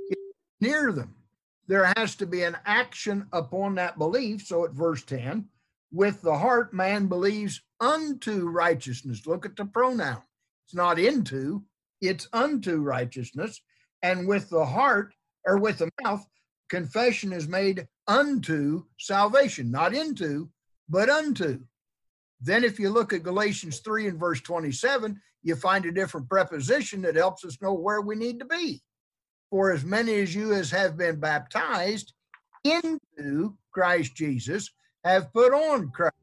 it's 0.10 0.22
near 0.62 0.92
them. 0.92 1.16
There 1.68 1.92
has 1.98 2.16
to 2.16 2.26
be 2.26 2.44
an 2.44 2.58
action 2.66 3.28
upon 3.32 3.76
that 3.76 3.98
belief. 3.98 4.46
So 4.46 4.66
at 4.66 4.72
verse 4.72 5.04
10, 5.04 5.46
with 5.92 6.22
the 6.22 6.38
heart, 6.38 6.74
man 6.74 7.08
believes 7.08 7.62
unto 7.80 8.48
righteousness. 8.48 9.26
Look 9.26 9.46
at 9.46 9.56
the 9.56 9.66
pronoun. 9.66 10.22
It's 10.66 10.76
not 10.76 11.00
into, 11.00 11.64
it's 12.02 12.28
unto 12.34 12.78
righteousness. 12.78 13.62
And 14.02 14.28
with 14.28 14.50
the 14.50 14.66
heart, 14.66 15.14
or 15.46 15.58
with 15.58 15.80
the 15.80 15.90
mouth, 16.04 16.26
confession 16.70 17.34
is 17.34 17.48
made 17.48 17.88
unto 18.08 18.84
salvation, 18.98 19.72
not 19.72 19.94
into, 19.94 20.50
but 20.88 21.10
unto. 21.10 21.60
Then, 22.42 22.64
if 22.64 22.80
you 22.80 22.90
look 22.90 23.12
at 23.12 23.24
Galatians 23.24 23.80
3 23.80 24.08
and 24.08 24.20
verse 24.20 24.42
27, 24.42 25.20
you 25.44 25.56
find 25.56 25.86
a 25.86 25.92
different 25.92 26.30
preposition 26.30 27.02
that 27.02 27.16
helps 27.16 27.44
us 27.44 27.62
know 27.62 27.74
where 27.74 28.02
we 28.02 28.16
need 28.16 28.40
to 28.40 28.46
be. 28.46 28.82
For 29.50 29.72
as 29.72 29.84
many 29.84 30.22
as 30.22 30.34
you 30.34 30.54
as 30.54 30.72
have 30.72 30.98
been 30.98 31.20
baptized 31.20 32.14
into 32.64 33.56
Christ 33.72 34.16
Jesus 34.16 34.70
have 35.04 35.34
put 35.34 35.54
on 35.54 35.90
Christ. 35.90 36.14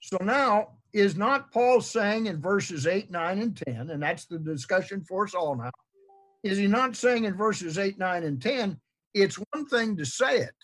So 0.00 0.18
now, 0.22 0.78
is 0.92 1.16
not 1.16 1.52
Paul 1.52 1.80
saying 1.80 2.26
in 2.26 2.40
verses 2.40 2.86
8, 2.86 3.10
9, 3.10 3.38
and 3.40 3.56
10, 3.56 3.90
and 3.90 4.02
that's 4.02 4.24
the 4.24 4.38
discussion 4.38 5.02
for 5.02 5.24
us 5.24 5.34
all 5.34 5.54
now, 5.54 5.70
is 6.42 6.56
he 6.56 6.66
not 6.66 6.96
saying 6.96 7.24
in 7.24 7.34
verses 7.34 7.78
8, 7.78 7.98
9, 7.98 8.24
and 8.24 8.40
10 8.40 8.80
it's 9.22 9.38
one 9.52 9.66
thing 9.66 9.96
to 9.96 10.04
say 10.04 10.38
it, 10.38 10.54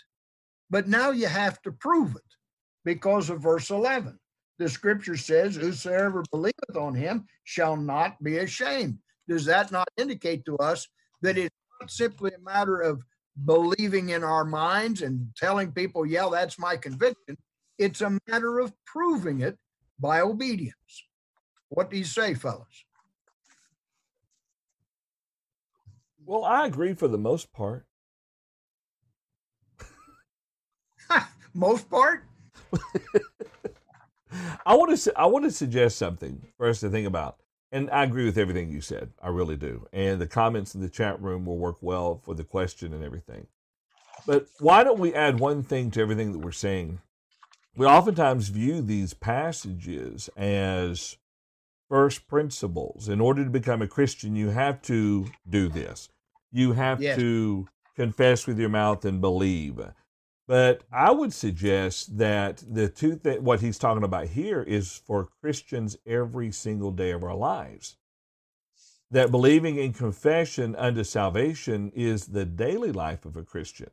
but 0.71 0.89
now 0.89 1.11
you 1.11 1.27
have 1.27 1.61
to 1.63 1.73
prove 1.73 2.17
it 2.17 2.23
because 2.85 3.31
of 3.31 3.43
verse 3.43 3.71
11. 3.71 4.19
The 4.59 4.69
scripture 4.69 5.17
says, 5.17 5.57
Whosoever 5.57 6.23
believeth 6.31 6.77
on 6.79 6.95
him 6.95 7.27
shall 7.45 7.77
not 7.77 8.23
be 8.23 8.39
ashamed. 8.39 8.99
Does 9.29 9.45
that 9.47 9.73
not 9.73 9.89
indicate 9.97 10.45
to 10.45 10.57
us 10.59 10.87
that 11.23 11.39
it's 11.39 11.55
not 11.81 11.91
simply 11.91 12.33
a 12.35 12.41
matter 12.41 12.81
of 12.81 13.03
believing 13.45 14.11
in 14.11 14.23
our 14.23 14.45
minds 14.45 15.03
and 15.03 15.29
telling 15.37 15.73
people, 15.73 16.07
yeah, 16.07 16.29
that's 16.31 16.59
my 16.59 16.77
conviction? 16.77 17.37
It's 17.79 18.01
a 18.01 18.19
matter 18.29 18.61
of 18.61 18.73
proving 18.87 19.41
it 19.41 19.59
by 19.99 20.21
obedience. 20.21 20.75
What 21.71 21.91
do 21.91 21.97
you 21.97 22.05
say, 22.05 22.35
fellas? 22.35 22.85
Well, 26.25 26.45
I 26.45 26.67
agree 26.67 26.95
for 26.95 27.09
the 27.09 27.19
most 27.19 27.53
part. 27.53 27.87
most 31.55 31.89
part. 31.91 32.25
I 34.67 34.75
want 34.75 34.99
to 34.99 35.13
I 35.19 35.27
want 35.27 35.45
to 35.45 35.51
suggest 35.51 35.97
something 35.97 36.43
for 36.57 36.69
us 36.69 36.81
to 36.81 36.91
think 36.91 37.07
about, 37.07 37.37
and 37.71 37.89
I 37.91 38.05
agree 38.05 38.25
with 38.25 38.39
everything 38.39 38.71
you 38.71 38.81
said. 38.81 39.13
I 39.23 39.29
really 39.29 39.57
do, 39.57 39.87
and 39.93 40.21
the 40.21 40.27
comments 40.27 40.75
in 40.75 40.81
the 40.81 40.89
chat 40.89 41.21
room 41.23 41.45
will 41.45 41.59
work 41.59 41.77
well 41.81 42.21
for 42.25 42.35
the 42.35 42.45
question 42.45 42.93
and 42.93 43.05
everything. 43.05 43.47
But 44.27 44.47
why 44.59 44.85
don't 44.85 44.99
we 44.99 45.15
add 45.15 45.39
one 45.39 45.63
thing 45.63 45.91
to 45.93 46.01
everything 46.01 46.33
that 46.33 46.39
we're 46.39 46.53
saying? 46.53 47.01
We 47.77 47.87
oftentimes 47.87 48.49
view 48.49 48.81
these 48.81 49.15
passages 49.15 50.31
as 50.37 51.17
first 51.89 52.27
principles. 52.29 53.09
In 53.09 53.21
order 53.21 53.45
to 53.45 53.51
become 53.51 53.83
a 53.83 53.89
Christian, 53.89 54.37
you 54.37 54.51
have 54.51 54.81
to 54.83 55.27
do 55.49 55.69
this. 55.69 56.09
You 56.53 56.73
have 56.73 57.03
yes. 57.03 57.19
to 57.19 57.69
confess 57.97 58.47
with 58.47 58.59
your 58.59 58.69
mouth 58.69 59.05
and 59.05 59.21
believe 59.21 59.79
But 60.47 60.83
I 60.93 61.11
would 61.11 61.33
suggest 61.33 62.19
that 62.19 62.63
the 62.69 62.89
two 62.89 63.17
th- 63.17 63.41
what 63.41 63.61
he's 63.61 63.79
talking 63.79 64.03
about 64.05 64.27
here 64.29 64.63
is 64.63 65.01
for 65.07 65.29
Christians 65.41 65.97
every 66.07 66.53
single 66.53 66.91
day 66.91 67.13
of 67.13 67.25
our 67.25 67.35
lives. 67.35 67.97
That 69.11 69.31
believing 69.31 69.77
in 69.77 69.93
confession 69.93 70.75
unto 70.77 71.05
salvation 71.05 71.93
is 71.95 72.27
the 72.27 72.45
daily 72.45 72.93
life 72.93 73.25
of 73.25 73.37
a 73.37 73.43
Christian. 73.43 73.91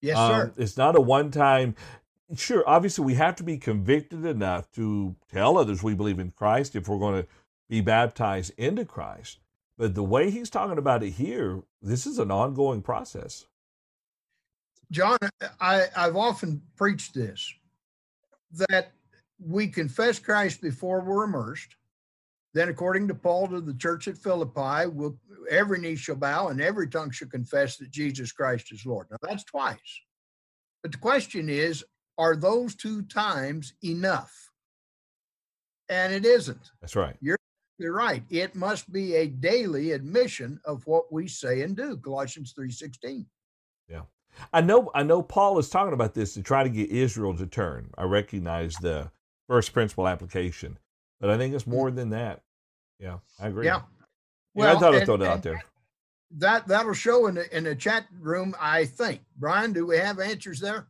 Yes, 0.00 0.16
Um, 0.16 0.30
sir. 0.30 0.54
it's 0.56 0.76
not 0.76 0.96
a 0.96 1.00
one 1.00 1.30
time. 1.30 1.74
Sure, 2.36 2.62
obviously, 2.66 3.04
we 3.04 3.14
have 3.14 3.36
to 3.36 3.42
be 3.42 3.58
convicted 3.58 4.24
enough 4.24 4.70
to 4.72 5.16
tell 5.30 5.58
others 5.58 5.82
we 5.82 5.94
believe 5.94 6.18
in 6.20 6.30
Christ 6.30 6.76
if 6.76 6.88
we're 6.88 6.98
going 6.98 7.22
to 7.22 7.28
be 7.68 7.80
baptized 7.80 8.52
into 8.56 8.84
Christ. 8.84 9.40
But 9.76 9.94
the 9.94 10.04
way 10.04 10.30
he's 10.30 10.48
talking 10.48 10.78
about 10.78 11.02
it 11.02 11.10
here, 11.10 11.62
this 11.82 12.06
is 12.06 12.18
an 12.18 12.30
ongoing 12.30 12.82
process. 12.82 13.46
John, 14.90 15.18
I, 15.60 15.86
I've 15.96 16.16
often 16.16 16.62
preached 16.76 17.14
this 17.14 17.52
that 18.68 18.92
we 19.38 19.68
confess 19.68 20.18
Christ 20.18 20.60
before 20.60 21.00
we're 21.00 21.24
immersed. 21.24 21.76
Then, 22.52 22.68
according 22.68 23.06
to 23.08 23.14
Paul 23.14 23.46
to 23.48 23.60
the 23.60 23.74
church 23.74 24.08
at 24.08 24.18
Philippi, 24.18 24.88
will 24.88 25.16
every 25.48 25.78
knee 25.78 25.94
shall 25.94 26.16
bow 26.16 26.48
and 26.48 26.60
every 26.60 26.88
tongue 26.88 27.12
shall 27.12 27.28
confess 27.28 27.76
that 27.76 27.92
Jesus 27.92 28.32
Christ 28.32 28.72
is 28.72 28.84
Lord. 28.84 29.06
Now, 29.10 29.18
that's 29.22 29.44
twice. 29.44 30.00
But 30.82 30.92
the 30.92 30.98
question 30.98 31.48
is, 31.48 31.84
are 32.18 32.34
those 32.34 32.74
two 32.74 33.02
times 33.02 33.74
enough? 33.84 34.32
And 35.88 36.12
it 36.12 36.24
isn't. 36.24 36.70
That's 36.80 36.96
right. 36.96 37.16
You're 37.20 37.94
right. 37.94 38.22
It 38.28 38.54
must 38.54 38.92
be 38.92 39.14
a 39.14 39.26
daily 39.26 39.92
admission 39.92 40.60
of 40.66 40.86
what 40.86 41.10
we 41.10 41.28
say 41.28 41.62
and 41.62 41.74
do. 41.74 41.96
Colossians 41.96 42.52
3:16. 42.52 43.24
I 44.52 44.60
know 44.60 44.90
I 44.94 45.02
know 45.02 45.22
Paul 45.22 45.58
is 45.58 45.68
talking 45.68 45.92
about 45.92 46.14
this 46.14 46.34
to 46.34 46.42
try 46.42 46.62
to 46.62 46.68
get 46.68 46.90
Israel 46.90 47.36
to 47.36 47.46
turn. 47.46 47.90
I 47.96 48.04
recognize 48.04 48.76
the 48.76 49.10
first 49.48 49.72
principle 49.72 50.08
application, 50.08 50.78
but 51.20 51.30
I 51.30 51.38
think 51.38 51.54
it's 51.54 51.66
more 51.66 51.90
than 51.90 52.10
that. 52.10 52.42
Yeah, 52.98 53.18
I 53.40 53.48
agree. 53.48 53.66
Yeah. 53.66 53.82
Yeah, 54.54 54.72
I 54.72 54.78
thought 54.78 54.94
I'd 54.94 55.06
throw 55.06 55.16
that 55.18 55.30
out 55.30 55.42
there. 55.42 55.62
That 56.36 56.68
that'll 56.68 56.94
show 56.94 57.26
in 57.26 57.36
the 57.36 57.56
in 57.56 57.64
the 57.64 57.74
chat 57.74 58.06
room, 58.20 58.54
I 58.60 58.84
think. 58.84 59.22
Brian, 59.36 59.72
do 59.72 59.86
we 59.86 59.96
have 59.96 60.20
answers 60.20 60.60
there? 60.60 60.86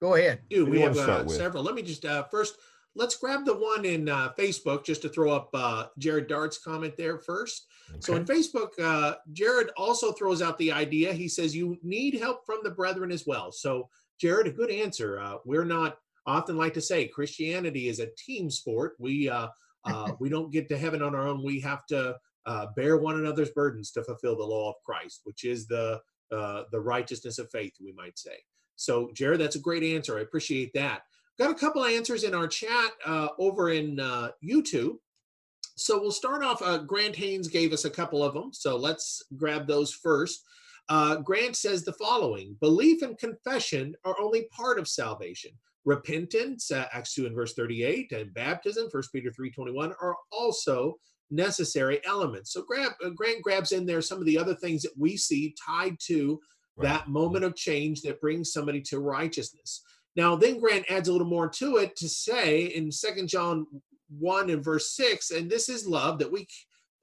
Go 0.00 0.14
ahead. 0.14 0.40
Dude, 0.50 0.68
We 0.68 0.80
have 0.80 0.96
uh, 0.96 1.26
several. 1.28 1.62
Let 1.62 1.74
me 1.74 1.82
just 1.82 2.04
uh, 2.04 2.24
first 2.24 2.58
let's 2.96 3.16
grab 3.16 3.44
the 3.44 3.54
one 3.54 3.84
in 3.84 4.08
uh, 4.08 4.32
Facebook 4.38 4.84
just 4.84 5.02
to 5.02 5.08
throw 5.08 5.30
up 5.30 5.50
uh, 5.54 5.86
Jared 5.98 6.26
Dart's 6.26 6.58
comment 6.58 6.96
there 6.96 7.18
first. 7.18 7.66
So 8.00 8.16
in 8.16 8.24
Facebook, 8.24 8.70
uh, 8.82 9.16
Jared 9.32 9.70
also 9.76 10.12
throws 10.12 10.42
out 10.42 10.58
the 10.58 10.72
idea. 10.72 11.12
He 11.12 11.28
says 11.28 11.54
you 11.54 11.78
need 11.82 12.14
help 12.14 12.44
from 12.44 12.58
the 12.62 12.70
brethren 12.70 13.12
as 13.12 13.26
well. 13.26 13.52
So 13.52 13.88
Jared, 14.20 14.46
a 14.46 14.50
good 14.50 14.70
answer. 14.70 15.20
Uh, 15.20 15.36
we're 15.44 15.64
not 15.64 15.98
often 16.26 16.56
like 16.56 16.74
to 16.74 16.80
say 16.80 17.06
Christianity 17.06 17.88
is 17.88 18.00
a 18.00 18.08
team 18.18 18.50
sport. 18.50 18.96
We 18.98 19.28
uh, 19.28 19.48
uh, 19.84 20.12
we 20.20 20.28
don't 20.28 20.52
get 20.52 20.68
to 20.70 20.78
heaven 20.78 21.02
on 21.02 21.14
our 21.14 21.28
own. 21.28 21.44
We 21.44 21.60
have 21.60 21.86
to 21.86 22.16
uh, 22.46 22.66
bear 22.76 22.96
one 22.96 23.16
another's 23.16 23.50
burdens 23.50 23.90
to 23.92 24.04
fulfill 24.04 24.36
the 24.36 24.44
law 24.44 24.70
of 24.70 24.76
Christ, 24.84 25.20
which 25.24 25.44
is 25.44 25.66
the 25.66 26.00
uh, 26.32 26.64
the 26.72 26.80
righteousness 26.80 27.38
of 27.38 27.50
faith, 27.50 27.74
we 27.80 27.92
might 27.92 28.18
say. 28.18 28.36
So, 28.74 29.10
Jared, 29.14 29.40
that's 29.40 29.56
a 29.56 29.60
great 29.60 29.82
answer. 29.82 30.18
I 30.18 30.22
appreciate 30.22 30.72
that. 30.74 31.02
Got 31.38 31.50
a 31.50 31.54
couple 31.54 31.84
of 31.84 31.90
answers 31.90 32.24
in 32.24 32.34
our 32.34 32.48
chat 32.48 32.92
uh, 33.04 33.28
over 33.38 33.70
in 33.70 34.00
uh, 34.00 34.30
YouTube. 34.42 34.96
So 35.76 36.00
we'll 36.00 36.10
start 36.10 36.42
off. 36.42 36.62
Uh, 36.62 36.78
Grant 36.78 37.14
Haynes 37.16 37.48
gave 37.48 37.72
us 37.72 37.84
a 37.84 37.90
couple 37.90 38.22
of 38.24 38.32
them. 38.32 38.52
So 38.52 38.76
let's 38.76 39.22
grab 39.36 39.66
those 39.66 39.92
first. 39.92 40.42
Uh, 40.88 41.16
Grant 41.16 41.56
says 41.56 41.84
the 41.84 41.92
following 41.92 42.56
Belief 42.60 43.02
and 43.02 43.18
confession 43.18 43.94
are 44.04 44.16
only 44.18 44.44
part 44.44 44.78
of 44.78 44.88
salvation. 44.88 45.50
Repentance, 45.84 46.70
uh, 46.70 46.86
Acts 46.92 47.14
2 47.14 47.26
and 47.26 47.34
verse 47.34 47.52
38, 47.54 48.12
and 48.12 48.32
baptism, 48.32 48.88
1 48.90 49.02
Peter 49.12 49.30
3.21, 49.30 49.92
are 50.00 50.16
also 50.32 50.94
necessary 51.30 52.00
elements. 52.06 52.52
So 52.52 52.62
grab, 52.62 52.92
uh, 53.04 53.10
Grant 53.10 53.42
grabs 53.42 53.72
in 53.72 53.84
there 53.84 54.00
some 54.00 54.18
of 54.18 54.24
the 54.26 54.38
other 54.38 54.54
things 54.54 54.82
that 54.82 54.96
we 54.96 55.16
see 55.16 55.54
tied 55.64 55.98
to 56.06 56.40
Right. 56.78 56.88
that 56.88 57.08
moment 57.08 57.42
of 57.42 57.56
change 57.56 58.02
that 58.02 58.20
brings 58.20 58.52
somebody 58.52 58.82
to 58.82 58.98
righteousness. 59.00 59.82
Now, 60.16 60.34
then 60.34 60.58
Grant 60.58 60.90
adds 60.90 61.08
a 61.08 61.12
little 61.12 61.26
more 61.26 61.48
to 61.50 61.76
it 61.76 61.94
to 61.96 62.08
say 62.08 62.64
in 62.64 62.90
Second 62.90 63.28
John 63.28 63.66
1 64.18 64.50
and 64.50 64.64
verse 64.64 64.92
6, 64.96 65.30
and 65.30 65.50
this 65.50 65.68
is 65.68 65.86
love 65.86 66.18
that 66.18 66.32
we 66.32 66.46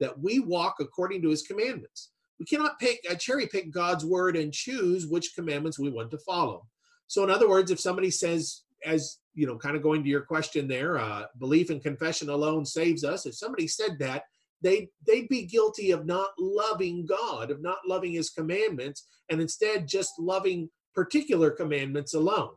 that 0.00 0.18
we 0.18 0.40
walk 0.40 0.76
according 0.80 1.22
to 1.22 1.30
his 1.30 1.42
commandments. 1.42 2.10
We 2.40 2.46
cannot 2.46 2.80
pick 2.80 2.98
uh, 3.08 3.14
cherry 3.14 3.46
pick 3.46 3.70
God's 3.70 4.04
word 4.04 4.36
and 4.36 4.52
choose 4.52 5.06
which 5.06 5.36
commandments 5.36 5.78
we 5.78 5.90
want 5.90 6.10
to 6.10 6.18
follow. 6.18 6.66
So, 7.06 7.22
in 7.22 7.30
other 7.30 7.48
words, 7.48 7.70
if 7.70 7.78
somebody 7.78 8.10
says, 8.10 8.62
as 8.84 9.18
you 9.34 9.46
know, 9.46 9.56
kind 9.56 9.76
of 9.76 9.82
going 9.82 10.02
to 10.02 10.08
your 10.08 10.22
question 10.22 10.66
there, 10.66 10.98
uh, 10.98 11.26
belief 11.38 11.70
and 11.70 11.82
confession 11.82 12.28
alone 12.28 12.66
saves 12.66 13.04
us. 13.04 13.26
If 13.26 13.34
somebody 13.34 13.68
said 13.68 13.98
that, 14.00 14.24
they 14.60 14.88
they'd 15.06 15.28
be 15.28 15.44
guilty 15.44 15.92
of 15.92 16.06
not 16.06 16.30
loving 16.38 17.06
God, 17.06 17.52
of 17.52 17.62
not 17.62 17.78
loving 17.86 18.12
His 18.12 18.30
commandments, 18.30 19.06
and 19.30 19.40
instead 19.40 19.86
just 19.86 20.18
loving 20.18 20.68
particular 20.94 21.50
commandments 21.50 22.14
alone. 22.14 22.54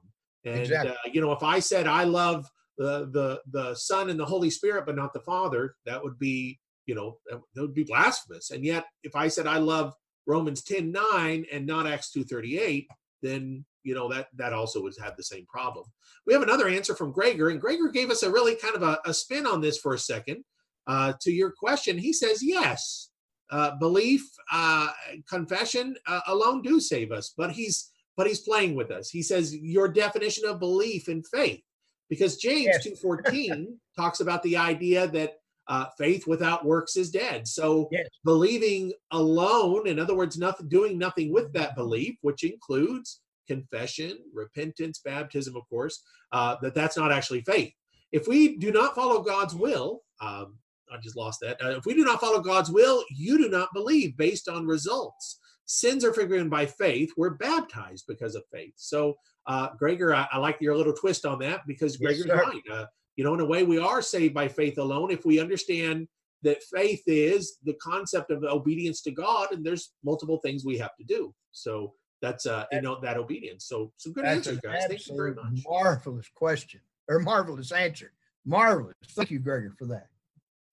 And 0.47 0.61
Exactly. 0.61 0.91
uh, 0.91 1.09
you 1.11 1.21
know, 1.21 1.31
if 1.31 1.43
I 1.43 1.59
said 1.59 1.87
I 1.87 2.03
love 2.03 2.49
the 2.77 3.09
the 3.11 3.41
the 3.51 3.75
Son 3.75 4.09
and 4.09 4.19
the 4.19 4.25
Holy 4.25 4.49
Spirit, 4.49 4.85
but 4.85 4.95
not 4.95 5.13
the 5.13 5.19
Father, 5.19 5.75
that 5.85 6.03
would 6.03 6.17
be 6.17 6.59
you 6.85 6.95
know 6.95 7.17
that 7.29 7.41
that 7.53 7.61
would 7.61 7.73
be 7.73 7.83
blasphemous. 7.83 8.51
And 8.51 8.63
yet, 8.63 8.85
if 9.03 9.15
I 9.15 9.27
said 9.27 9.47
I 9.47 9.57
love 9.57 9.93
Romans 10.25 10.63
10 10.63 10.91
9 10.91 11.45
and 11.51 11.65
not 11.65 11.87
Acts 11.87 12.11
238, 12.11 12.87
then 13.21 13.65
you 13.83 13.95
know 13.95 14.09
that 14.09 14.27
that 14.35 14.53
also 14.53 14.81
would 14.81 14.93
have 15.01 15.17
the 15.17 15.23
same 15.23 15.45
problem. 15.45 15.85
We 16.25 16.33
have 16.33 16.43
another 16.43 16.67
answer 16.67 16.95
from 16.95 17.11
Gregor, 17.11 17.49
and 17.49 17.61
Gregor 17.61 17.89
gave 17.89 18.09
us 18.09 18.23
a 18.23 18.31
really 18.31 18.55
kind 18.55 18.75
of 18.75 18.83
a, 18.83 18.99
a 19.05 19.13
spin 19.13 19.45
on 19.45 19.61
this 19.61 19.77
for 19.77 19.93
a 19.93 19.99
second. 19.99 20.43
Uh, 20.87 21.13
to 21.19 21.31
your 21.31 21.51
question, 21.51 21.97
he 21.97 22.13
says 22.13 22.41
yes, 22.41 23.09
uh, 23.49 23.75
belief, 23.77 24.23
uh, 24.51 24.89
confession 25.29 25.95
uh, 26.05 26.21
alone 26.27 26.61
do 26.61 26.79
save 26.79 27.11
us, 27.11 27.33
but 27.35 27.51
he's 27.51 27.91
but 28.17 28.27
he's 28.27 28.39
playing 28.41 28.75
with 28.75 28.91
us. 28.91 29.09
He 29.09 29.21
says 29.21 29.55
your 29.55 29.87
definition 29.87 30.45
of 30.45 30.59
belief 30.59 31.07
and 31.07 31.25
faith, 31.27 31.61
because 32.09 32.37
James 32.37 32.65
Yes. 32.65 32.83
two 32.83 32.95
fourteen 32.95 33.79
talks 33.95 34.19
about 34.19 34.43
the 34.43 34.57
idea 34.57 35.07
that 35.07 35.35
uh, 35.69 35.85
faith 35.97 36.25
without 36.27 36.65
works 36.65 36.97
is 36.97 37.11
dead. 37.11 37.47
So 37.47 37.87
Yes. 37.91 38.07
believing 38.25 38.91
alone, 39.11 39.87
in 39.87 39.99
other 39.99 40.15
words, 40.15 40.37
nothing 40.37 40.67
doing 40.67 40.97
nothing 40.97 41.31
with 41.31 41.53
that 41.53 41.75
belief, 41.75 42.15
which 42.21 42.43
includes 42.43 43.21
confession, 43.47 44.17
repentance, 44.33 44.99
baptism, 45.03 45.55
of 45.55 45.63
course, 45.69 46.03
uh, 46.33 46.55
that 46.61 46.73
that's 46.73 46.97
not 46.97 47.11
actually 47.11 47.41
faith. 47.41 47.73
If 48.11 48.27
we 48.27 48.57
do 48.57 48.71
not 48.71 48.95
follow 48.95 49.21
God's 49.21 49.53
will, 49.55 50.01
um, 50.21 50.57
I 50.91 50.97
just 51.03 51.17
lost 51.17 51.39
that. 51.41 51.61
Uh, 51.61 51.71
if 51.77 51.85
we 51.85 51.93
do 51.93 52.05
not 52.05 52.21
follow 52.21 52.39
God's 52.41 52.71
will, 52.71 53.03
you 53.09 53.37
do 53.37 53.49
not 53.49 53.69
believe 53.73 54.15
based 54.17 54.47
on 54.47 54.65
results. 54.65 55.39
Sins 55.67 56.03
are 56.03 56.13
forgiven 56.13 56.49
by 56.49 56.65
faith. 56.65 57.11
We're 57.17 57.31
baptized 57.31 58.05
because 58.07 58.35
of 58.35 58.43
faith. 58.51 58.73
So, 58.77 59.15
uh, 59.45 59.69
Gregor, 59.77 60.15
I, 60.15 60.27
I 60.31 60.37
like 60.37 60.57
your 60.61 60.75
little 60.75 60.93
twist 60.93 61.25
on 61.25 61.39
that 61.39 61.67
because 61.67 61.99
Yes, 61.99 62.21
Gregor's 62.21 62.41
right. 62.41 62.61
Uh, 62.71 62.85
you 63.17 63.23
know, 63.23 63.33
in 63.33 63.41
a 63.41 63.45
way, 63.45 63.63
we 63.63 63.77
are 63.77 64.01
saved 64.01 64.33
by 64.33 64.47
faith 64.47 64.77
alone 64.77 65.11
if 65.11 65.25
we 65.25 65.39
understand 65.39 66.07
that 66.43 66.63
faith 66.63 67.01
is 67.07 67.57
the 67.63 67.73
concept 67.81 68.31
of 68.31 68.43
obedience 68.43 69.01
to 69.01 69.11
God, 69.11 69.51
and 69.51 69.65
there's 69.65 69.91
multiple 70.03 70.37
things 70.37 70.63
we 70.63 70.77
have 70.77 70.95
to 70.97 71.03
do. 71.03 71.33
So 71.51 71.93
that's 72.21 72.45
uh, 72.45 72.65
you 72.71 72.81
know 72.81 72.99
that 73.01 73.17
obedience. 73.17 73.65
So 73.65 73.91
some 73.97 74.13
good 74.13 74.25
That's 74.25 74.47
answers, 74.47 74.59
guys. 74.59 74.85
Thank 74.87 75.07
you 75.07 75.15
very 75.15 75.33
much. 75.33 75.63
marvelous 75.67 76.29
question 76.33 76.81
or 77.09 77.19
marvelous 77.19 77.71
answer. 77.71 78.13
Marvelous. 78.45 78.95
Thank 79.09 79.31
you, 79.31 79.39
Gregor, 79.39 79.73
for 79.77 79.85
that. 79.87 80.07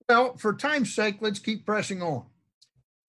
Well, 0.07 0.37
for 0.37 0.53
time's 0.53 0.93
sake, 0.93 1.17
let's 1.19 1.39
keep 1.39 1.65
pressing 1.65 2.01
on. 2.01 2.25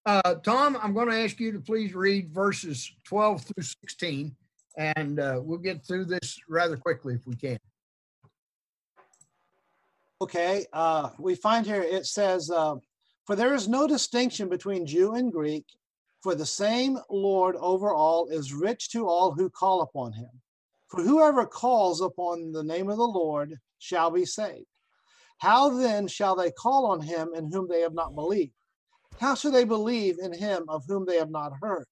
Uh, 0.06 0.36
Tom, 0.36 0.78
I'm 0.80 0.94
going 0.94 1.08
to 1.08 1.20
ask 1.20 1.40
you 1.40 1.50
to 1.50 1.58
please 1.58 1.92
read 1.92 2.32
verses 2.32 2.92
12 3.04 3.42
through 3.42 3.64
16, 3.64 4.36
and 4.76 5.18
uh, 5.18 5.40
we'll 5.42 5.58
get 5.58 5.84
through 5.84 6.04
this 6.04 6.38
rather 6.48 6.76
quickly 6.76 7.14
if 7.14 7.26
we 7.26 7.34
can. 7.34 7.58
Okay, 10.22 10.64
uh, 10.72 11.10
we 11.18 11.34
find 11.34 11.66
here 11.66 11.82
it 11.82 12.06
says, 12.06 12.52
uh, 12.52 12.76
For 13.26 13.34
there 13.34 13.52
is 13.52 13.66
no 13.66 13.88
distinction 13.88 14.48
between 14.48 14.86
Jew 14.86 15.14
and 15.14 15.32
Greek, 15.32 15.64
for 16.22 16.36
the 16.36 16.46
same 16.46 16.98
Lord 17.10 17.56
over 17.56 17.92
all 17.92 18.28
is 18.28 18.54
rich 18.54 18.90
to 18.90 19.08
all 19.08 19.32
who 19.32 19.50
call 19.50 19.82
upon 19.82 20.12
him. 20.12 20.30
For 20.86 21.02
whoever 21.02 21.44
calls 21.46 22.00
upon 22.00 22.52
the 22.52 22.62
name 22.62 22.88
of 22.90 22.96
the 22.96 23.02
Lord 23.02 23.58
shall 23.80 24.12
be 24.12 24.24
saved. 24.24 24.66
How 25.38 25.70
then 25.70 26.06
shall 26.06 26.36
they 26.36 26.52
call 26.52 26.86
on 26.86 27.00
him 27.00 27.30
in 27.34 27.50
whom 27.50 27.66
they 27.68 27.80
have 27.80 27.92
not 27.92 28.14
believed? 28.14 28.52
How 29.18 29.34
shall 29.34 29.50
they 29.50 29.64
believe 29.64 30.18
in 30.18 30.32
him 30.32 30.64
of 30.68 30.84
whom 30.86 31.06
they 31.06 31.16
have 31.16 31.30
not 31.30 31.52
heard? 31.62 31.86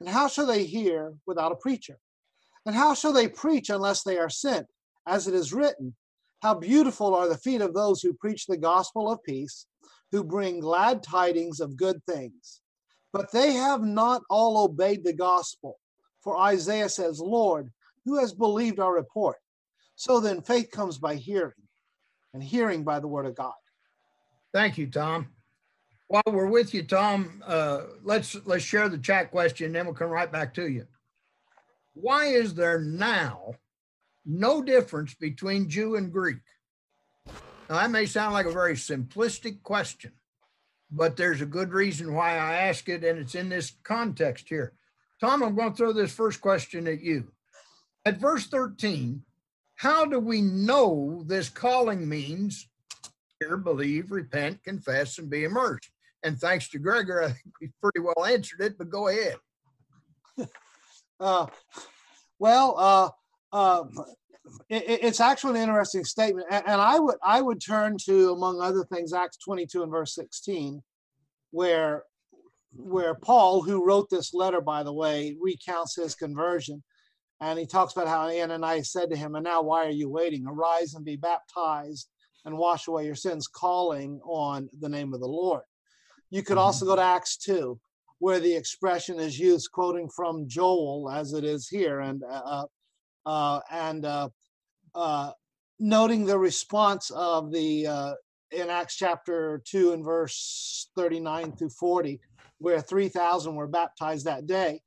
And 0.00 0.08
how 0.08 0.28
shall 0.28 0.46
they 0.46 0.64
hear 0.64 1.14
without 1.26 1.52
a 1.52 1.56
preacher? 1.56 1.98
And 2.66 2.74
how 2.74 2.94
shall 2.94 3.12
they 3.12 3.28
preach 3.28 3.70
unless 3.70 4.02
they 4.02 4.18
are 4.18 4.30
sent? 4.30 4.66
As 5.06 5.26
it 5.26 5.34
is 5.34 5.52
written, 5.52 5.94
how 6.42 6.54
beautiful 6.54 7.14
are 7.14 7.28
the 7.28 7.36
feet 7.36 7.60
of 7.60 7.74
those 7.74 8.02
who 8.02 8.14
preach 8.14 8.46
the 8.46 8.56
gospel 8.56 9.10
of 9.10 9.22
peace, 9.22 9.66
who 10.12 10.22
bring 10.22 10.60
glad 10.60 11.02
tidings 11.02 11.60
of 11.60 11.76
good 11.76 12.04
things. 12.04 12.60
But 13.12 13.32
they 13.32 13.52
have 13.52 13.82
not 13.82 14.22
all 14.30 14.64
obeyed 14.64 15.04
the 15.04 15.12
gospel. 15.12 15.78
For 16.22 16.38
Isaiah 16.38 16.88
says, 16.88 17.20
Lord, 17.20 17.70
who 18.04 18.18
has 18.18 18.32
believed 18.32 18.78
our 18.78 18.94
report? 18.94 19.36
So 19.96 20.20
then 20.20 20.40
faith 20.42 20.70
comes 20.70 20.98
by 20.98 21.16
hearing, 21.16 21.52
and 22.32 22.42
hearing 22.42 22.84
by 22.84 23.00
the 23.00 23.08
word 23.08 23.26
of 23.26 23.36
God. 23.36 23.52
Thank 24.52 24.78
you, 24.78 24.86
Tom. 24.86 25.28
While 26.12 26.22
we're 26.26 26.44
with 26.44 26.74
you, 26.74 26.82
Tom, 26.82 27.42
uh, 27.46 27.84
let's 28.02 28.36
let's 28.44 28.62
share 28.62 28.90
the 28.90 28.98
chat 28.98 29.30
question, 29.30 29.64
and 29.64 29.74
then 29.74 29.86
we'll 29.86 29.94
come 29.94 30.10
right 30.10 30.30
back 30.30 30.52
to 30.52 30.68
you. 30.68 30.86
Why 31.94 32.26
is 32.26 32.52
there 32.52 32.78
now 32.78 33.54
no 34.26 34.62
difference 34.62 35.14
between 35.14 35.70
Jew 35.70 35.96
and 35.96 36.12
Greek? 36.12 36.42
Now, 37.70 37.76
that 37.76 37.90
may 37.90 38.04
sound 38.04 38.34
like 38.34 38.44
a 38.44 38.52
very 38.52 38.74
simplistic 38.74 39.62
question, 39.62 40.12
but 40.90 41.16
there's 41.16 41.40
a 41.40 41.46
good 41.46 41.72
reason 41.72 42.12
why 42.12 42.32
I 42.32 42.56
ask 42.56 42.90
it, 42.90 43.04
and 43.04 43.18
it's 43.18 43.34
in 43.34 43.48
this 43.48 43.72
context 43.82 44.50
here. 44.50 44.74
Tom, 45.18 45.42
I'm 45.42 45.54
going 45.54 45.70
to 45.70 45.76
throw 45.78 45.94
this 45.94 46.12
first 46.12 46.42
question 46.42 46.88
at 46.88 47.00
you. 47.00 47.32
At 48.04 48.18
verse 48.18 48.46
13, 48.48 49.22
how 49.76 50.04
do 50.04 50.18
we 50.18 50.42
know 50.42 51.24
this 51.26 51.48
calling 51.48 52.06
means 52.06 52.68
hear, 53.40 53.56
believe, 53.56 54.12
repent, 54.12 54.62
confess, 54.62 55.16
and 55.16 55.30
be 55.30 55.44
immersed? 55.44 55.88
And 56.24 56.38
thanks 56.38 56.68
to 56.70 56.78
Gregor, 56.78 57.22
I 57.22 57.28
think 57.28 57.54
he 57.60 57.68
pretty 57.80 58.00
well 58.00 58.24
answered 58.24 58.60
it, 58.60 58.78
but 58.78 58.90
go 58.90 59.08
ahead. 59.08 59.36
Uh, 61.20 61.46
well, 62.40 62.74
uh, 62.76 63.08
uh, 63.52 63.84
it, 64.68 65.04
it's 65.04 65.20
actually 65.20 65.52
an 65.52 65.68
interesting 65.68 66.04
statement, 66.04 66.48
and, 66.50 66.64
and, 66.66 66.80
I 66.80 66.98
would 66.98 67.16
I 67.22 67.40
would 67.40 67.60
turn 67.60 67.96
to, 68.06 68.32
among 68.32 68.60
other 68.60 68.84
things, 68.84 69.12
Acts 69.12 69.36
22 69.36 69.84
and 69.84 69.92
verse 69.92 70.16
16, 70.16 70.82
where 71.52 72.02
where 72.74 73.14
Paul, 73.14 73.62
who 73.62 73.86
wrote 73.86 74.10
this 74.10 74.34
letter, 74.34 74.60
by 74.60 74.82
the 74.82 74.92
way, 74.92 75.36
recounts 75.40 75.94
his 75.94 76.16
conversion, 76.16 76.82
and 77.40 77.56
he 77.56 77.66
talks 77.66 77.92
about 77.92 78.08
how 78.08 78.28
Ananias 78.28 78.90
said 78.90 79.10
to 79.10 79.16
him, 79.16 79.36
"And 79.36 79.44
now, 79.44 79.62
why 79.62 79.86
are 79.86 79.90
you 79.90 80.08
waiting? 80.08 80.46
Arise 80.46 80.94
and 80.94 81.04
be 81.04 81.16
baptized, 81.16 82.08
and 82.44 82.58
wash 82.58 82.88
away 82.88 83.06
your 83.06 83.14
sins, 83.14 83.46
calling 83.46 84.20
on 84.24 84.68
the 84.80 84.88
name 84.88 85.14
of 85.14 85.20
the 85.20 85.28
Lord." 85.28 85.62
You 86.32 86.42
could 86.42 86.56
also 86.56 86.86
go 86.86 86.96
to 86.96 87.02
Acts 87.02 87.36
2, 87.36 87.78
where 88.18 88.40
the 88.40 88.56
expression 88.56 89.20
is 89.20 89.38
used, 89.38 89.70
quoting 89.70 90.08
from 90.08 90.48
Joel, 90.48 91.10
as 91.10 91.34
it 91.34 91.44
is 91.44 91.68
here, 91.68 92.00
and 92.00 92.24
uh, 92.24 92.64
uh, 93.26 93.60
and 93.70 94.06
uh, 94.06 94.30
uh, 94.94 95.32
noting 95.78 96.24
the 96.24 96.38
response 96.38 97.10
of 97.10 97.52
the 97.52 97.86
uh, 97.86 98.14
in 98.50 98.70
Acts 98.70 98.96
chapter 98.96 99.60
two 99.66 99.92
and 99.92 100.02
verse 100.02 100.88
thirty 100.96 101.20
nine 101.20 101.52
through 101.52 101.68
forty, 101.68 102.18
where 102.56 102.80
three 102.80 103.10
thousand 103.10 103.54
were 103.54 103.66
baptized 103.66 104.24
that 104.24 104.46
day, 104.46 104.80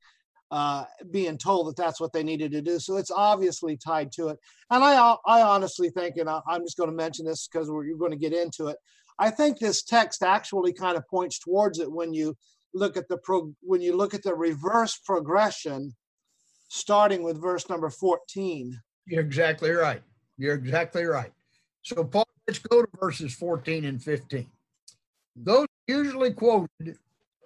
uh, 0.50 0.82
being 1.12 1.38
told 1.38 1.68
that 1.68 1.76
that's 1.76 2.00
what 2.00 2.12
they 2.12 2.24
needed 2.24 2.50
to 2.50 2.60
do. 2.60 2.80
So 2.80 2.96
it's 2.96 3.12
obviously 3.12 3.76
tied 3.76 4.10
to 4.14 4.30
it. 4.30 4.38
And 4.70 4.82
I 4.82 5.14
I 5.24 5.42
honestly 5.42 5.90
think, 5.90 6.16
and 6.16 6.28
I'm 6.28 6.64
just 6.64 6.76
going 6.76 6.90
to 6.90 6.96
mention 6.96 7.24
this 7.24 7.46
because 7.46 7.70
we're 7.70 7.94
going 7.94 8.10
to 8.10 8.16
get 8.16 8.32
into 8.32 8.66
it. 8.66 8.78
I 9.18 9.30
think 9.30 9.58
this 9.58 9.82
text 9.82 10.22
actually 10.22 10.72
kind 10.72 10.96
of 10.96 11.08
points 11.08 11.38
towards 11.38 11.78
it 11.78 11.90
when 11.90 12.12
you 12.12 12.36
look 12.74 12.96
at 12.96 13.08
the 13.08 13.18
pro, 13.18 13.52
when 13.62 13.80
you 13.80 13.96
look 13.96 14.14
at 14.14 14.22
the 14.22 14.34
reverse 14.34 14.98
progression, 14.98 15.94
starting 16.68 17.22
with 17.22 17.40
verse 17.40 17.68
number 17.68 17.90
14. 17.90 18.78
You're 19.06 19.20
exactly 19.20 19.70
right. 19.70 20.02
You're 20.36 20.54
exactly 20.54 21.04
right. 21.04 21.32
So 21.82 22.04
Paul, 22.04 22.26
let's 22.46 22.58
go 22.58 22.82
to 22.82 22.88
verses 23.00 23.34
14 23.34 23.84
and 23.84 24.02
15. 24.02 24.46
Those 25.36 25.66
usually 25.86 26.32
quoted 26.32 26.98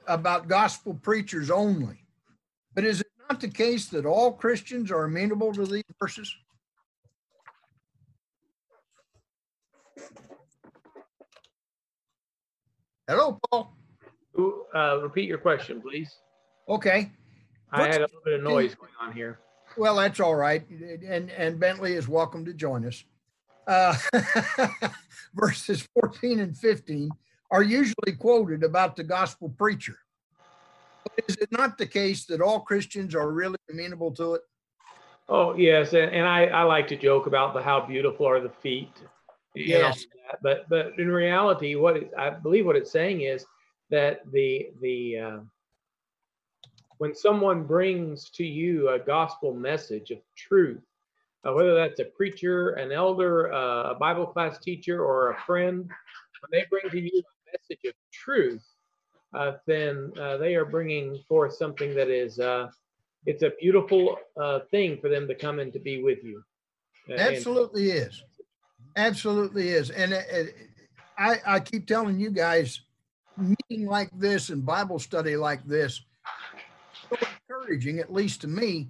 about 0.06 0.48
gospel 0.48 0.94
preachers 0.94 1.50
only. 1.50 2.04
But 2.74 2.84
is 2.84 3.00
it 3.00 3.06
not 3.28 3.40
the 3.40 3.48
case 3.48 3.86
that 3.88 4.06
all 4.06 4.32
Christians 4.32 4.90
are 4.90 5.04
amenable 5.04 5.52
to 5.52 5.66
these 5.66 5.84
verses? 6.00 6.34
Hello, 13.10 13.40
Paul. 13.50 13.74
Uh, 14.72 15.00
repeat 15.02 15.26
your 15.26 15.38
question, 15.38 15.82
please. 15.82 16.18
Okay. 16.68 17.10
I 17.72 17.82
had 17.88 17.96
a 17.96 18.00
little 18.02 18.20
bit 18.24 18.34
of 18.34 18.44
noise 18.44 18.76
going 18.76 18.92
on 19.00 19.12
here. 19.12 19.40
Well, 19.76 19.96
that's 19.96 20.20
all 20.20 20.36
right. 20.36 20.62
And, 20.70 21.28
and 21.28 21.58
Bentley 21.58 21.94
is 21.94 22.06
welcome 22.06 22.44
to 22.44 22.54
join 22.54 22.86
us. 22.86 23.02
Uh, 23.66 23.96
verses 25.34 25.88
14 26.00 26.38
and 26.38 26.56
15 26.56 27.10
are 27.50 27.64
usually 27.64 28.12
quoted 28.16 28.62
about 28.62 28.94
the 28.94 29.02
gospel 29.02 29.48
preacher. 29.58 29.96
But 31.02 31.24
is 31.26 31.34
it 31.38 31.50
not 31.50 31.78
the 31.78 31.86
case 31.86 32.26
that 32.26 32.40
all 32.40 32.60
Christians 32.60 33.16
are 33.16 33.32
really 33.32 33.58
amenable 33.68 34.12
to 34.12 34.34
it? 34.34 34.42
Oh, 35.28 35.56
yes. 35.56 35.94
And, 35.94 36.14
and 36.14 36.28
I, 36.28 36.44
I 36.44 36.62
like 36.62 36.86
to 36.86 36.96
joke 36.96 37.26
about 37.26 37.54
the 37.54 37.62
how 37.62 37.84
beautiful 37.84 38.28
are 38.28 38.38
the 38.38 38.52
feet. 38.62 38.92
Yes. 39.54 40.06
But 40.42 40.68
but 40.68 40.98
in 40.98 41.08
reality, 41.08 41.74
what 41.74 41.96
it, 41.96 42.10
I 42.16 42.30
believe 42.30 42.66
what 42.66 42.76
it's 42.76 42.92
saying 42.92 43.22
is 43.22 43.44
that 43.90 44.20
the 44.32 44.70
the 44.80 45.18
uh, 45.18 45.38
when 46.98 47.14
someone 47.14 47.64
brings 47.64 48.30
to 48.30 48.44
you 48.44 48.90
a 48.90 48.98
gospel 48.98 49.54
message 49.54 50.10
of 50.10 50.18
truth, 50.36 50.82
uh, 51.44 51.52
whether 51.52 51.74
that's 51.74 51.98
a 52.00 52.04
preacher, 52.04 52.70
an 52.70 52.92
elder, 52.92 53.52
uh, 53.52 53.90
a 53.90 53.94
Bible 53.94 54.26
class 54.26 54.58
teacher, 54.58 55.02
or 55.02 55.30
a 55.30 55.40
friend, 55.42 55.78
when 55.86 56.50
they 56.60 56.66
bring 56.70 56.88
to 56.90 57.00
you 57.00 57.22
a 57.22 57.50
message 57.52 57.84
of 57.86 57.94
truth, 58.12 58.62
uh, 59.34 59.52
then 59.66 60.12
uh, 60.20 60.36
they 60.36 60.54
are 60.54 60.64
bringing 60.64 61.18
forth 61.28 61.54
something 61.54 61.94
that 61.94 62.08
is 62.08 62.38
uh, 62.38 62.68
it's 63.26 63.42
a 63.42 63.52
beautiful 63.60 64.18
uh, 64.40 64.60
thing 64.70 64.98
for 65.00 65.08
them 65.08 65.26
to 65.28 65.34
come 65.34 65.58
and 65.58 65.72
to 65.72 65.78
be 65.78 66.02
with 66.02 66.22
you. 66.22 66.42
Absolutely 67.16 67.90
and, 67.90 68.08
is. 68.08 68.22
Absolutely 68.96 69.68
is. 69.68 69.90
And 69.90 70.14
uh, 70.14 70.18
uh, 70.32 70.44
I, 71.18 71.36
I 71.46 71.60
keep 71.60 71.86
telling 71.86 72.18
you 72.18 72.30
guys, 72.30 72.80
meeting 73.36 73.86
like 73.86 74.10
this 74.12 74.50
and 74.50 74.64
Bible 74.64 74.98
study 74.98 75.36
like 75.36 75.64
this 75.66 76.02
so 77.10 77.16
encouraging, 77.48 77.98
at 77.98 78.12
least 78.12 78.42
to 78.42 78.48
me. 78.48 78.88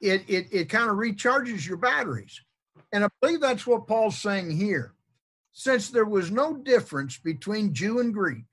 It 0.00 0.24
it 0.28 0.48
it 0.52 0.68
kind 0.68 0.90
of 0.90 0.96
recharges 0.96 1.66
your 1.66 1.78
batteries, 1.78 2.42
and 2.92 3.04
I 3.04 3.08
believe 3.20 3.40
that's 3.40 3.66
what 3.66 3.86
Paul's 3.86 4.18
saying 4.18 4.50
here. 4.50 4.92
Since 5.52 5.90
there 5.90 6.04
was 6.04 6.30
no 6.30 6.54
difference 6.54 7.16
between 7.18 7.72
Jew 7.72 8.00
and 8.00 8.12
Greek, 8.12 8.44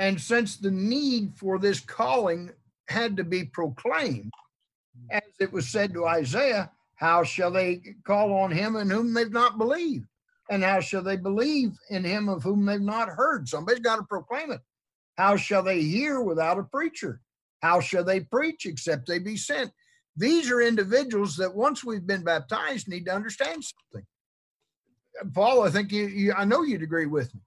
and 0.00 0.20
since 0.20 0.56
the 0.56 0.72
need 0.72 1.34
for 1.36 1.58
this 1.58 1.78
calling 1.78 2.50
had 2.88 3.16
to 3.16 3.24
be 3.24 3.44
proclaimed, 3.44 4.32
as 5.10 5.22
it 5.38 5.52
was 5.52 5.68
said 5.68 5.92
to 5.92 6.06
Isaiah, 6.06 6.72
how 6.96 7.22
shall 7.22 7.50
they 7.50 7.80
call 8.04 8.32
on 8.32 8.50
him 8.50 8.76
in 8.76 8.90
whom 8.90 9.14
they've 9.14 9.30
not 9.30 9.58
believed? 9.58 10.06
And 10.50 10.62
how 10.62 10.80
shall 10.80 11.02
they 11.02 11.16
believe 11.16 11.72
in 11.90 12.04
him 12.04 12.28
of 12.28 12.42
whom 12.42 12.64
they've 12.64 12.80
not 12.80 13.08
heard? 13.08 13.48
Somebody's 13.48 13.80
got 13.80 13.96
to 13.96 14.04
proclaim 14.04 14.52
it. 14.52 14.60
How 15.16 15.36
shall 15.36 15.62
they 15.62 15.82
hear 15.82 16.20
without 16.20 16.58
a 16.58 16.62
preacher? 16.62 17.20
How 17.62 17.80
shall 17.80 18.04
they 18.04 18.20
preach 18.20 18.66
except 18.66 19.06
they 19.06 19.18
be 19.18 19.36
sent? 19.36 19.72
These 20.16 20.50
are 20.50 20.60
individuals 20.60 21.36
that 21.36 21.54
once 21.54 21.84
we've 21.84 22.06
been 22.06 22.24
baptized 22.24 22.88
need 22.88 23.06
to 23.06 23.14
understand 23.14 23.64
something. 23.64 24.06
Paul, 25.34 25.62
I 25.62 25.70
think 25.70 25.92
you, 25.92 26.06
you 26.06 26.32
I 26.32 26.44
know 26.44 26.62
you'd 26.62 26.82
agree 26.82 27.06
with 27.06 27.34
me 27.34 27.40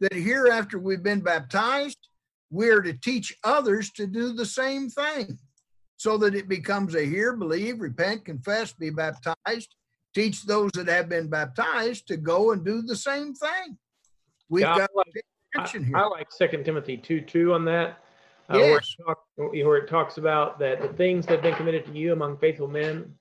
that 0.00 0.12
here 0.12 0.48
after 0.48 0.78
we've 0.78 1.02
been 1.02 1.20
baptized, 1.20 1.98
we're 2.50 2.82
to 2.82 2.92
teach 2.92 3.36
others 3.44 3.90
to 3.92 4.06
do 4.06 4.32
the 4.32 4.46
same 4.46 4.90
thing 4.90 5.38
so 6.02 6.18
that 6.18 6.34
it 6.34 6.48
becomes 6.48 6.96
a 6.96 7.04
hear, 7.04 7.32
believe, 7.36 7.80
repent, 7.80 8.24
confess, 8.24 8.72
be 8.72 8.90
baptized. 8.90 9.76
Teach 10.16 10.42
those 10.42 10.72
that 10.72 10.88
have 10.88 11.08
been 11.08 11.28
baptized 11.28 12.08
to 12.08 12.16
go 12.16 12.50
and 12.50 12.64
do 12.64 12.82
the 12.82 12.96
same 12.96 13.32
thing. 13.34 13.78
We've 14.48 14.62
yeah, 14.62 14.78
got 14.78 14.90
I 14.90 15.62
like, 15.62 15.94
I, 15.94 16.00
I 16.00 16.06
like 16.08 16.32
Second 16.32 16.64
Timothy 16.64 16.96
2 16.96 17.20
2 17.20 17.54
on 17.54 17.64
that 17.66 18.00
uh, 18.50 18.58
yes. 18.58 18.66
where, 18.66 18.76
it 18.78 18.86
talk, 19.06 19.18
where, 19.36 19.76
it 19.76 19.88
talks 19.88 20.18
about 20.18 20.58
that 20.58 20.82
the 20.82 20.88
things 20.88 21.24
that 21.26 21.34
have 21.34 21.42
been 21.42 21.54
committed 21.54 21.86
to 21.86 21.92
you 21.92 22.12
among 22.12 22.36
faithful 22.38 22.66
men, 22.66 23.14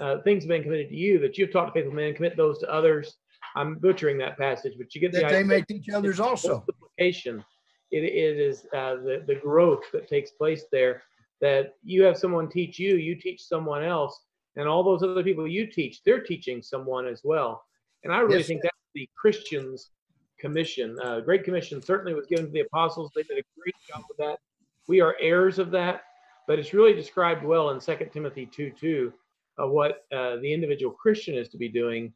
uh, 0.00 0.22
things 0.24 0.44
have 0.44 0.48
been 0.48 0.62
committed 0.62 0.88
to 0.88 0.96
you 0.96 1.18
that 1.18 1.36
you've 1.36 1.52
taught 1.52 1.66
to 1.66 1.72
faithful 1.72 1.92
men, 1.94 2.14
commit 2.14 2.38
those 2.38 2.58
to 2.60 2.72
others. 2.72 3.18
I'm 3.54 3.74
butchering 3.74 4.16
that 4.18 4.38
passage, 4.38 4.72
but 4.78 4.94
you 4.94 5.00
get 5.02 5.12
that 5.12 5.28
the 5.28 5.34
they 5.34 5.44
may 5.44 5.60
teach 5.60 5.90
others 5.90 6.20
also. 6.20 6.64
Multiplication. 6.66 7.44
It, 7.90 8.02
it 8.02 8.40
is 8.40 8.64
uh, 8.74 8.94
the, 8.94 9.24
the 9.26 9.34
growth 9.34 9.84
that 9.92 10.08
takes 10.08 10.30
place 10.30 10.64
there. 10.72 11.02
That 11.40 11.74
you 11.84 12.02
have 12.04 12.16
someone 12.16 12.48
teach 12.48 12.78
you, 12.78 12.96
you 12.96 13.16
teach 13.16 13.42
someone 13.42 13.84
else, 13.84 14.18
and 14.56 14.68
all 14.68 14.82
those 14.82 15.02
other 15.02 15.22
people 15.22 15.46
you 15.46 15.66
teach, 15.66 16.02
they're 16.04 16.22
teaching 16.22 16.62
someone 16.62 17.06
as 17.06 17.22
well. 17.24 17.64
And 18.04 18.12
I 18.12 18.20
really 18.20 18.38
yes, 18.38 18.46
think 18.46 18.62
that's 18.62 18.76
the 18.94 19.08
Christian's 19.16 19.90
commission. 20.38 20.98
Uh, 21.02 21.20
Great 21.20 21.44
Commission 21.44 21.82
certainly 21.82 22.14
was 22.14 22.26
given 22.26 22.46
to 22.46 22.52
the 22.52 22.60
apostles. 22.60 23.10
They 23.14 23.22
did 23.22 23.38
a 23.38 23.60
great 23.60 23.74
job 23.88 24.04
with 24.08 24.18
that. 24.18 24.38
We 24.86 25.00
are 25.00 25.16
heirs 25.20 25.58
of 25.58 25.70
that, 25.72 26.02
but 26.46 26.58
it's 26.58 26.74
really 26.74 26.92
described 26.92 27.44
well 27.44 27.70
in 27.70 27.80
2 27.80 28.10
Timothy 28.12 28.46
2 28.46 28.72
2 28.78 29.12
of 29.58 29.70
what 29.70 30.04
uh, 30.12 30.36
the 30.36 30.52
individual 30.52 30.92
Christian 30.92 31.34
is 31.34 31.48
to 31.48 31.56
be 31.56 31.68
doing 31.68 32.12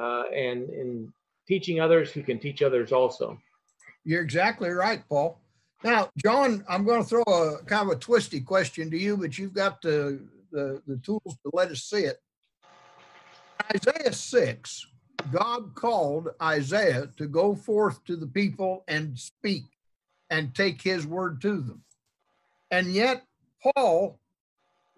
uh, 0.00 0.24
and 0.34 0.70
in 0.70 1.12
teaching 1.46 1.80
others 1.80 2.10
who 2.10 2.22
can 2.22 2.38
teach 2.38 2.62
others 2.62 2.92
also. 2.92 3.38
You're 4.04 4.22
exactly 4.22 4.70
right, 4.70 5.02
Paul. 5.08 5.40
Now, 5.84 6.10
John, 6.16 6.64
I'm 6.68 6.84
going 6.84 7.02
to 7.02 7.08
throw 7.08 7.22
a 7.22 7.62
kind 7.64 7.90
of 7.90 7.96
a 7.96 8.00
twisty 8.00 8.40
question 8.40 8.90
to 8.90 8.98
you, 8.98 9.16
but 9.16 9.38
you've 9.38 9.52
got 9.52 9.82
the, 9.82 10.20
the, 10.50 10.82
the 10.86 10.96
tools 10.98 11.36
to 11.42 11.50
let 11.52 11.70
us 11.70 11.82
see 11.82 12.04
it. 12.04 12.18
Isaiah 13.74 14.12
6, 14.12 14.86
God 15.30 15.74
called 15.74 16.28
Isaiah 16.40 17.08
to 17.16 17.26
go 17.26 17.54
forth 17.54 18.04
to 18.04 18.16
the 18.16 18.26
people 18.26 18.84
and 18.88 19.18
speak 19.18 19.64
and 20.30 20.54
take 20.54 20.82
his 20.82 21.06
word 21.06 21.40
to 21.42 21.60
them. 21.60 21.82
And 22.70 22.92
yet, 22.92 23.24
Paul 23.62 24.18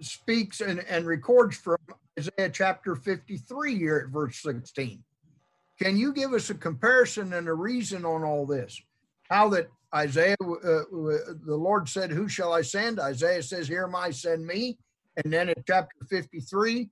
speaks 0.01 0.61
and, 0.61 0.81
and 0.89 1.07
records 1.07 1.57
from 1.57 1.79
Isaiah 2.19 2.51
chapter 2.51 2.95
53 2.95 3.77
here 3.77 4.05
at 4.07 4.13
verse 4.13 4.41
16. 4.43 5.03
Can 5.81 5.97
you 5.97 6.13
give 6.13 6.33
us 6.33 6.51
a 6.51 6.55
comparison 6.55 7.33
and 7.33 7.49
a 7.49 7.55
reason 7.55 8.05
on 8.05 8.25
all 8.25 8.47
this? 8.47 8.81
How 9.31 9.49
that 9.51 9.71
Isaiah, 9.95 10.37
uh, 10.41 10.83
the 10.93 11.57
Lord 11.57 11.89
said, 11.89 12.11
Who 12.11 12.29
shall 12.29 12.53
I 12.53 12.63
send? 12.63 13.01
Isaiah 13.01 13.43
says, 13.43 13.69
Here 13.69 13.85
am 13.85 13.95
I, 13.95 14.11
send 14.11 14.47
me. 14.47 14.79
And 15.23 15.33
then 15.33 15.49
in 15.49 15.55
chapter 15.67 15.97
53, 16.09 16.89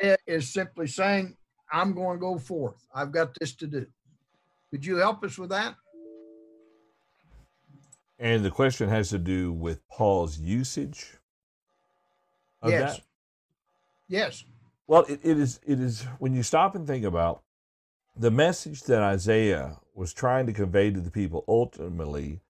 it 0.00 0.20
is 0.26 0.52
simply 0.52 0.86
saying, 0.86 1.36
I'm 1.72 1.94
going 1.94 2.18
to 2.18 2.20
go 2.20 2.38
forth. 2.38 2.86
I've 2.94 3.12
got 3.12 3.36
this 3.38 3.54
to 3.56 3.66
do. 3.66 3.86
Could 4.70 4.84
you 4.84 4.96
help 4.96 5.22
us 5.22 5.38
with 5.38 5.50
that? 5.50 5.74
And 8.18 8.44
the 8.44 8.50
question 8.50 8.88
has 8.88 9.10
to 9.10 9.18
do 9.18 9.52
with 9.52 9.86
Paul's 9.88 10.38
usage 10.38 11.18
of 12.62 12.70
yes. 12.70 12.96
that. 12.96 13.04
Yes. 14.08 14.44
Well, 14.86 15.04
it, 15.08 15.20
it 15.22 15.38
is 15.38 15.58
it 15.66 15.80
is 15.80 16.02
when 16.18 16.34
you 16.34 16.42
stop 16.42 16.74
and 16.74 16.86
think 16.86 17.04
about 17.04 17.42
the 18.16 18.30
message 18.30 18.82
that 18.84 19.02
Isaiah 19.02 19.78
was 19.94 20.12
trying 20.12 20.46
to 20.46 20.52
convey 20.52 20.90
to 20.90 21.00
the 21.00 21.10
people 21.10 21.44
ultimately 21.46 22.40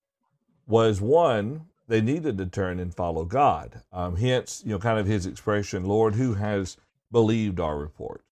was 0.67 1.01
one, 1.01 1.67
they 1.89 2.01
needed 2.01 2.39
to 2.39 2.47
turn 2.47 2.79
and 2.79 2.95
follow 2.95 3.25
God. 3.25 3.83
Um, 3.93 4.17
hence, 4.17 4.63
you 4.65 4.73
know, 4.73 4.79
kind 4.79 4.99
of 4.99 5.07
his 5.07 5.27
expression, 5.27 5.85
Lord, 5.85 6.15
who 6.15 6.35
has 6.35 6.77
believed 7.11 7.61
our 7.61 7.77
report? 7.77 8.23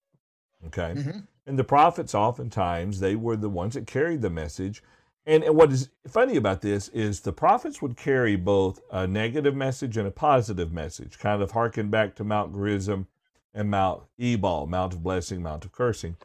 Okay. 0.67 0.95
Mm-hmm. 0.97 1.19
And 1.47 1.59
the 1.59 1.65
prophets, 1.65 2.15
oftentimes, 2.15 3.01
they 3.01 3.17
were 3.17 3.37
the 3.37 3.49
ones 3.49 3.75
that 3.75 3.87
carried 3.87 4.23
the 4.23 4.31
message. 4.31 4.83
And, 5.27 5.43
and 5.43 5.57
what 5.57 5.73
is 5.73 5.91
funny 6.09 6.37
about 6.37 6.61
this 6.61 6.89
is 6.89 7.21
the 7.21 7.33
prophets 7.33 7.83
would 7.83 7.97
carry 7.97 8.37
both 8.37 8.81
a 8.91 9.07
negative 9.07 9.55
message 9.55 9.97
and 9.97 10.07
a 10.07 10.13
positive 10.13 10.73
message, 10.73 11.19
kind 11.19 11.43
of 11.43 11.51
harken 11.51 11.91
back 11.91 12.15
to 12.17 12.25
Mount 12.25 12.53
Gerizim 12.55 13.09
and 13.53 13.71
Mount 13.71 14.03
Ebal, 14.19 14.67
Mount 14.67 14.95
of 14.95 15.03
Blessing, 15.03 15.43
Mount 15.43 15.65
of 15.65 15.73
Cursing. 15.73 16.17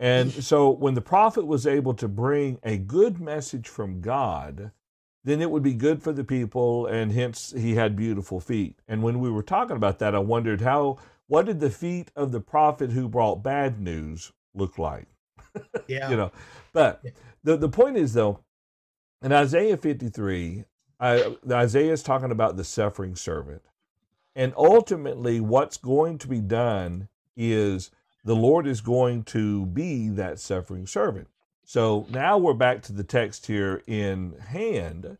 And 0.00 0.32
so 0.32 0.70
when 0.70 0.94
the 0.94 1.02
prophet 1.02 1.46
was 1.46 1.66
able 1.66 1.92
to 1.94 2.08
bring 2.08 2.58
a 2.62 2.78
good 2.78 3.20
message 3.20 3.68
from 3.68 4.00
God, 4.00 4.72
then 5.24 5.42
it 5.42 5.50
would 5.50 5.62
be 5.62 5.74
good 5.74 6.02
for 6.02 6.10
the 6.10 6.24
people, 6.24 6.86
and 6.86 7.12
hence 7.12 7.52
he 7.54 7.74
had 7.74 7.96
beautiful 7.96 8.40
feet. 8.40 8.80
And 8.88 9.02
when 9.02 9.20
we 9.20 9.30
were 9.30 9.42
talking 9.42 9.76
about 9.76 9.98
that, 9.98 10.14
I 10.14 10.18
wondered 10.20 10.62
how, 10.62 10.96
what 11.26 11.44
did 11.44 11.60
the 11.60 11.68
feet 11.68 12.10
of 12.16 12.32
the 12.32 12.40
prophet 12.40 12.92
who 12.92 13.10
brought 13.10 13.42
bad 13.42 13.78
news 13.78 14.32
look 14.54 14.78
like? 14.78 15.06
Yeah. 15.88 16.08
you 16.08 16.16
know, 16.16 16.30
but 16.72 17.04
the, 17.42 17.56
the 17.56 17.68
point 17.68 17.96
is 17.96 18.12
though, 18.14 18.44
in 19.20 19.32
Isaiah 19.32 19.76
53, 19.76 20.64
I, 21.00 21.34
Isaiah 21.50 21.92
is 21.92 22.04
talking 22.04 22.30
about 22.30 22.56
the 22.56 22.62
suffering 22.62 23.16
servant. 23.16 23.62
And 24.36 24.54
ultimately, 24.56 25.40
what's 25.40 25.76
going 25.76 26.18
to 26.18 26.28
be 26.28 26.40
done 26.40 27.08
is 27.36 27.90
the 28.24 28.36
Lord 28.36 28.66
is 28.66 28.80
going 28.80 29.24
to 29.24 29.66
be 29.66 30.08
that 30.10 30.38
suffering 30.38 30.86
servant. 30.86 31.28
So 31.64 32.06
now 32.10 32.36
we're 32.36 32.54
back 32.54 32.82
to 32.82 32.92
the 32.92 33.04
text 33.04 33.46
here 33.46 33.82
in 33.86 34.34
hand. 34.38 35.18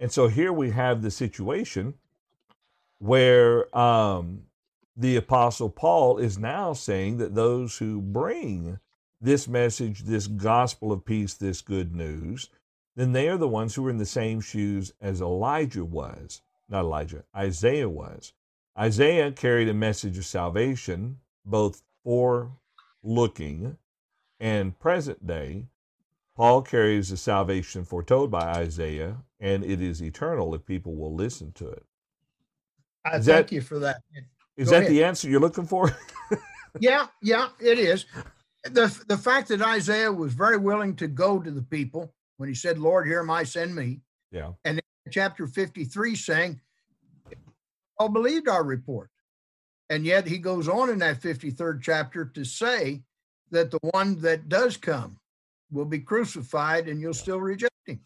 And 0.00 0.12
so 0.12 0.28
here 0.28 0.52
we 0.52 0.70
have 0.70 1.02
the 1.02 1.10
situation 1.10 1.94
where 2.98 3.76
um, 3.76 4.42
the 4.96 5.16
Apostle 5.16 5.70
Paul 5.70 6.18
is 6.18 6.38
now 6.38 6.72
saying 6.72 7.18
that 7.18 7.34
those 7.34 7.78
who 7.78 8.00
bring 8.00 8.78
this 9.20 9.48
message, 9.48 10.00
this 10.00 10.26
gospel 10.26 10.92
of 10.92 11.04
peace, 11.04 11.34
this 11.34 11.60
good 11.60 11.94
news, 11.94 12.48
then 12.96 13.12
they 13.12 13.28
are 13.28 13.36
the 13.36 13.48
ones 13.48 13.74
who 13.74 13.86
are 13.86 13.90
in 13.90 13.98
the 13.98 14.06
same 14.06 14.40
shoes 14.40 14.92
as 15.00 15.20
Elijah 15.20 15.84
was. 15.84 16.42
Not 16.68 16.80
Elijah, 16.80 17.24
Isaiah 17.34 17.88
was. 17.88 18.32
Isaiah 18.78 19.32
carried 19.32 19.68
a 19.68 19.74
message 19.74 20.18
of 20.18 20.26
salvation, 20.26 21.18
both 21.44 21.82
for 22.08 22.50
looking 23.02 23.76
and 24.40 24.78
present 24.78 25.26
day. 25.26 25.66
Paul 26.34 26.62
carries 26.62 27.10
the 27.10 27.18
salvation 27.18 27.84
foretold 27.84 28.30
by 28.30 28.44
Isaiah, 28.44 29.18
and 29.40 29.62
it 29.62 29.82
is 29.82 30.02
eternal 30.02 30.54
if 30.54 30.64
people 30.64 30.94
will 30.96 31.14
listen 31.14 31.52
to 31.52 31.68
it. 31.68 31.84
I 33.04 33.18
Is 33.18 33.26
thank 33.26 33.48
that- 33.48 33.54
you 33.54 33.60
for 33.60 33.78
that. 33.80 34.00
Is 34.56 34.68
Go 34.68 34.70
that 34.76 34.78
ahead. 34.84 34.90
the 34.90 35.04
answer 35.04 35.28
you're 35.28 35.38
looking 35.38 35.66
for? 35.66 35.94
Yeah, 36.80 37.06
yeah, 37.22 37.48
it 37.60 37.78
is. 37.78 38.04
The 38.62 38.86
the 39.08 39.16
fact 39.16 39.48
that 39.48 39.60
Isaiah 39.62 40.12
was 40.12 40.32
very 40.34 40.58
willing 40.58 40.94
to 40.96 41.08
go 41.08 41.40
to 41.40 41.50
the 41.50 41.62
people 41.62 42.14
when 42.36 42.48
he 42.48 42.54
said, 42.54 42.78
Lord, 42.78 43.06
here 43.08 43.20
am 43.20 43.30
I, 43.30 43.42
send 43.42 43.74
me. 43.74 44.00
yeah. 44.30 44.52
And 44.64 44.80
chapter 45.10 45.46
53 45.48 46.14
saying, 46.14 46.60
all 47.98 48.10
believed 48.10 48.48
our 48.48 48.62
report. 48.62 49.10
And 49.90 50.04
yet 50.04 50.26
he 50.26 50.38
goes 50.38 50.68
on 50.68 50.90
in 50.90 50.98
that 50.98 51.20
53rd 51.20 51.80
chapter 51.82 52.26
to 52.26 52.44
say 52.44 53.02
that 53.50 53.70
the 53.70 53.78
one 53.92 54.20
that 54.20 54.48
does 54.48 54.76
come 54.76 55.18
will 55.70 55.86
be 55.86 56.00
crucified 56.00 56.88
and 56.88 57.00
you'll 57.00 57.14
still 57.14 57.40
reject 57.40 57.74
him. 57.86 58.00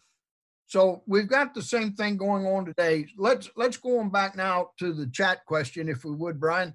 So 0.65 1.03
we've 1.05 1.27
got 1.27 1.53
the 1.53 1.61
same 1.61 1.93
thing 1.93 2.17
going 2.17 2.45
on 2.45 2.65
today. 2.65 3.07
Let's 3.17 3.49
let's 3.55 3.77
go 3.77 3.99
on 3.99 4.09
back 4.09 4.35
now 4.35 4.69
to 4.79 4.93
the 4.93 5.07
chat 5.07 5.45
question, 5.45 5.89
if 5.89 6.03
we 6.03 6.11
would, 6.11 6.39
Brian. 6.39 6.73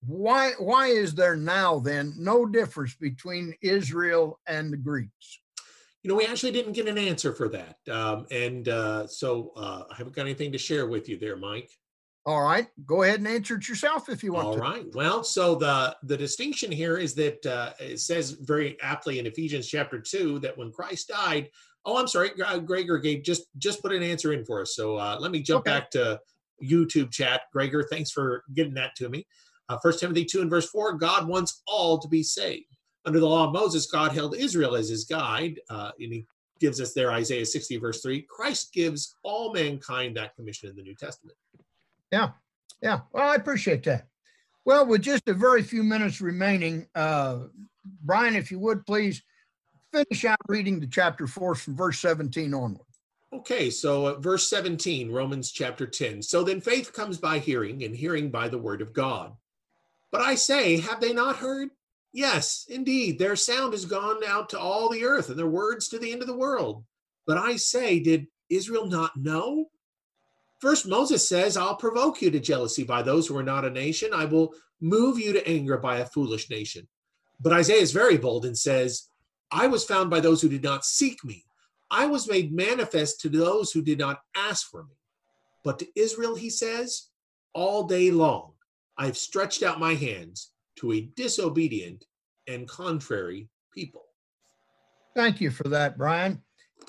Why 0.00 0.52
why 0.58 0.88
is 0.88 1.14
there 1.14 1.36
now 1.36 1.78
then 1.78 2.14
no 2.18 2.46
difference 2.46 2.94
between 2.94 3.54
Israel 3.60 4.40
and 4.46 4.72
the 4.72 4.76
Greeks? 4.76 5.40
You 6.02 6.10
know, 6.10 6.16
we 6.16 6.26
actually 6.26 6.52
didn't 6.52 6.72
get 6.72 6.88
an 6.88 6.96
answer 6.96 7.32
for 7.32 7.48
that. 7.48 7.76
Um, 7.90 8.26
and 8.30 8.68
uh, 8.68 9.06
so 9.06 9.52
uh, 9.56 9.84
I 9.90 9.96
haven't 9.96 10.14
got 10.14 10.22
anything 10.22 10.52
to 10.52 10.58
share 10.58 10.86
with 10.86 11.08
you 11.08 11.18
there, 11.18 11.36
Mike. 11.36 11.70
All 12.28 12.42
right, 12.42 12.66
go 12.84 13.04
ahead 13.04 13.20
and 13.20 13.26
answer 13.26 13.54
it 13.54 13.66
yourself 13.70 14.10
if 14.10 14.22
you 14.22 14.34
want 14.34 14.48
All 14.48 14.54
to. 14.56 14.60
right. 14.60 14.84
Well, 14.94 15.24
so 15.24 15.54
the 15.54 15.96
the 16.02 16.14
distinction 16.14 16.70
here 16.70 16.98
is 16.98 17.14
that 17.14 17.46
uh, 17.46 17.72
it 17.80 18.00
says 18.00 18.32
very 18.32 18.76
aptly 18.82 19.18
in 19.18 19.26
Ephesians 19.26 19.66
chapter 19.66 19.98
two 19.98 20.38
that 20.40 20.54
when 20.58 20.70
Christ 20.70 21.08
died, 21.08 21.48
oh, 21.86 21.96
I'm 21.96 22.06
sorry, 22.06 22.32
uh, 22.44 22.58
Gregor 22.58 22.98
gave 22.98 23.22
just 23.22 23.44
just 23.56 23.80
put 23.80 23.94
an 23.94 24.02
answer 24.02 24.34
in 24.34 24.44
for 24.44 24.60
us. 24.60 24.76
So 24.76 24.96
uh, 24.96 25.16
let 25.18 25.30
me 25.30 25.40
jump 25.40 25.60
Okay. 25.66 25.70
back 25.78 25.90
to 25.92 26.20
YouTube 26.62 27.10
chat. 27.10 27.44
Gregor, 27.50 27.82
thanks 27.90 28.10
for 28.10 28.44
getting 28.52 28.74
that 28.74 28.94
to 28.96 29.08
me. 29.08 29.26
Uh, 29.70 29.78
First 29.78 29.98
Timothy 29.98 30.26
two 30.26 30.42
and 30.42 30.50
verse 30.50 30.68
four: 30.68 30.92
God 30.98 31.26
wants 31.26 31.62
all 31.66 31.98
to 31.98 32.08
be 32.08 32.22
saved. 32.22 32.76
Under 33.06 33.20
the 33.20 33.26
law 33.26 33.46
of 33.46 33.54
Moses, 33.54 33.86
God 33.90 34.12
held 34.12 34.36
Israel 34.36 34.76
as 34.76 34.90
his 34.90 35.06
guide, 35.06 35.58
uh, 35.70 35.92
and 35.98 36.12
he 36.12 36.26
gives 36.60 36.78
us 36.78 36.92
there 36.92 37.10
Isaiah 37.10 37.46
60 37.46 37.78
verse 37.78 38.02
three. 38.02 38.26
Christ 38.28 38.74
gives 38.74 39.16
all 39.22 39.50
mankind 39.54 40.14
that 40.18 40.36
commission 40.36 40.68
in 40.68 40.76
the 40.76 40.82
New 40.82 40.94
Testament. 40.94 41.38
Yeah, 42.10 42.30
yeah. 42.82 43.00
Well, 43.12 43.28
I 43.28 43.34
appreciate 43.34 43.84
that. 43.84 44.06
Well, 44.64 44.86
with 44.86 45.02
just 45.02 45.28
a 45.28 45.34
very 45.34 45.62
few 45.62 45.82
minutes 45.82 46.20
remaining, 46.20 46.86
uh, 46.94 47.44
Brian, 48.02 48.36
if 48.36 48.50
you 48.50 48.58
would 48.58 48.84
please 48.86 49.22
finish 49.92 50.24
out 50.24 50.38
reading 50.48 50.80
the 50.80 50.86
chapter 50.86 51.26
four 51.26 51.54
from 51.54 51.76
verse 51.76 51.98
17 52.00 52.52
onward. 52.52 52.84
Okay, 53.32 53.68
so 53.68 54.06
uh, 54.06 54.18
verse 54.18 54.48
17, 54.48 55.10
Romans 55.10 55.52
chapter 55.52 55.86
10. 55.86 56.22
So 56.22 56.42
then 56.42 56.60
faith 56.60 56.92
comes 56.92 57.18
by 57.18 57.38
hearing, 57.38 57.84
and 57.84 57.94
hearing 57.94 58.30
by 58.30 58.48
the 58.48 58.58
word 58.58 58.80
of 58.80 58.94
God. 58.94 59.34
But 60.10 60.22
I 60.22 60.34
say, 60.34 60.80
have 60.80 61.00
they 61.00 61.12
not 61.12 61.36
heard? 61.36 61.68
Yes, 62.12 62.66
indeed, 62.70 63.18
their 63.18 63.36
sound 63.36 63.74
has 63.74 63.84
gone 63.84 64.22
out 64.26 64.48
to 64.50 64.58
all 64.58 64.88
the 64.88 65.04
earth, 65.04 65.28
and 65.28 65.38
their 65.38 65.46
words 65.46 65.88
to 65.88 65.98
the 65.98 66.10
end 66.10 66.22
of 66.22 66.26
the 66.26 66.36
world. 66.36 66.84
But 67.26 67.36
I 67.36 67.56
say, 67.56 68.00
did 68.00 68.26
Israel 68.48 68.86
not 68.86 69.14
know? 69.16 69.66
First, 70.60 70.88
Moses 70.88 71.28
says, 71.28 71.56
I'll 71.56 71.76
provoke 71.76 72.20
you 72.20 72.30
to 72.30 72.40
jealousy 72.40 72.82
by 72.82 73.02
those 73.02 73.26
who 73.26 73.36
are 73.36 73.44
not 73.44 73.64
a 73.64 73.70
nation. 73.70 74.10
I 74.12 74.24
will 74.24 74.52
move 74.80 75.18
you 75.18 75.32
to 75.32 75.48
anger 75.48 75.78
by 75.78 75.98
a 75.98 76.06
foolish 76.06 76.50
nation. 76.50 76.88
But 77.40 77.52
Isaiah 77.52 77.80
is 77.80 77.92
very 77.92 78.18
bold 78.18 78.44
and 78.44 78.58
says, 78.58 79.08
I 79.52 79.68
was 79.68 79.84
found 79.84 80.10
by 80.10 80.20
those 80.20 80.42
who 80.42 80.48
did 80.48 80.64
not 80.64 80.84
seek 80.84 81.24
me. 81.24 81.44
I 81.90 82.06
was 82.06 82.28
made 82.28 82.52
manifest 82.52 83.20
to 83.20 83.28
those 83.28 83.70
who 83.70 83.82
did 83.82 83.98
not 83.98 84.20
ask 84.36 84.68
for 84.68 84.82
me. 84.82 84.94
But 85.64 85.78
to 85.78 85.86
Israel, 85.94 86.34
he 86.34 86.50
says, 86.50 87.08
all 87.54 87.84
day 87.84 88.10
long 88.10 88.52
I 88.96 89.06
have 89.06 89.16
stretched 89.16 89.62
out 89.62 89.80
my 89.80 89.94
hands 89.94 90.50
to 90.76 90.92
a 90.92 91.08
disobedient 91.16 92.04
and 92.48 92.68
contrary 92.68 93.48
people. 93.72 94.04
Thank 95.14 95.40
you 95.40 95.50
for 95.50 95.68
that, 95.68 95.96
Brian. 95.96 96.42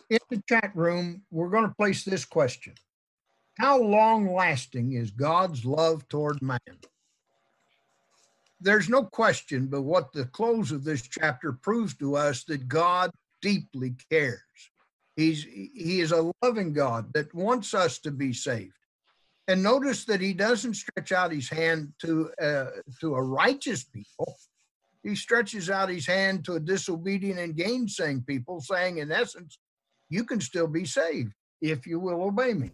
In 0.10 0.20
the 0.30 0.42
chat 0.50 0.72
room, 0.76 1.22
we're 1.30 1.50
going 1.50 1.68
to 1.68 1.76
place 1.76 2.04
this 2.04 2.26
question 2.26 2.74
How 3.60 3.78
long 3.78 4.34
lasting 4.34 4.94
is 4.94 5.12
God's 5.12 5.66
love 5.66 6.08
toward 6.08 6.42
man? 6.42 6.60
There's 8.62 8.90
no 8.90 9.04
question 9.04 9.68
but 9.68 9.82
what 9.82 10.14
the 10.14 10.26
close 10.26 10.72
of 10.72 10.86
this 10.86 11.02
chapter 11.02 11.52
proves 11.52 11.94
to 11.96 12.16
us 12.16 12.46
that 12.46 12.70
God 12.70 13.12
deeply 13.42 13.96
cares. 14.10 14.40
He's 15.18 15.44
he 15.44 16.00
is 16.00 16.14
a 16.14 16.32
loving 16.42 16.72
God 16.72 17.12
that 17.14 17.34
wants 17.34 17.74
us 17.74 18.00
to 18.00 18.12
be 18.12 18.32
saved. 18.32 18.74
And 19.50 19.62
notice 19.62 20.06
that 20.06 20.22
he 20.22 20.34
doesn't 20.34 20.76
stretch 20.76 21.12
out 21.12 21.32
his 21.32 21.50
hand 21.50 21.94
to 22.00 22.32
uh, 22.42 22.66
to 23.02 23.16
a 23.16 23.22
righteous 23.22 23.84
people. 23.84 24.38
He 25.04 25.16
stretches 25.16 25.70
out 25.70 25.90
his 25.90 26.06
hand 26.06 26.46
to 26.46 26.54
a 26.54 26.60
disobedient 26.60 27.40
and 27.40 27.56
gainsaying 27.56 28.24
people, 28.26 28.62
saying, 28.62 29.00
in 29.00 29.12
essence, 29.12 29.58
you 30.10 30.24
can 30.24 30.40
still 30.40 30.68
be 30.68 30.86
saved 30.86 31.34
if 31.62 31.88
you 31.88 32.00
will 32.00 32.22
obey 32.24 32.54
me. 32.54 32.72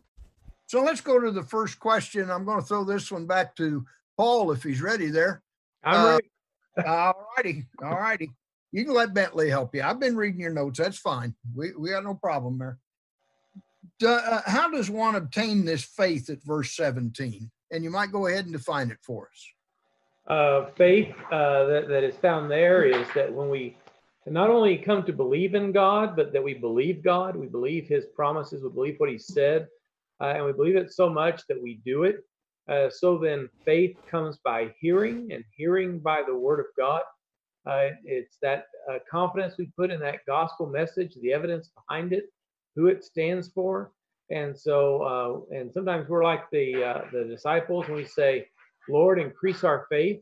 So 0.68 0.84
let's 0.84 1.02
go 1.02 1.20
to 1.20 1.32
the 1.32 1.44
first 1.44 1.80
question. 1.80 2.30
I'm 2.32 2.46
going 2.46 2.60
to 2.60 2.66
throw 2.66 2.84
this 2.84 3.12
one 3.12 3.28
back 3.28 3.56
to 3.58 3.86
Paul 4.18 4.52
if 4.52 4.64
he's 4.64 4.82
ready 4.82 5.10
there. 5.10 5.42
I'm 5.84 6.04
Uh, 6.04 6.08
ready. 6.08 6.30
All 6.86 7.28
righty. 7.38 7.66
All 7.84 8.00
righty. 8.00 8.32
You 8.72 8.84
can 8.84 8.94
let 8.94 9.14
Bentley 9.14 9.50
help 9.50 9.76
you. 9.76 9.84
I've 9.84 10.00
been 10.00 10.16
reading 10.16 10.42
your 10.42 10.54
notes. 10.54 10.80
That's 10.80 10.98
fine. 10.98 11.36
We, 11.56 11.74
we 11.78 11.92
got 11.92 12.04
no 12.04 12.16
problem 12.16 12.58
there. 12.58 12.80
Do- 14.00 14.08
uh, 14.08 14.42
how 14.46 14.70
does 14.72 14.90
one 14.90 15.16
obtain 15.16 15.64
this 15.66 15.84
faith 15.84 16.30
at 16.30 16.44
verse 16.44 16.76
17? 16.76 17.50
And 17.72 17.84
you 17.84 17.90
might 17.90 18.12
go 18.12 18.28
ahead 18.28 18.46
and 18.46 18.54
define 18.54 18.90
it 18.92 18.98
for 19.04 19.30
us. 19.32 19.48
uh, 20.28 20.66
faith 20.76 21.14
uh, 21.32 21.66
that, 21.66 21.88
that 21.88 22.04
is 22.04 22.16
found 22.18 22.50
there 22.50 22.84
is 22.84 23.08
that 23.14 23.32
when 23.32 23.50
we 23.50 23.78
not 24.26 24.50
only 24.50 24.76
come 24.78 25.04
to 25.04 25.14
believe 25.14 25.54
in 25.54 25.72
God, 25.72 26.16
but 26.16 26.34
that 26.34 26.44
we 26.44 26.56
believe 26.56 27.04
God, 27.04 27.36
we 27.36 27.46
believe 27.46 27.88
His 27.88 28.06
promises, 28.16 28.64
we 28.64 28.70
believe 28.70 28.96
what 28.98 29.10
He 29.10 29.20
said, 29.20 29.68
uh, 30.22 30.34
and 30.36 30.46
we 30.46 30.54
believe 30.54 30.76
it 30.76 30.92
so 30.94 31.10
much 31.10 31.42
that 31.50 31.62
we 31.62 31.80
do 31.86 32.04
it. 32.04 32.18
Uh, 32.70 32.90
so 32.90 33.18
then 33.18 33.50
faith 33.66 33.96
comes 34.10 34.40
by 34.44 34.74
hearing, 34.80 35.32
and 35.32 35.44
hearing 35.56 36.00
by 36.00 36.22
the 36.26 36.36
Word 36.36 36.60
of 36.60 36.66
God. 36.78 37.02
Uh, 37.68 37.90
it's 38.04 38.38
that 38.42 38.66
uh, 38.92 38.98
confidence 39.10 39.56
we 39.58 39.72
put 39.78 39.92
in 39.92 40.00
that 40.00 40.20
gospel 40.28 40.68
message, 40.68 41.16
the 41.22 41.34
evidence 41.34 41.70
behind 41.70 42.14
it, 42.14 42.26
who 42.76 42.88
it 42.88 43.04
stands 43.04 43.50
for. 43.50 43.92
And 44.32 44.58
so, 44.58 45.46
uh, 45.52 45.56
and 45.56 45.72
sometimes 45.72 46.10
we're 46.10 46.24
like 46.24 46.50
the 46.52 46.84
uh, 46.84 47.02
the 47.12 47.24
disciples 47.26 47.88
when 47.88 47.98
we 47.98 48.06
say, 48.06 48.48
Lord, 48.90 49.20
increase 49.20 49.64
our 49.64 49.86
faith. 49.90 50.22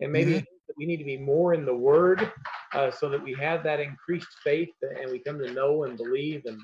And 0.00 0.12
maybe 0.12 0.32
Mhm. 0.32 0.40
that 0.68 0.76
we 0.76 0.86
need 0.86 0.98
to 0.98 1.04
be 1.04 1.16
more 1.16 1.54
in 1.54 1.64
the 1.64 1.74
word 1.74 2.30
uh, 2.74 2.90
so 2.90 3.08
that 3.08 3.22
we 3.22 3.32
have 3.34 3.62
that 3.64 3.80
increased 3.80 4.28
faith 4.44 4.74
and 4.82 5.10
we 5.10 5.20
come 5.20 5.38
to 5.38 5.52
know 5.52 5.84
and 5.84 5.96
believe 5.96 6.42
and, 6.46 6.60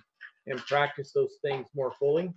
and 0.46 0.58
practice 0.66 1.12
those 1.12 1.38
things 1.42 1.66
more 1.74 1.92
fully. 1.98 2.32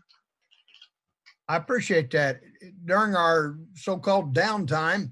I 1.48 1.58
appreciate 1.58 2.12
that. 2.12 2.42
During 2.86 3.16
our 3.16 3.58
so 3.76 3.98
called 3.98 4.36
downtime, 4.36 5.12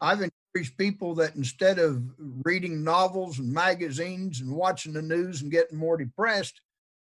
I've 0.00 0.20
encouraged 0.20 0.76
people 0.76 1.14
that 1.16 1.36
instead 1.36 1.78
of 1.78 2.02
reading 2.44 2.84
novels 2.84 3.38
and 3.38 3.52
magazines 3.52 4.40
and 4.40 4.54
watching 4.54 4.92
the 4.92 5.02
news 5.02 5.42
and 5.42 5.50
getting 5.50 5.78
more 5.78 5.96
depressed, 5.96 6.60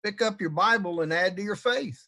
pick 0.04 0.22
up 0.22 0.40
your 0.40 0.52
Bible 0.52 1.02
and 1.02 1.12
add 1.12 1.36
to 1.38 1.42
your 1.42 1.56
faith. 1.56 2.00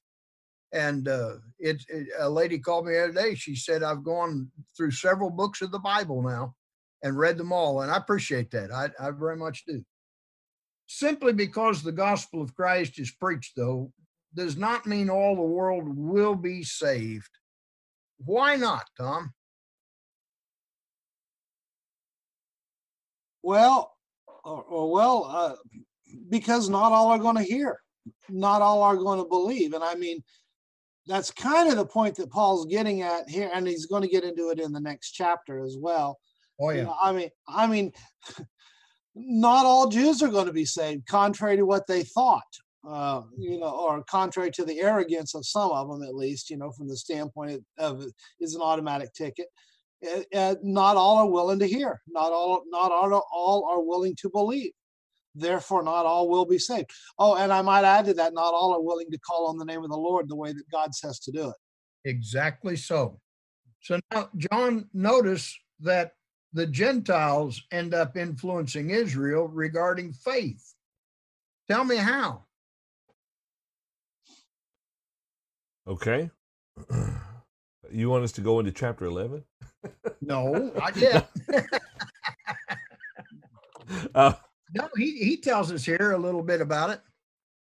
And 0.74 1.08
uh, 1.08 1.36
it, 1.60 1.84
it, 1.90 2.08
a 2.20 2.30
lady 2.30 2.58
called 2.58 2.86
me 2.86 2.94
the 2.94 3.04
other 3.04 3.14
day. 3.14 3.36
She 3.36 3.56
said, 3.56 3.84
I've 3.84 4.04
gone 4.04 4.50
through 4.78 4.92
several 4.92 5.30
books 5.30 5.62
of 5.62 5.72
the 5.72 5.80
Bible 5.80 6.22
now 6.22 6.56
and 7.04 7.18
read 7.18 7.38
them 7.38 7.52
all. 7.52 7.82
And 7.82 7.92
I 7.92 7.98
appreciate 7.98 8.52
that. 8.52 8.72
I, 8.72 8.90
I 9.00 9.12
very 9.12 9.36
much 9.36 9.66
do. 9.66 9.84
Simply 10.88 11.34
because 11.34 11.82
the 11.82 11.92
gospel 11.92 12.42
of 12.42 12.56
Christ 12.56 13.00
is 13.00 13.12
preached, 13.12 13.54
though, 13.56 13.92
does 14.36 14.58
not 14.58 14.86
mean 14.86 15.10
all 15.10 15.36
the 15.36 15.42
world 15.42 15.84
will 15.88 16.36
be 16.36 16.64
saved. 16.64 17.30
Why 18.18 18.56
not, 18.56 18.84
Tom? 18.98 19.34
Well, 23.44 23.96
or, 24.44 24.64
or 24.64 24.92
well, 24.92 25.26
uh, 25.26 25.56
because 26.30 26.70
not 26.70 26.92
all 26.92 27.10
are 27.10 27.20
going 27.20 27.38
to 27.38 27.44
hear, 27.44 27.80
not 28.30 28.62
all 28.62 28.84
are 28.84 28.96
going 28.96 29.20
to 29.20 29.28
believe, 29.28 29.74
and 29.74 29.84
I 29.84 29.96
mean, 29.96 30.24
that's 31.08 31.32
kind 31.32 31.70
of 31.70 31.78
the 31.78 31.86
point 31.86 32.16
that 32.16 32.30
Paul's 32.30 32.68
getting 32.68 33.02
at 33.02 33.28
here, 33.28 33.50
and 33.54 33.68
he's 33.68 33.88
going 33.88 34.04
to 34.04 34.08
get 34.08 34.24
into 34.24 34.50
it 34.50 34.60
in 34.60 34.72
the 34.72 34.80
next 34.80 35.12
chapter 35.12 35.64
as 35.64 35.76
well. 35.80 36.20
Oh, 36.60 36.70
You 36.70 36.78
yeah. 36.78 36.84
know, 36.84 36.96
I 37.02 37.12
mean, 37.12 37.30
I 37.48 37.68
mean, 37.68 37.92
not 39.16 39.66
all 39.66 39.90
Jews 39.90 40.22
are 40.22 40.30
going 40.30 40.46
to 40.46 40.54
be 40.54 40.66
saved, 40.66 41.08
contrary 41.08 41.58
to 41.58 41.66
what 41.66 41.88
they 41.88 42.04
thought. 42.04 42.44
Uh, 42.88 43.22
you 43.38 43.60
know, 43.60 43.70
or 43.70 44.04
contrary 44.06 44.50
to 44.50 44.66
the 44.66 44.80
arrogance 44.80 45.36
of 45.36 45.46
some 45.46 45.70
of 45.72 45.88
them, 45.88 46.02
at 46.02 46.16
least, 46.16 46.50
you 46.50 46.58
know, 46.58 46.72
from 46.72 46.88
the 46.88 46.98
standpoint 46.98 47.64
of 47.78 48.02
it 48.02 48.12
is 48.40 48.56
an 48.56 48.62
automatic 48.62 49.14
ticket. 49.14 49.48
Uh, 50.36 50.56
not 50.64 50.98
all 50.98 51.18
are 51.18 51.30
willing 51.30 51.60
to 51.60 51.68
hear. 51.68 52.02
Not 52.08 52.32
all, 52.32 52.64
not 52.70 52.92
all, 52.92 53.24
all 53.32 53.70
are 53.70 53.82
willing 53.82 54.16
to 54.22 54.30
believe. 54.32 54.72
Therefore, 55.36 55.84
not 55.84 56.08
all 56.08 56.28
will 56.28 56.46
be 56.46 56.58
saved. 56.58 56.90
Oh, 57.20 57.36
and 57.36 57.54
I 57.54 57.62
might 57.62 57.86
add 57.86 58.06
to 58.06 58.16
that, 58.16 58.34
not 58.34 58.54
all 58.54 58.74
are 58.74 58.82
willing 58.82 59.12
to 59.12 59.20
call 59.20 59.48
on 59.48 59.58
the 59.58 59.66
name 59.66 59.84
of 59.84 59.92
the 59.92 59.96
Lord 59.98 60.28
the 60.28 60.36
way 60.36 60.52
that 60.52 60.70
God 60.72 60.96
says 60.96 61.20
to 61.20 61.32
do 61.32 61.50
it. 61.50 61.56
Exactly 62.10 62.76
so. 62.76 63.20
So 63.82 64.00
now, 64.12 64.30
John, 64.38 64.90
notice 64.94 65.58
that 65.82 66.14
the 66.54 66.66
Gentiles 66.66 67.62
end 67.72 67.94
up 67.94 68.18
influencing 68.18 68.90
Israel 68.90 69.48
regarding 69.48 70.14
faith. 70.14 70.74
Tell 71.70 71.84
me 71.84 71.96
how. 71.96 72.46
Okay. 75.92 76.32
You 77.94 78.10
want 78.10 78.24
us 78.24 78.32
to 78.34 78.42
go 78.42 78.60
into 78.60 78.72
chapter 78.72 79.04
11? 79.04 79.44
No, 80.22 80.72
not 80.78 80.96
yet. 80.96 81.30
Uh, 84.16 84.34
no, 84.74 84.88
he, 84.96 85.18
he 85.18 85.36
tells 85.36 85.70
us 85.70 85.84
here 85.84 86.14
a 86.14 86.18
little 86.18 86.44
bit 86.44 86.62
about 86.62 86.92
it. 86.92 87.02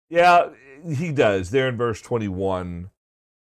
yeah, 0.09 0.49
he 0.85 1.13
does. 1.13 1.49
There 1.51 1.69
in 1.69 1.77
verse 1.77 2.01
21. 2.01 2.89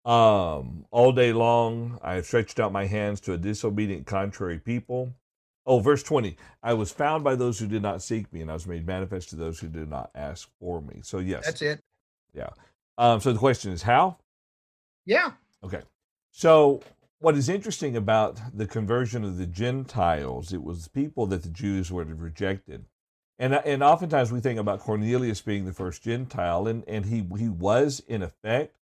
Um, 0.03 0.85
all 0.91 1.13
day 1.13 1.31
long 1.31 1.97
I 2.03 2.15
have 2.15 2.25
stretched 2.25 2.59
out 2.59 2.73
my 2.73 2.85
hands 2.85 3.21
to 3.21 3.33
a 3.33 3.37
disobedient, 3.37 4.05
contrary 4.07 4.59
people. 4.59 5.13
Oh, 5.65 5.79
verse 5.79 6.03
20. 6.03 6.35
I 6.61 6.73
was 6.73 6.91
found 6.91 7.23
by 7.23 7.35
those 7.35 7.57
who 7.59 7.67
did 7.67 7.81
not 7.81 8.01
seek 8.01 8.31
me, 8.33 8.41
and 8.41 8.51
I 8.51 8.53
was 8.55 8.67
made 8.67 8.85
manifest 8.85 9.29
to 9.29 9.37
those 9.37 9.57
who 9.59 9.67
did 9.69 9.89
not 9.89 10.11
ask 10.15 10.49
for 10.59 10.81
me. 10.81 10.99
So, 11.01 11.19
yes. 11.19 11.45
That's 11.45 11.61
it. 11.61 11.79
Yeah. 12.33 12.49
Um, 12.97 13.21
so 13.21 13.31
the 13.31 13.39
question 13.39 13.71
is 13.71 13.83
how? 13.83 14.17
Yeah. 15.05 15.31
Okay. 15.63 15.81
So, 16.31 16.81
what 17.19 17.35
is 17.35 17.49
interesting 17.49 17.95
about 17.95 18.39
the 18.53 18.67
conversion 18.67 19.23
of 19.23 19.37
the 19.37 19.45
Gentiles, 19.45 20.53
it 20.53 20.63
was 20.63 20.87
people 20.87 21.25
that 21.27 21.43
the 21.43 21.49
Jews 21.49 21.91
would 21.91 22.09
have 22.09 22.21
rejected. 22.21 22.85
And, 23.39 23.53
and 23.53 23.83
oftentimes 23.83 24.31
we 24.31 24.39
think 24.39 24.59
about 24.59 24.79
Cornelius 24.79 25.41
being 25.41 25.65
the 25.65 25.73
first 25.73 26.03
Gentile, 26.03 26.67
and, 26.67 26.83
and 26.87 27.05
he, 27.05 27.25
he 27.37 27.49
was 27.49 28.01
in 28.07 28.21
effect. 28.21 28.77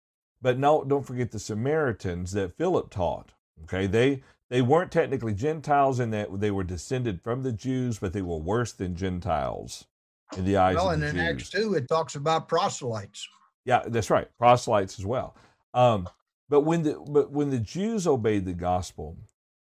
But 0.40 0.58
no, 0.58 0.84
don't 0.84 1.06
forget 1.06 1.32
the 1.32 1.38
Samaritans 1.38 2.32
that 2.32 2.56
Philip 2.56 2.90
taught. 2.90 3.32
Okay. 3.64 3.86
They, 3.86 4.22
they 4.50 4.62
weren't 4.62 4.92
technically 4.92 5.34
Gentiles 5.34 6.00
in 6.00 6.10
that 6.10 6.40
they 6.40 6.50
were 6.50 6.64
descended 6.64 7.20
from 7.22 7.42
the 7.42 7.52
Jews, 7.52 7.98
but 7.98 8.12
they 8.12 8.22
were 8.22 8.38
worse 8.38 8.72
than 8.72 8.94
Gentiles 8.94 9.86
in 10.36 10.44
the 10.44 10.56
eyes 10.56 10.76
Well, 10.76 10.88
of 10.88 10.94
and 10.94 11.04
in 11.04 11.16
Jews. 11.16 11.20
Acts 11.20 11.50
2, 11.50 11.74
it 11.74 11.88
talks 11.88 12.14
about 12.14 12.48
proselytes. 12.48 13.26
Yeah, 13.64 13.82
that's 13.86 14.10
right. 14.10 14.28
Proselytes 14.38 14.98
as 14.98 15.04
well. 15.04 15.34
Um, 15.74 16.08
but 16.48 16.62
when 16.62 16.82
the 16.82 16.94
but 16.94 17.30
when 17.30 17.50
the 17.50 17.58
Jews 17.58 18.06
obeyed 18.06 18.44
the 18.44 18.54
gospel, 18.54 19.16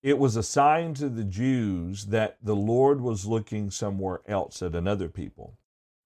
it 0.02 0.20
was 0.20 0.36
a 0.36 0.44
sign 0.44 0.94
to 0.96 1.10
the 1.10 1.24
Jews 1.24 2.08
that 2.08 2.38
the 2.44 2.56
Lord 2.56 3.02
was 3.02 3.26
looking 3.26 3.72
somewhere 3.72 4.22
else 4.28 4.62
at 4.62 4.76
another 4.76 5.08
people. 5.10 5.58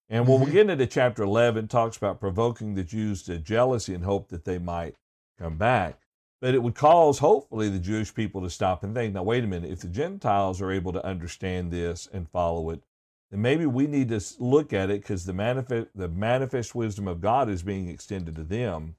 And 0.08 0.26
when 0.26 0.40
we 0.40 0.46
Mhm. 0.46 0.52
get 0.52 0.70
into 0.70 0.86
chapter 0.86 1.22
11, 1.22 1.64
it 1.64 1.70
talks 1.70 1.96
about 1.96 2.20
provoking 2.20 2.74
the 2.74 2.84
Jews 2.84 3.22
to 3.24 3.38
jealousy 3.38 3.94
and 3.94 4.04
hope 4.04 4.28
that 4.28 4.44
they 4.44 4.58
might 4.58 4.96
come 5.38 5.58
back. 5.58 6.00
But 6.40 6.54
it 6.54 6.62
would 6.62 6.76
cause, 6.76 7.18
hopefully, 7.18 7.68
the 7.68 7.80
Jewish 7.80 8.14
people 8.14 8.40
to 8.42 8.50
stop 8.50 8.84
and 8.84 8.94
think, 8.94 9.12
now, 9.12 9.24
wait 9.24 9.44
a 9.44 9.46
minute, 9.48 9.70
if 9.70 9.80
the 9.80 9.88
Gentiles 9.88 10.62
are 10.62 10.70
able 10.70 10.92
to 10.92 11.04
understand 11.04 11.72
this 11.72 12.06
and 12.12 12.30
follow 12.30 12.70
it, 12.70 12.84
then 13.30 13.42
maybe 13.42 13.66
we 13.66 13.88
need 13.88 14.08
to 14.10 14.20
look 14.38 14.72
at 14.72 14.88
it 14.90 15.02
because 15.02 15.26
the 15.26 15.32
manifest, 15.32 15.88
the 15.94 16.08
manifest 16.08 16.74
wisdom 16.74 17.08
of 17.08 17.20
God 17.20 17.48
is 17.50 17.62
being 17.64 17.88
extended 17.88 18.36
to 18.36 18.44
them 18.44 18.94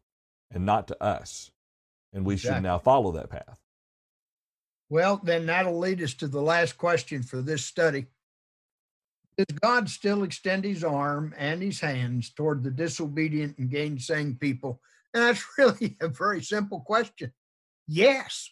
and 0.52 0.66
not 0.66 0.88
to 0.88 1.04
us. 1.04 1.52
And 2.14 2.26
we 2.26 2.38
should 2.38 2.64
now 2.64 2.80
follow 2.80 3.12
that 3.14 3.30
path. 3.30 3.60
Well, 4.90 5.22
then 5.24 5.46
that'll 5.46 5.78
lead 5.78 6.02
us 6.02 6.16
to 6.16 6.28
the 6.28 6.42
last 6.42 6.78
question 6.78 7.22
for 7.22 7.42
this 7.42 7.64
study. 7.64 8.08
Does 9.38 9.58
God 9.62 9.90
still 9.90 10.24
extend 10.24 10.66
his 10.66 10.84
arm 10.84 11.34
and 11.38 11.62
his 11.62 11.80
hands 11.80 12.32
toward 12.32 12.64
the 12.64 12.72
disobedient 12.72 13.58
and 13.58 13.70
gainsaying 13.70 14.40
people? 14.40 14.82
And 15.14 15.24
that's 15.24 15.46
really 15.58 15.96
a 16.02 16.08
very 16.08 16.42
simple 16.42 16.80
question. 16.82 17.32
Yes, 17.88 18.50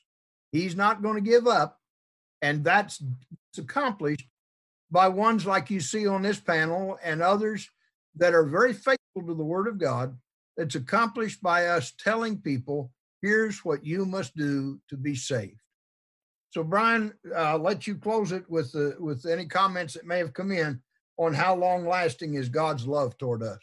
he's 0.52 0.76
not 0.76 1.02
going 1.02 1.16
to 1.16 1.30
give 1.30 1.48
up. 1.48 1.80
And 2.42 2.64
that's 2.64 3.04
accomplished 3.58 4.28
by 4.92 5.08
ones 5.08 5.46
like 5.46 5.70
you 5.72 5.80
see 5.80 6.08
on 6.08 6.22
this 6.22 6.40
panel 6.40 6.98
and 7.04 7.22
others 7.22 7.70
that 8.16 8.34
are 8.34 8.46
very 8.46 8.74
faithful 8.74 9.24
to 9.26 9.34
the 9.34 9.44
word 9.44 9.68
of 9.68 9.80
God. 9.80 10.18
It's 10.58 10.76
accomplished 10.76 11.42
by 11.42 11.68
us 11.68 11.94
telling 11.98 12.38
people, 12.38 12.92
here's 13.22 13.64
what 13.64 13.86
you 13.86 14.06
must 14.06 14.36
do 14.36 14.80
to 14.90 14.98
be 14.98 15.16
saved. 15.16 15.60
So, 16.50 16.64
Brian, 16.64 17.14
I'll 17.36 17.60
let 17.60 17.86
you 17.86 17.96
close 17.96 18.32
it 18.32 18.50
with 18.50 18.72
the, 18.72 18.96
with 19.00 19.26
any 19.26 19.46
comments 19.46 19.94
that 19.94 20.06
may 20.06 20.18
have 20.18 20.34
come 20.34 20.52
in 20.52 20.82
on 21.18 21.34
how 21.34 21.56
long 21.56 21.86
lasting 21.86 22.36
is 22.36 22.50
God's 22.50 22.88
love 22.88 23.18
toward 23.18 23.44
us. 23.44 23.60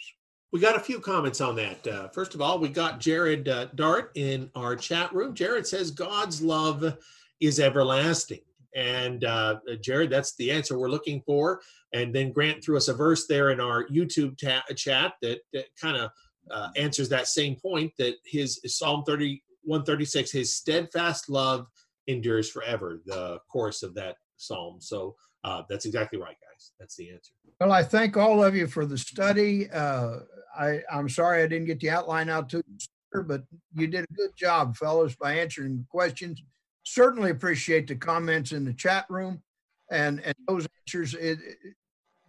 We 0.53 0.61
got 0.61 0.77
a 0.77 0.81
few 0.81 1.01
comments 1.01 1.41
on 1.41 1.57
that. 1.57 1.87
Uh, 1.87 2.09
first 2.09 2.35
of 2.35 2.41
all, 2.41 2.61
we 2.61 2.69
got 2.69 3.01
Jared 3.01 3.49
uh, 3.49 3.67
Dart 3.75 4.13
in 4.15 4.51
our 4.55 4.77
chat 4.77 5.13
room. 5.13 5.35
Jared 5.35 5.67
says 5.67 5.91
God's 5.91 6.41
love 6.41 6.97
is 7.41 7.59
everlasting. 7.59 8.41
And 8.77 9.25
uh, 9.25 9.57
Jared, 9.81 10.11
that's 10.11 10.35
the 10.37 10.51
answer 10.51 10.79
we're 10.79 10.91
looking 10.91 11.23
for. 11.27 11.61
And 11.93 12.15
then 12.15 12.33
Grant 12.33 12.63
threw 12.63 12.77
us 12.77 12.89
a 12.89 12.95
verse 12.95 13.27
there 13.27 13.51
in 13.51 13.61
our 13.61 13.87
YouTube 13.89 14.39
ta- 14.39 14.65
chat 14.77 15.15
that, 15.23 15.41
that 15.53 15.67
kind 15.81 15.97
of 15.97 16.11
uh, 16.51 16.69
answers 16.77 17.09
that 17.09 17.27
same 17.27 17.57
point 17.57 17.93
that 17.99 18.17
his 18.25 18.61
Psalm 18.67 19.05
30, 19.05 19.43
136, 19.63 20.31
his 20.31 20.55
steadfast 20.55 21.29
love 21.29 21.67
endures 22.07 22.51
forever, 22.51 23.01
the 23.07 23.39
chorus 23.51 23.83
of 23.83 23.95
that 23.95 24.17
psalm. 24.37 24.77
So 24.81 25.17
uh, 25.45 25.63
that's 25.69 25.87
exactly 25.87 26.19
right, 26.19 26.37
guys. 26.41 26.73
That's 26.79 26.97
the 26.97 27.11
answer. 27.11 27.33
Well, 27.61 27.73
I 27.73 27.83
thank 27.83 28.17
all 28.17 28.43
of 28.43 28.55
you 28.55 28.67
for 28.67 28.85
the 28.85 28.99
study. 28.99 29.71
Uh, 29.71 30.21
I, 30.59 30.81
I'm 30.93 31.09
sorry 31.09 31.43
I 31.43 31.47
didn't 31.47 31.67
get 31.67 31.81
the 31.81 31.91
outline 31.91 32.29
out 32.29 32.49
to 32.51 32.63
you, 32.69 33.23
but 33.23 33.43
you 33.75 33.87
did 33.87 34.05
a 34.05 34.15
good 34.15 34.37
job, 34.37 34.77
fellows, 34.77 35.15
by 35.17 35.35
answering 35.35 35.87
questions. 35.91 36.43
Certainly 36.83 37.31
appreciate 37.31 37.87
the 37.87 37.97
comments 37.97 38.53
in 38.53 38.65
the 38.65 38.75
chat 38.75 39.07
room 39.09 39.43
and, 39.91 40.21
and 40.21 40.35
those 40.49 40.67
answers. 40.83 41.15
It, 41.15 41.39
it, 41.41 41.57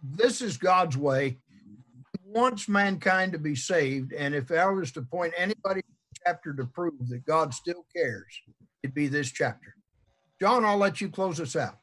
this 0.02 0.40
is 0.40 0.56
God's 0.56 0.96
way. 0.96 1.38
Wants 2.28 2.68
mankind 2.68 3.32
to 3.32 3.38
be 3.38 3.54
saved. 3.54 4.12
And 4.12 4.34
if 4.34 4.50
I 4.50 4.66
was 4.66 4.90
to 4.92 5.02
point 5.02 5.32
anybody 5.36 5.82
chapter 6.24 6.52
to 6.54 6.64
prove 6.66 7.08
that 7.08 7.24
God 7.24 7.54
still 7.54 7.86
cares, 7.94 8.42
it'd 8.82 8.94
be 8.94 9.06
this 9.06 9.30
chapter. 9.30 9.74
John, 10.40 10.64
I'll 10.64 10.76
let 10.76 11.00
you 11.00 11.08
close 11.08 11.40
us 11.40 11.56
out. 11.56 11.78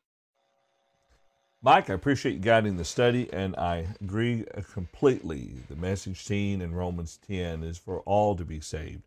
Mike, 1.62 1.90
I 1.90 1.94
appreciate 1.94 2.34
you 2.34 2.40
guiding 2.40 2.76
the 2.76 2.84
study, 2.84 3.32
and 3.32 3.56
I 3.56 3.88
agree 4.02 4.46
completely. 4.74 5.54
The 5.70 5.78
message 5.78 6.22
seen 6.22 6.62
in 6.62 6.76
Romans 6.76 7.18
10 7.26 7.64
is 7.64 7.78
for 7.78 8.02
all 8.02 8.36
to 8.36 8.44
be 8.44 8.60
saved. 8.60 9.04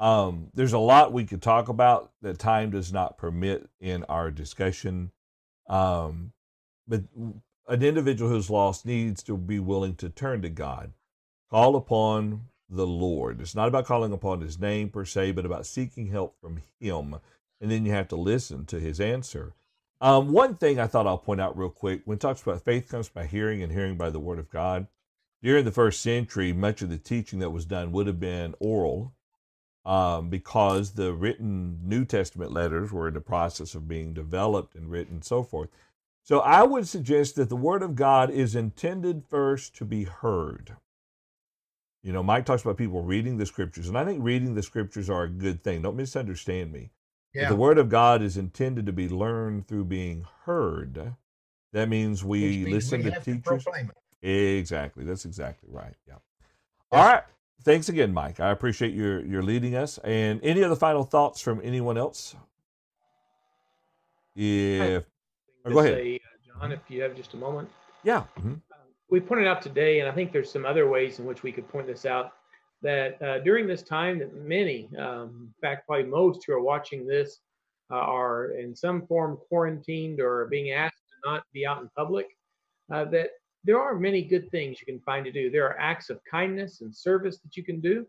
Um, 0.00 0.48
there's 0.52 0.72
a 0.72 0.80
lot 0.80 1.12
we 1.12 1.24
could 1.24 1.42
talk 1.42 1.68
about 1.68 2.10
that 2.20 2.40
time 2.40 2.70
does 2.70 2.92
not 2.92 3.18
permit 3.18 3.70
in 3.80 4.02
our 4.08 4.32
discussion. 4.32 5.12
Um, 5.68 6.32
but 6.88 7.02
an 7.68 7.82
individual 7.82 8.30
who's 8.30 8.50
lost 8.50 8.86
needs 8.86 9.22
to 9.24 9.36
be 9.36 9.58
willing 9.58 9.94
to 9.96 10.08
turn 10.08 10.42
to 10.42 10.48
God, 10.48 10.92
call 11.50 11.76
upon 11.76 12.42
the 12.68 12.86
Lord. 12.86 13.40
It's 13.40 13.54
not 13.54 13.68
about 13.68 13.86
calling 13.86 14.12
upon 14.12 14.40
his 14.40 14.58
name 14.58 14.88
per 14.88 15.04
se, 15.04 15.32
but 15.32 15.46
about 15.46 15.66
seeking 15.66 16.06
help 16.06 16.36
from 16.40 16.62
him. 16.80 17.16
And 17.60 17.70
then 17.70 17.86
you 17.86 17.92
have 17.92 18.08
to 18.08 18.16
listen 18.16 18.64
to 18.66 18.80
his 18.80 19.00
answer. 19.00 19.54
Um, 20.00 20.32
one 20.32 20.56
thing 20.56 20.80
I 20.80 20.88
thought 20.88 21.06
I'll 21.06 21.18
point 21.18 21.40
out 21.40 21.56
real 21.56 21.70
quick 21.70 22.02
when 22.04 22.16
it 22.16 22.20
talks 22.20 22.42
about 22.42 22.64
faith 22.64 22.88
comes 22.88 23.08
by 23.08 23.26
hearing 23.26 23.62
and 23.62 23.72
hearing 23.72 23.96
by 23.96 24.10
the 24.10 24.18
word 24.18 24.40
of 24.40 24.50
God. 24.50 24.88
During 25.42 25.64
the 25.64 25.70
first 25.70 26.00
century, 26.00 26.52
much 26.52 26.82
of 26.82 26.90
the 26.90 26.98
teaching 26.98 27.38
that 27.38 27.50
was 27.50 27.64
done 27.64 27.92
would 27.92 28.06
have 28.06 28.18
been 28.18 28.54
oral 28.58 29.14
um, 29.84 30.28
because 30.28 30.92
the 30.92 31.12
written 31.12 31.80
New 31.84 32.04
Testament 32.04 32.52
letters 32.52 32.92
were 32.92 33.08
in 33.08 33.14
the 33.14 33.20
process 33.20 33.74
of 33.74 33.88
being 33.88 34.12
developed 34.12 34.74
and 34.74 34.90
written 34.90 35.14
and 35.14 35.24
so 35.24 35.42
forth. 35.42 35.68
So 36.22 36.38
I 36.40 36.62
would 36.62 36.86
suggest 36.86 37.36
that 37.36 37.48
the 37.48 37.56
word 37.56 37.82
of 37.82 37.96
God 37.96 38.30
is 38.30 38.54
intended 38.54 39.24
first 39.28 39.74
to 39.76 39.84
be 39.84 40.04
heard. 40.04 40.76
You 42.02 42.12
know, 42.12 42.22
Mike 42.22 42.46
talks 42.46 42.62
about 42.62 42.76
people 42.76 43.02
reading 43.02 43.38
the 43.38 43.46
scriptures, 43.46 43.88
and 43.88 43.96
I 43.96 44.04
think 44.04 44.22
reading 44.22 44.54
the 44.54 44.62
scriptures 44.62 45.08
are 45.08 45.24
a 45.24 45.28
good 45.28 45.62
thing. 45.62 45.82
Don't 45.82 45.96
misunderstand 45.96 46.72
me. 46.72 46.90
Yeah. 47.34 47.48
the 47.48 47.56
word 47.56 47.78
of 47.78 47.88
God 47.88 48.20
is 48.20 48.36
intended 48.36 48.84
to 48.86 48.92
be 48.92 49.08
learned 49.08 49.66
through 49.66 49.86
being 49.86 50.26
heard. 50.44 51.14
That 51.72 51.88
means 51.88 52.22
we 52.22 52.40
means 52.40 52.68
listen 52.68 53.02
we 53.02 53.10
to 53.10 53.20
teachers. 53.20 53.64
To 53.64 53.90
exactly. 54.22 55.04
That's 55.04 55.24
exactly 55.24 55.70
right. 55.72 55.94
Yeah. 56.06 56.16
Yes. 56.92 57.00
All 57.00 57.06
right. 57.06 57.22
Thanks 57.64 57.88
again, 57.88 58.12
Mike. 58.12 58.40
I 58.40 58.50
appreciate 58.50 58.92
your 58.92 59.24
your 59.24 59.42
leading 59.42 59.74
us. 59.74 59.98
And 59.98 60.40
any 60.42 60.62
other 60.62 60.76
final 60.76 61.04
thoughts 61.04 61.40
from 61.40 61.60
anyone 61.64 61.96
else? 61.96 62.36
If 64.34 65.04
go 65.70 65.78
ahead, 65.78 65.94
say, 65.94 66.16
uh, 66.16 66.60
John, 66.60 66.72
if 66.72 66.80
you 66.88 67.02
have 67.02 67.14
just 67.14 67.34
a 67.34 67.36
moment. 67.36 67.68
Yeah. 68.04 68.24
Mm-hmm. 68.38 68.54
Uh, 68.54 68.76
we 69.10 69.20
pointed 69.20 69.46
out 69.46 69.62
today, 69.62 70.00
and 70.00 70.08
I 70.08 70.12
think 70.12 70.32
there's 70.32 70.50
some 70.50 70.64
other 70.64 70.88
ways 70.88 71.18
in 71.18 71.24
which 71.24 71.42
we 71.42 71.52
could 71.52 71.68
point 71.68 71.86
this 71.86 72.06
out 72.06 72.32
that 72.82 73.22
uh, 73.22 73.38
during 73.40 73.66
this 73.66 73.82
time 73.82 74.18
that 74.18 74.34
many, 74.34 74.88
um, 74.98 75.52
in 75.54 75.54
fact, 75.60 75.86
probably 75.86 76.06
most 76.06 76.44
who 76.44 76.52
are 76.52 76.60
watching 76.60 77.06
this 77.06 77.38
uh, 77.90 77.96
are 77.96 78.52
in 78.52 78.74
some 78.74 79.06
form 79.06 79.38
quarantined 79.48 80.20
or 80.20 80.46
being 80.46 80.72
asked 80.72 80.96
to 81.08 81.30
not 81.30 81.44
be 81.52 81.64
out 81.64 81.80
in 81.80 81.88
public, 81.96 82.26
uh, 82.92 83.04
that 83.04 83.30
there 83.64 83.80
are 83.80 83.94
many 83.94 84.22
good 84.22 84.50
things 84.50 84.78
you 84.80 84.86
can 84.86 85.00
find 85.00 85.24
to 85.24 85.32
do. 85.32 85.50
There 85.50 85.66
are 85.66 85.78
acts 85.78 86.10
of 86.10 86.20
kindness 86.28 86.80
and 86.80 86.94
service 86.94 87.38
that 87.38 87.56
you 87.56 87.62
can 87.62 87.80
do. 87.80 88.06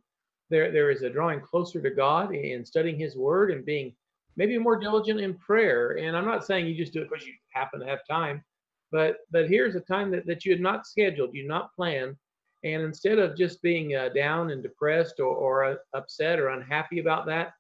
There, 0.49 0.71
there 0.71 0.89
is 0.89 1.03
a 1.03 1.09
drawing 1.09 1.41
closer 1.41 1.81
to 1.81 1.89
God 1.91 2.33
in 2.33 2.65
studying 2.65 2.99
His 2.99 3.15
Word 3.15 3.51
and 3.51 3.65
being 3.65 3.93
maybe 4.35 4.57
more 4.57 4.79
diligent 4.79 5.19
in 5.19 5.35
prayer. 5.35 5.97
And 5.97 6.15
I'm 6.15 6.25
not 6.25 6.45
saying 6.45 6.65
you 6.65 6.75
just 6.75 6.93
do 6.93 7.01
it 7.01 7.09
because 7.09 7.25
you 7.25 7.33
happen 7.49 7.79
to 7.79 7.85
have 7.85 7.99
time, 8.09 8.43
but 8.91 9.17
but 9.31 9.49
here's 9.49 9.75
a 9.75 9.81
time 9.81 10.11
that, 10.11 10.25
that 10.27 10.45
you 10.45 10.51
had 10.51 10.61
not 10.61 10.87
scheduled, 10.87 11.33
you 11.33 11.47
not 11.47 11.73
planned, 11.75 12.15
and 12.63 12.81
instead 12.81 13.19
of 13.19 13.37
just 13.37 13.61
being 13.61 13.95
uh, 13.95 14.09
down 14.09 14.51
and 14.51 14.63
depressed 14.63 15.19
or, 15.19 15.35
or 15.35 15.63
uh, 15.63 15.75
upset 15.93 16.39
or 16.39 16.49
unhappy 16.49 16.99
about 16.99 17.25
that, 17.25 17.53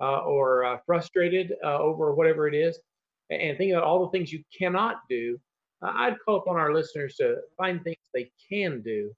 uh, 0.00 0.18
or 0.18 0.64
uh, 0.64 0.78
frustrated 0.86 1.54
uh, 1.64 1.78
over 1.78 2.14
whatever 2.14 2.48
it 2.48 2.54
is, 2.54 2.78
and 3.30 3.56
thinking 3.56 3.72
about 3.72 3.84
all 3.84 4.04
the 4.04 4.10
things 4.10 4.32
you 4.32 4.42
cannot 4.56 4.96
do, 5.08 5.38
I'd 5.82 6.16
call 6.24 6.36
upon 6.36 6.56
our 6.56 6.74
listeners 6.74 7.14
to 7.16 7.36
find 7.56 7.82
things 7.82 7.96
they 8.12 8.30
can 8.50 8.82
do 8.82 9.12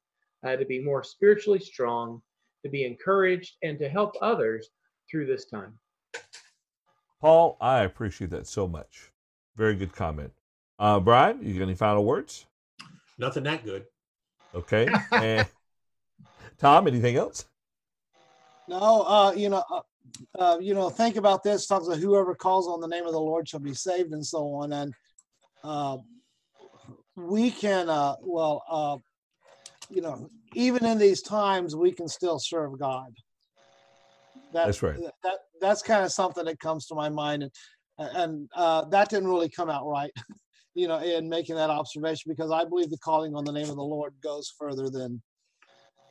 uh, 0.47 0.57
to 0.57 0.65
be 0.65 0.81
more 0.81 1.03
spiritually 1.03 1.59
strong, 1.59 2.23
to 2.65 2.71
be 2.71 2.85
encouraged, 2.85 3.57
and 3.63 3.79
to 3.79 3.89
help 3.89 4.15
others 4.21 4.69
through 5.11 5.27
this 5.27 5.47
time. 5.47 5.79
Paul, 7.23 7.57
I 7.61 7.85
appreciate 7.85 8.31
that 8.31 8.47
so 8.47 8.69
much. 8.69 9.13
Very 9.57 9.77
good 9.77 9.95
comment. 9.95 10.33
Brian, 10.79 11.39
you 11.43 11.55
got 11.55 11.63
any 11.63 11.75
final 11.75 12.05
words? 12.05 12.47
Nothing 13.17 13.45
that 13.45 13.65
good. 13.65 13.85
Okay. 14.55 14.89
and 15.13 15.47
Tom, 16.59 16.87
anything 16.87 17.17
else? 17.17 17.47
No, 18.69 19.03
uh, 19.03 19.33
you 19.37 19.49
know, 19.49 19.63
uh, 19.71 19.81
uh, 20.39 20.59
you 20.61 20.75
know, 20.75 20.91
think 20.91 21.17
about 21.17 21.43
this. 21.43 21.67
Talks 21.67 21.87
about 21.87 21.99
whoever 21.99 22.35
calls 22.35 22.67
on 22.69 22.81
the 22.81 22.89
name 22.89 23.07
of 23.07 23.13
the 23.13 23.21
Lord 23.21 23.49
shall 23.49 23.61
be 23.61 23.75
saved, 23.75 24.13
and 24.13 24.25
so 24.25 24.47
on. 24.55 24.73
And 24.73 24.95
uh, 25.63 25.99
we 27.17 27.51
can, 27.51 27.89
uh, 27.89 28.17
well, 28.21 28.65
uh, 28.69 28.97
you 29.89 30.03
know, 30.03 30.29
even 30.55 30.85
in 30.85 30.99
these 30.99 31.23
times, 31.23 31.77
we 31.77 31.93
can 31.93 32.09
still 32.09 32.39
serve 32.39 32.79
God. 32.79 33.15
That, 34.53 34.67
that's 34.67 34.83
right. 34.83 34.97
That 35.23 35.39
that's 35.61 35.83
kind 35.83 36.05
of 36.05 36.13
something 36.13 36.45
that 36.45 36.59
comes 36.61 36.87
to 36.87 36.95
my 36.95 37.09
mind, 37.09 37.43
and 37.43 37.51
and 37.99 38.49
uh, 38.55 38.85
that 38.87 39.09
didn't 39.09 39.29
really 39.29 39.49
come 39.49 39.71
out 39.71 39.87
right. 39.87 40.11
you 40.75 40.89
know, 40.89 40.99
in 40.99 41.29
making 41.29 41.55
that 41.57 41.71
observation 41.71 42.31
because 42.31 42.51
I 42.51 42.65
believe 42.65 42.91
the 42.91 42.99
calling 42.99 43.35
on 43.35 43.45
the 43.45 43.53
name 43.53 43.69
of 43.69 43.77
the 43.77 43.83
Lord 43.83 44.15
goes 44.23 44.53
further 44.59 44.89
than. 44.91 45.23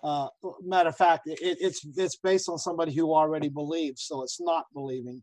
Uh, 0.03 0.27
matter 0.63 0.89
of 0.89 0.97
fact, 0.97 1.27
it, 1.27 1.37
it's 1.41 1.85
it's 1.95 2.17
based 2.17 2.49
on 2.49 2.57
somebody 2.57 2.91
who 2.91 3.13
already 3.13 3.49
believes, 3.49 4.01
so 4.01 4.23
it's 4.23 4.41
not 4.41 4.65
believing. 4.73 5.21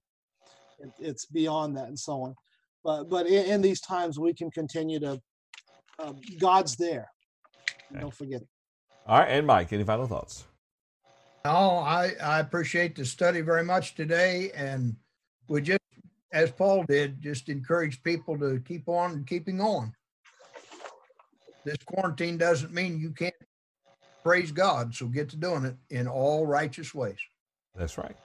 It, 0.78 0.90
it's 1.00 1.26
beyond 1.26 1.76
that, 1.76 1.88
and 1.88 1.98
so 1.98 2.22
on. 2.22 2.34
But 2.84 3.04
but 3.04 3.26
in, 3.26 3.44
in 3.46 3.60
these 3.60 3.80
times, 3.80 4.20
we 4.20 4.32
can 4.32 4.52
continue 4.52 5.00
to. 5.00 5.20
Uh, 5.98 6.12
God's 6.38 6.76
there. 6.76 7.08
Okay. 7.90 8.00
Don't 8.00 8.14
forget 8.14 8.42
it. 8.42 8.48
All 9.04 9.18
right, 9.18 9.28
and 9.28 9.48
Mike, 9.48 9.72
any 9.72 9.82
final 9.82 10.06
thoughts? 10.06 10.44
Oh, 11.50 11.78
I 11.78 12.12
I 12.22 12.40
appreciate 12.40 12.94
the 12.94 13.06
study 13.06 13.40
very 13.40 13.64
much 13.64 13.94
today, 13.94 14.50
and 14.54 14.94
we 15.48 15.62
just 15.62 15.80
as 16.30 16.50
Paul 16.50 16.84
did, 16.84 17.22
just 17.22 17.48
encourage 17.48 18.02
people 18.02 18.38
to 18.38 18.60
keep 18.66 18.86
on 18.86 19.24
keeping 19.24 19.58
on. 19.58 19.94
This 21.64 21.78
quarantine 21.86 22.36
doesn't 22.36 22.72
mean 22.72 23.00
you 23.00 23.12
can't 23.12 23.34
praise 24.22 24.52
God, 24.52 24.94
so 24.94 25.06
get 25.06 25.30
to 25.30 25.36
doing 25.36 25.64
it 25.64 25.76
in 25.88 26.06
all 26.06 26.46
righteous 26.46 26.94
ways. 26.94 27.18
That's 27.74 27.96
right. 27.96 28.16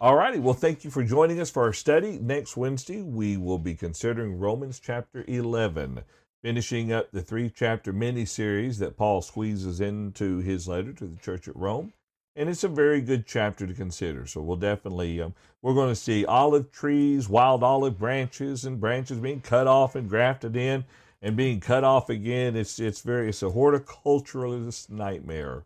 All 0.00 0.14
righty. 0.14 0.38
Well, 0.38 0.54
thank 0.54 0.84
you 0.84 0.90
for 0.90 1.02
joining 1.02 1.40
us 1.40 1.50
for 1.50 1.64
our 1.64 1.72
study. 1.72 2.20
Next 2.20 2.56
Wednesday, 2.56 3.02
we 3.02 3.36
will 3.36 3.58
be 3.58 3.74
considering 3.74 4.38
Romans 4.38 4.78
chapter 4.78 5.24
11, 5.26 6.02
finishing 6.40 6.92
up 6.92 7.10
the 7.10 7.22
three 7.22 7.50
chapter 7.50 7.92
mini 7.92 8.24
series 8.24 8.78
that 8.78 8.96
Paul 8.96 9.22
squeezes 9.22 9.80
into 9.80 10.38
his 10.38 10.68
letter 10.68 10.92
to 10.92 11.06
the 11.06 11.18
church 11.20 11.48
at 11.48 11.56
Rome 11.56 11.92
and 12.34 12.48
it's 12.48 12.64
a 12.64 12.68
very 12.68 13.00
good 13.00 13.26
chapter 13.26 13.66
to 13.66 13.74
consider. 13.74 14.26
So 14.26 14.40
we'll 14.40 14.56
definitely 14.56 15.20
um, 15.20 15.34
we're 15.60 15.74
going 15.74 15.90
to 15.90 15.96
see 15.96 16.24
olive 16.24 16.70
trees, 16.72 17.28
wild 17.28 17.62
olive 17.62 17.98
branches, 17.98 18.64
and 18.64 18.80
branches 18.80 19.18
being 19.18 19.40
cut 19.40 19.66
off 19.66 19.94
and 19.94 20.08
grafted 20.08 20.56
in 20.56 20.84
and 21.20 21.36
being 21.36 21.60
cut 21.60 21.84
off 21.84 22.10
again. 22.10 22.56
It's 22.56 22.78
it's 22.78 23.00
very 23.00 23.28
it's 23.28 23.42
a 23.42 23.46
horticulturalist 23.46 24.90
nightmare, 24.90 25.64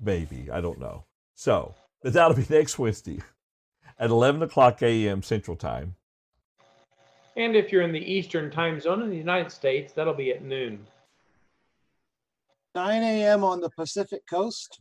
maybe 0.00 0.48
I 0.52 0.60
don't 0.60 0.78
know. 0.78 1.04
So, 1.34 1.74
but 2.02 2.12
that'll 2.12 2.36
be 2.36 2.46
next 2.50 2.78
Wednesday 2.78 3.20
at 3.98 4.10
11 4.10 4.42
o'clock 4.42 4.82
a.m. 4.82 5.22
Central 5.22 5.56
Time. 5.56 5.94
And 7.36 7.54
if 7.54 7.70
you're 7.70 7.82
in 7.82 7.92
the 7.92 8.12
Eastern 8.12 8.50
Time 8.50 8.80
Zone 8.80 9.00
in 9.00 9.10
the 9.10 9.16
United 9.16 9.52
States, 9.52 9.92
that'll 9.92 10.14
be 10.14 10.32
at 10.32 10.42
noon. 10.42 10.84
9 12.74 13.02
a.m. 13.02 13.44
on 13.44 13.60
the 13.60 13.70
Pacific 13.70 14.22
Coast. 14.28 14.80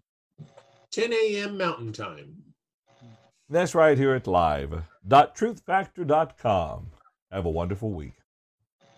10 0.97 1.13
a.m. 1.13 1.57
Mountain 1.59 1.93
Time. 1.93 2.41
That's 3.47 3.75
right 3.75 3.95
here 3.95 4.15
at 4.15 4.25
live.truthfactor.com. 4.25 6.87
Have 7.31 7.45
a 7.45 7.51
wonderful 7.51 7.91
week. 7.91 8.15